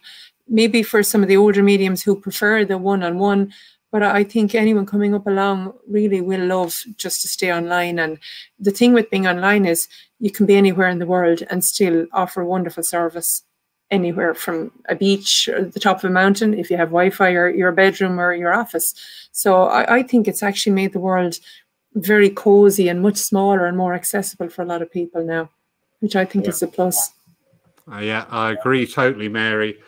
Maybe 0.49 0.83
for 0.83 1.03
some 1.03 1.23
of 1.23 1.29
the 1.29 1.37
older 1.37 1.63
mediums 1.63 2.03
who 2.03 2.19
prefer 2.19 2.65
the 2.65 2.79
one-on-one, 2.79 3.53
but 3.93 4.03
I 4.03 4.25
think 4.25 4.55
anyone 4.55 4.87
coming 4.87 5.15
up 5.15 5.27
along 5.27 5.75
really 5.89 6.21
will 6.21 6.47
love 6.47 6.75
just 6.97 7.21
to 7.23 7.29
stay 7.29 7.53
online. 7.53 7.99
And 7.99 8.19
the 8.59 8.71
thing 8.71 8.95
with 8.95 9.11
being 9.11 9.27
online 9.27 9.67
is 9.67 9.89
you 10.19 10.31
can 10.31 10.47
be 10.47 10.57
anywhere 10.57 10.89
in 10.89 10.99
the 10.99 11.07
world 11.07 11.43
and 11.51 11.63
still 11.63 12.07
offer 12.13 12.45
wonderful 12.45 12.83
service 12.83 13.43
anywhere 13.91 14.35
from 14.35 14.73
a 14.89 14.97
beach 14.97 15.49
or 15.49 15.65
the 15.65 15.81
top 15.81 15.99
of 15.99 16.05
a 16.05 16.13
mountain 16.13 16.55
if 16.55 16.71
you 16.71 16.77
have 16.77 16.89
Wi-Fi 16.89 17.31
or 17.31 17.49
your 17.49 17.73
bedroom 17.73 18.21
or 18.21 18.35
your 18.35 18.53
office. 18.55 18.95
So 19.33 19.65
I, 19.65 19.97
I 19.97 20.03
think 20.03 20.27
it's 20.27 20.43
actually 20.43 20.73
made 20.73 20.93
the 20.93 21.01
world 21.01 21.39
very 21.95 22.31
cozy 22.31 22.89
and 22.89 23.01
much 23.01 23.17
smaller 23.17 23.67
and 23.67 23.77
more 23.77 23.95
accessible 23.95 24.49
for 24.49 24.63
a 24.63 24.67
lot 24.67 24.83
of 24.83 24.91
people 24.91 25.25
now, 25.25 25.51
which 26.01 26.17
I 26.17 26.25
think 26.25 26.45
yeah. 26.45 26.51
is 26.51 26.63
a 26.63 26.67
plus. 26.67 27.13
Uh, 27.91 27.99
yeah, 27.99 28.27
I 28.31 28.53
agree 28.53 28.87
totally, 28.87 29.29
Mary. 29.29 29.79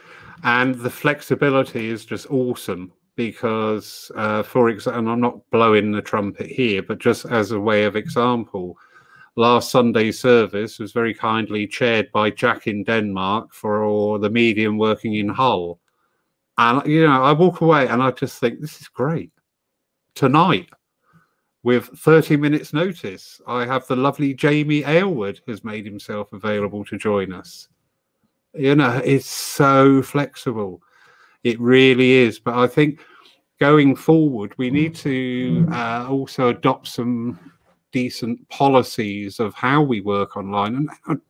And 0.45 0.77
the 0.77 0.91
flexibility 0.91 1.89
is 1.89 2.05
just 2.05 2.31
awesome 2.31 2.93
because, 3.17 4.13
uh, 4.15 4.45
for 4.45 4.69
example, 4.69 5.01
and 5.01 5.11
I'm 5.11 5.21
not 5.21 5.51
blowing 5.51 5.91
the 5.91 6.01
trumpet 6.01 6.47
here, 6.47 6.83
but 6.83 7.01
just 7.01 7.27
as 7.27 7.51
a 7.51 7.59
way 7.59 7.85
of 7.85 7.97
example, 7.97 8.79
last 9.39 9.71
Sunday's 9.71 10.19
service 10.19 10.79
was 10.81 10.93
very 10.93 11.15
kindly 11.15 11.67
chaired 11.67 12.11
by 12.13 12.29
Jack 12.29 12.67
in 12.67 12.83
Denmark 12.83 13.55
for 13.55 14.19
the 14.19 14.29
medium 14.29 14.79
working 14.79 15.15
in 15.15 15.29
Hull. 15.29 15.79
And, 16.59 16.85
you 16.85 17.07
know, 17.07 17.23
I 17.23 17.33
walk 17.33 17.61
away 17.61 17.87
and 17.87 18.03
I 18.03 18.11
just 18.11 18.41
think, 18.41 18.61
this 18.61 18.81
is 18.81 18.89
great. 18.89 19.31
Tonight, 20.17 20.69
with 21.63 21.87
30 21.87 22.37
minutes' 22.37 22.73
notice, 22.73 23.41
I 23.47 23.65
have 23.65 23.87
the 23.87 23.95
lovely 23.95 24.35
Jamie 24.35 24.83
Aylward 24.85 25.41
has 25.47 25.63
made 25.63 25.85
himself 25.85 26.33
available 26.33 26.85
to 26.87 26.99
join 26.99 27.33
us. 27.33 27.69
You 28.55 28.75
know, 28.75 29.01
it's 29.05 29.31
so 29.31 30.03
flexible. 30.03 30.83
It 31.45 31.61
really 31.61 32.11
is. 32.11 32.41
But 32.41 32.57
I 32.57 32.67
think 32.67 33.01
going 33.61 33.95
forward, 33.95 34.53
we 34.59 34.71
need 34.71 34.97
to 34.97 35.69
uh, 35.71 36.09
also 36.09 36.49
adopt 36.49 36.89
some 36.89 37.39
decent 37.93 38.49
policies 38.49 39.41
of 39.41 39.55
how 39.55 39.83
we 39.83 40.01
work 40.01 40.37
online. 40.37 40.89
And 41.07 41.21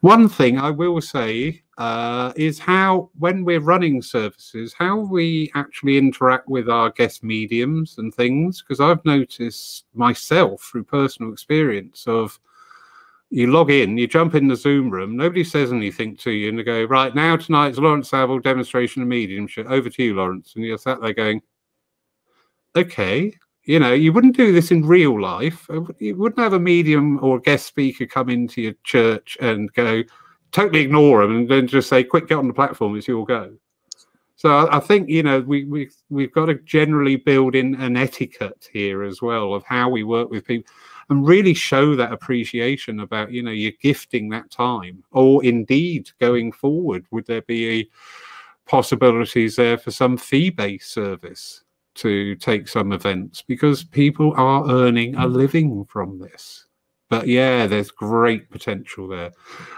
one 0.00 0.28
thing 0.28 0.58
I 0.58 0.70
will 0.70 1.00
say 1.00 1.62
uh, 1.78 2.32
is 2.36 2.58
how, 2.58 3.10
when 3.18 3.44
we're 3.44 3.60
running 3.60 4.02
services, 4.02 4.74
how 4.76 4.98
we 4.98 5.50
actually 5.54 5.98
interact 5.98 6.48
with 6.48 6.68
our 6.68 6.90
guest 6.90 7.24
mediums 7.24 7.98
and 7.98 8.14
things. 8.14 8.62
Because 8.62 8.80
I've 8.80 9.04
noticed 9.04 9.84
myself 9.94 10.62
through 10.62 10.84
personal 10.84 11.32
experience 11.32 12.06
of 12.06 12.38
you 13.30 13.48
log 13.48 13.70
in, 13.70 13.98
you 13.98 14.06
jump 14.06 14.34
in 14.34 14.46
the 14.46 14.54
Zoom 14.54 14.90
room, 14.90 15.16
nobody 15.16 15.42
says 15.42 15.72
anything 15.72 16.16
to 16.18 16.30
you, 16.30 16.48
and 16.48 16.58
they 16.58 16.62
go, 16.62 16.84
Right 16.84 17.14
now, 17.14 17.36
tonight's 17.36 17.78
Lawrence 17.78 18.10
Saville 18.10 18.38
demonstration 18.38 19.02
of 19.02 19.08
mediumship. 19.08 19.66
Over 19.68 19.90
to 19.90 20.02
you, 20.02 20.14
Lawrence. 20.14 20.52
And 20.54 20.64
you're 20.64 20.78
sat 20.78 21.00
there 21.00 21.12
going, 21.12 21.42
Okay, 22.76 23.34
You 23.64 23.78
know, 23.78 23.94
you 23.94 24.12
wouldn't 24.12 24.36
do 24.36 24.52
this 24.52 24.70
in 24.70 24.86
real 24.86 25.20
life. 25.20 25.68
Uh, 25.70 25.80
you 25.98 26.16
wouldn't 26.16 26.40
have 26.40 26.52
a 26.52 26.58
medium 26.58 27.22
or 27.24 27.38
a 27.38 27.40
guest 27.40 27.66
speaker 27.66 28.06
come 28.06 28.28
into 28.28 28.60
your 28.60 28.74
church 28.84 29.38
and 29.40 29.72
go 29.72 30.02
totally 30.52 30.82
ignore 30.82 31.22
them 31.22 31.36
and 31.36 31.48
then 31.48 31.66
just 31.66 31.88
say, 31.88 32.04
"Quick, 32.04 32.28
get 32.28 32.38
on 32.38 32.46
the 32.46 32.54
platform. 32.54 32.96
It's 32.96 33.08
your 33.08 33.24
go." 33.24 33.54
So 34.36 34.68
I, 34.70 34.78
think 34.80 35.08
you 35.08 35.22
know 35.22 35.40
we 35.40 35.64
we 35.64 35.88
we've 36.10 36.32
got 36.32 36.46
to 36.46 36.54
generally 36.56 37.16
build 37.16 37.54
in 37.54 37.74
an 37.76 37.96
etiquette 37.96 38.68
here 38.70 39.02
as 39.02 39.22
well 39.22 39.54
of 39.54 39.64
how 39.64 39.88
we 39.88 40.04
work 40.04 40.28
with 40.28 40.46
people 40.46 40.70
and 41.08 41.26
really 41.26 41.54
show 41.54 41.96
that 41.96 42.12
appreciation 42.12 43.00
about 43.00 43.30
you 43.32 43.42
know 43.42 43.50
you're 43.50 43.72
gifting 43.80 44.28
that 44.28 44.50
time 44.50 45.02
or 45.12 45.42
indeed 45.44 46.10
going 46.20 46.52
forward 46.52 47.06
would 47.10 47.26
there 47.26 47.42
be 47.42 47.90
possibilities 48.66 49.56
there 49.56 49.78
for 49.78 49.90
some 49.90 50.16
fee-based 50.16 50.90
service 50.90 51.63
to 51.94 52.34
take 52.36 52.68
some 52.68 52.92
events 52.92 53.42
because 53.42 53.84
people 53.84 54.32
are 54.36 54.68
earning 54.70 55.14
a 55.16 55.26
living 55.26 55.84
from 55.84 56.18
this. 56.18 56.66
But 57.10 57.28
yeah, 57.28 57.66
there's 57.66 57.90
great 57.90 58.50
potential 58.50 59.06
there. 59.06 59.30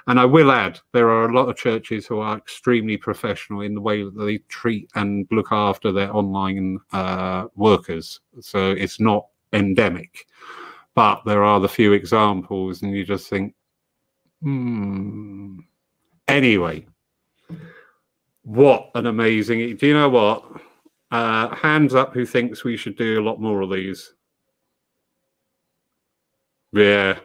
And 0.07 0.19
I 0.19 0.25
will 0.25 0.51
add, 0.51 0.81
there 0.93 1.11
are 1.11 1.29
a 1.29 1.35
lot 1.35 1.49
of 1.49 1.57
churches 1.57 2.07
who 2.07 2.21
are 2.21 2.39
extremely 2.39 2.97
professional 2.97 3.61
in 3.61 3.75
the 3.75 3.81
way 3.81 4.03
that 4.05 4.15
they 4.15 4.39
treat 4.49 4.91
and 4.95 5.27
look 5.31 5.49
after 5.51 5.93
their 5.93 6.15
online 6.15 6.79
uh, 6.93 7.47
workers. 7.55 8.21
So 8.41 8.71
it's 8.71 9.01
not 9.01 9.27
endemic. 9.53 10.27
But 10.95 11.23
there 11.27 11.45
are 11.45 11.61
the 11.61 11.69
few 11.69 11.93
examples, 11.93 12.83
and 12.83 12.97
you 12.97 13.05
just 13.05 13.29
think, 13.29 13.55
hmm. 14.41 15.59
Anyway, 16.29 16.87
what 18.43 18.91
an 18.95 19.07
amazing. 19.07 19.77
Do 19.77 19.87
you 19.87 19.95
know 19.95 20.09
what? 20.09 20.45
Uh, 21.11 21.55
hands 21.55 21.95
up 21.95 22.13
who 22.13 22.27
thinks 22.27 22.65
we 22.65 22.77
should 22.77 22.97
do 22.97 23.21
a 23.21 23.25
lot 23.25 23.41
more 23.41 23.61
of 23.61 23.71
these. 23.71 24.15
Yeah, 26.73 27.19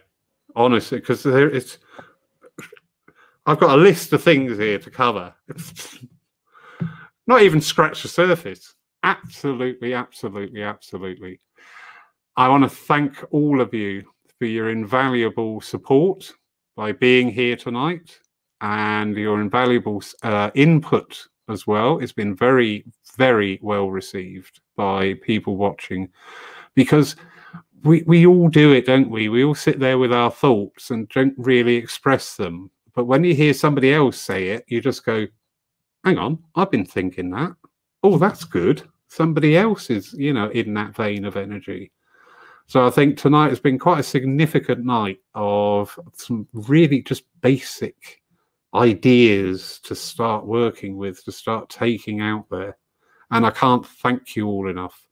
honestly, 0.55 0.99
because 0.99 1.25
it's—I've 1.25 1.79
got 3.59 3.77
a 3.77 3.81
list 3.81 4.13
of 4.13 4.23
things 4.23 4.57
here 4.57 4.77
to 4.79 4.91
cover. 4.91 5.33
Not 7.27 7.41
even 7.41 7.59
scratch 7.61 8.03
the 8.03 8.07
surface. 8.07 8.75
Absolutely, 9.03 9.93
absolutely, 9.93 10.63
absolutely. 10.63 11.39
I 12.35 12.47
want 12.47 12.63
to 12.63 12.69
thank 12.69 13.23
all 13.31 13.61
of 13.61 13.73
you 13.73 14.03
for 14.39 14.45
your 14.45 14.69
invaluable 14.69 15.59
support 15.61 16.31
by 16.75 16.91
being 16.91 17.29
here 17.29 17.55
tonight 17.55 18.19
and 18.61 19.15
your 19.17 19.41
invaluable 19.41 20.01
uh, 20.23 20.51
input 20.55 21.27
as 21.49 21.67
well. 21.67 21.99
It's 21.99 22.11
been 22.11 22.35
very, 22.35 22.85
very 23.17 23.59
well 23.61 23.89
received 23.89 24.61
by 24.75 25.15
people 25.15 25.57
watching 25.57 26.09
because 26.75 27.15
we, 27.83 28.03
we 28.03 28.25
all 28.25 28.49
do 28.49 28.73
it, 28.73 28.85
don't 28.85 29.09
we? 29.09 29.29
We 29.29 29.43
all 29.43 29.55
sit 29.55 29.79
there 29.79 29.97
with 29.97 30.13
our 30.13 30.31
thoughts 30.31 30.91
and 30.91 31.09
don't 31.09 31.33
really 31.37 31.75
express 31.75 32.35
them. 32.35 32.69
But 32.93 33.05
when 33.05 33.23
you 33.23 33.33
hear 33.33 33.53
somebody 33.53 33.93
else 33.93 34.19
say 34.19 34.49
it, 34.49 34.65
you 34.67 34.81
just 34.81 35.05
go, 35.05 35.25
hang 36.03 36.17
on, 36.17 36.39
I've 36.55 36.71
been 36.71 36.85
thinking 36.85 37.29
that. 37.31 37.53
Oh, 38.03 38.17
that's 38.17 38.43
good. 38.43 38.83
Somebody 39.07 39.57
else 39.57 39.89
is, 39.89 40.13
you 40.13 40.33
know, 40.33 40.49
in 40.49 40.73
that 40.75 40.95
vein 40.95 41.25
of 41.25 41.37
energy. 41.37 41.91
So 42.67 42.85
I 42.85 42.89
think 42.89 43.17
tonight 43.17 43.49
has 43.49 43.59
been 43.59 43.77
quite 43.77 43.99
a 43.99 44.03
significant 44.03 44.85
night 44.85 45.19
of 45.35 45.97
some 46.13 46.47
really 46.53 47.01
just 47.01 47.23
basic 47.41 48.20
ideas 48.73 49.79
to 49.83 49.95
start 49.95 50.45
working 50.45 50.97
with, 50.97 51.23
to 51.25 51.31
start 51.31 51.69
taking 51.69 52.21
out 52.21 52.45
there. 52.49 52.77
And 53.31 53.45
I 53.45 53.51
can't 53.51 53.85
thank 53.85 54.35
you 54.35 54.47
all 54.47 54.69
enough. 54.69 55.07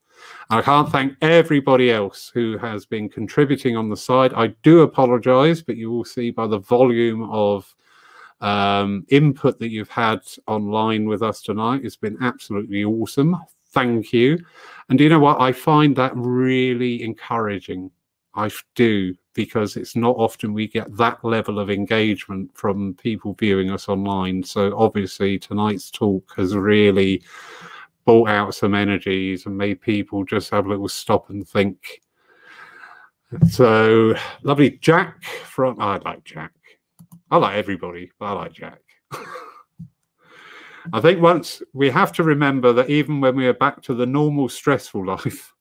I 0.49 0.61
can't 0.61 0.89
thank 0.89 1.13
everybody 1.21 1.91
else 1.91 2.31
who 2.33 2.57
has 2.57 2.85
been 2.85 3.07
contributing 3.07 3.77
on 3.77 3.89
the 3.89 3.97
side. 3.97 4.33
I 4.33 4.47
do 4.63 4.81
apologize, 4.81 5.61
but 5.61 5.77
you 5.77 5.91
will 5.91 6.05
see 6.05 6.31
by 6.31 6.47
the 6.47 6.59
volume 6.59 7.29
of 7.29 7.73
um, 8.41 9.05
input 9.09 9.59
that 9.59 9.69
you've 9.69 9.89
had 9.89 10.19
online 10.47 11.07
with 11.07 11.21
us 11.21 11.41
tonight. 11.41 11.81
It's 11.83 11.95
been 11.95 12.17
absolutely 12.21 12.83
awesome. 12.83 13.37
Thank 13.71 14.11
you. 14.13 14.43
And 14.89 14.99
you 14.99 15.09
know 15.09 15.19
what? 15.19 15.39
I 15.39 15.51
find 15.51 15.95
that 15.95 16.13
really 16.15 17.03
encouraging. 17.03 17.91
I 18.35 18.49
do 18.75 19.15
because 19.33 19.75
it's 19.75 19.95
not 19.95 20.15
often 20.17 20.53
we 20.53 20.67
get 20.67 20.95
that 20.97 21.23
level 21.23 21.59
of 21.59 21.69
engagement 21.69 22.51
from 22.55 22.93
people 22.95 23.33
viewing 23.33 23.71
us 23.71 23.87
online. 23.87 24.43
So 24.43 24.77
obviously 24.77 25.39
tonight's 25.39 25.89
talk 25.89 26.33
has 26.35 26.55
really 26.55 27.23
brought 28.05 28.29
out 28.29 28.55
some 28.55 28.75
energies 28.75 29.45
and 29.45 29.57
made 29.57 29.81
people 29.81 30.25
just 30.25 30.49
have 30.49 30.65
a 30.65 30.69
little 30.69 30.89
stop 30.89 31.29
and 31.29 31.47
think. 31.47 32.01
So 33.49 34.15
lovely 34.43 34.71
Jack 34.71 35.23
from 35.23 35.79
I 35.79 35.97
like 35.97 36.23
Jack. 36.23 36.51
I 37.31 37.37
like 37.37 37.55
everybody, 37.55 38.11
but 38.19 38.25
I 38.25 38.31
like 38.31 38.53
Jack. 38.53 38.79
I 40.93 41.01
think 41.01 41.21
once 41.21 41.61
we 41.73 41.89
have 41.91 42.11
to 42.13 42.23
remember 42.23 42.73
that 42.73 42.89
even 42.89 43.21
when 43.21 43.35
we 43.35 43.45
are 43.45 43.53
back 43.53 43.81
to 43.83 43.93
the 43.93 44.05
normal 44.05 44.49
stressful 44.49 45.05
life, 45.15 45.53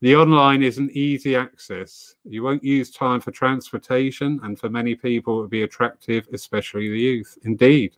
the 0.00 0.16
online 0.16 0.62
is 0.62 0.78
an 0.78 0.90
easy 0.92 1.34
access. 1.34 2.16
You 2.24 2.42
won't 2.42 2.64
use 2.64 2.90
time 2.90 3.20
for 3.20 3.30
transportation, 3.30 4.40
and 4.42 4.58
for 4.58 4.68
many 4.68 4.94
people, 4.94 5.38
it 5.38 5.40
would 5.42 5.50
be 5.50 5.62
attractive, 5.62 6.28
especially 6.32 6.88
the 6.88 6.98
youth. 6.98 7.38
Indeed. 7.44 7.96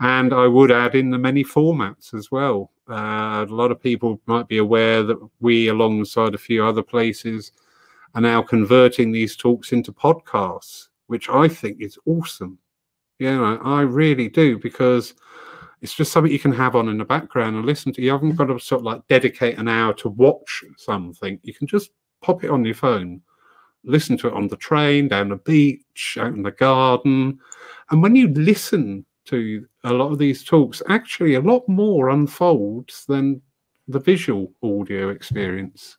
And 0.00 0.32
I 0.32 0.46
would 0.46 0.70
add 0.70 0.94
in 0.94 1.10
the 1.10 1.18
many 1.18 1.42
formats 1.42 2.14
as 2.14 2.30
well. 2.30 2.70
Uh, 2.88 3.46
a 3.48 3.52
lot 3.52 3.70
of 3.70 3.82
people 3.82 4.20
might 4.26 4.46
be 4.46 4.58
aware 4.58 5.02
that 5.02 5.18
we, 5.40 5.68
alongside 5.68 6.34
a 6.34 6.38
few 6.38 6.64
other 6.64 6.82
places, 6.82 7.52
are 8.14 8.20
now 8.20 8.42
converting 8.42 9.12
these 9.12 9.36
talks 9.36 9.72
into 9.72 9.92
podcasts, 9.92 10.88
which 11.06 11.28
I 11.28 11.48
think 11.48 11.80
is 11.80 11.98
awesome. 12.06 12.58
Yeah, 13.18 13.58
I 13.62 13.80
really 13.80 14.28
do 14.28 14.58
because 14.58 15.14
it's 15.82 15.94
just 15.94 16.12
something 16.12 16.32
you 16.32 16.38
can 16.38 16.52
have 16.52 16.74
on 16.74 16.88
in 16.88 16.98
the 16.98 17.04
background 17.04 17.56
and 17.56 17.66
listen 17.66 17.92
to. 17.92 18.02
You 18.02 18.12
haven't 18.12 18.36
got 18.36 18.46
to 18.46 18.58
sort 18.58 18.80
of 18.80 18.86
like 18.86 19.06
dedicate 19.08 19.58
an 19.58 19.68
hour 19.68 19.92
to 19.94 20.08
watch 20.08 20.64
something. 20.78 21.38
You 21.42 21.54
can 21.54 21.66
just 21.66 21.90
pop 22.22 22.44
it 22.44 22.50
on 22.50 22.64
your 22.64 22.74
phone, 22.74 23.20
listen 23.84 24.16
to 24.18 24.28
it 24.28 24.34
on 24.34 24.48
the 24.48 24.56
train, 24.56 25.08
down 25.08 25.28
the 25.28 25.36
beach, 25.36 26.16
out 26.20 26.32
in 26.34 26.42
the 26.42 26.50
garden. 26.50 27.38
And 27.90 28.02
when 28.02 28.16
you 28.16 28.28
listen 28.28 29.04
to 29.26 29.66
a 29.84 29.92
lot 29.92 30.12
of 30.12 30.18
these 30.18 30.42
talks, 30.44 30.82
actually 30.88 31.34
a 31.34 31.40
lot 31.40 31.68
more 31.68 32.08
unfolds 32.08 33.04
than 33.06 33.42
the 33.88 34.00
visual 34.00 34.52
audio 34.62 35.10
experience. 35.10 35.98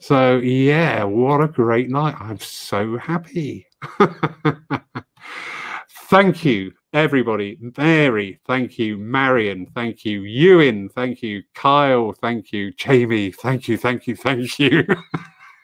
So, 0.00 0.38
yeah, 0.38 1.02
what 1.04 1.42
a 1.42 1.48
great 1.48 1.90
night. 1.90 2.14
I'm 2.20 2.38
so 2.38 2.96
happy. 2.98 3.66
Thank 6.08 6.44
you 6.44 6.72
everybody. 6.94 7.58
Mary, 7.76 8.40
thank 8.46 8.78
you. 8.78 8.96
Marion, 8.96 9.66
thank 9.74 10.04
you. 10.06 10.22
Ewan, 10.22 10.88
thank 10.88 11.22
you. 11.22 11.42
Kyle, 11.54 12.12
thank 12.12 12.50
you. 12.50 12.72
Jamie, 12.72 13.30
thank 13.30 13.68
you, 13.68 13.76
thank 13.76 14.06
you, 14.06 14.16
thank 14.16 14.58
you. 14.58 14.84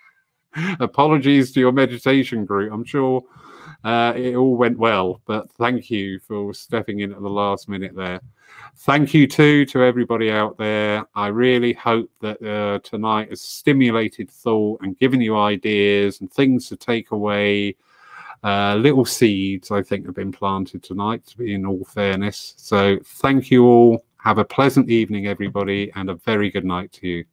Apologies 0.81 1.53
to 1.53 1.61
your 1.61 1.73
meditation 1.73 2.45
group. 2.45 2.73
I'm 2.73 2.85
sure 2.85 3.23
uh, 3.85 4.13
it 4.17 4.35
all 4.35 4.57
went 4.57 4.79
well, 4.79 5.23
but 5.27 5.51
thank 5.53 5.91
you 5.91 6.21
for 6.21 6.53
stepping 6.53 7.01
in 7.01 7.13
at 7.13 7.23
the 7.23 7.29
last 7.29 7.69
minute 7.69 7.95
there. 7.97 8.21
Thank 8.77 9.15
you 9.15 9.27
too 9.27 9.65
to 9.67 9.83
everybody 9.83 10.31
out 10.31 10.59
there. 10.59 11.07
I 11.15 11.29
really 11.29 11.73
hope 11.73 12.11
that 12.21 12.43
uh, 12.43 12.81
tonight 12.81 13.31
has 13.31 13.41
stimulated 13.41 14.31
thought 14.31 14.83
and 14.83 14.99
given 14.99 15.21
you 15.21 15.39
ideas 15.39 16.21
and 16.21 16.31
things 16.31 16.69
to 16.69 16.77
take 16.77 17.13
away 17.13 17.77
uh, 18.45 18.77
little 18.77 19.05
seeds, 19.07 19.71
I 19.71 19.83
think, 19.83 20.05
have 20.07 20.15
been 20.15 20.31
planted 20.31 20.83
tonight, 20.83 21.35
in 21.39 21.65
all 21.67 21.85
fairness. 21.85 22.55
So 22.59 22.99
thank 23.03 23.51
you 23.51 23.65
all. 23.65 24.05
Have 24.19 24.39
a 24.39 24.45
pleasant 24.45 24.91
evening, 24.91 25.27
everybody, 25.27 25.91
and 25.95 26.11
a 26.11 26.15
very 26.15 26.51
good 26.51 26.65
night 26.65 26.93
to 26.93 27.09
you. 27.09 27.25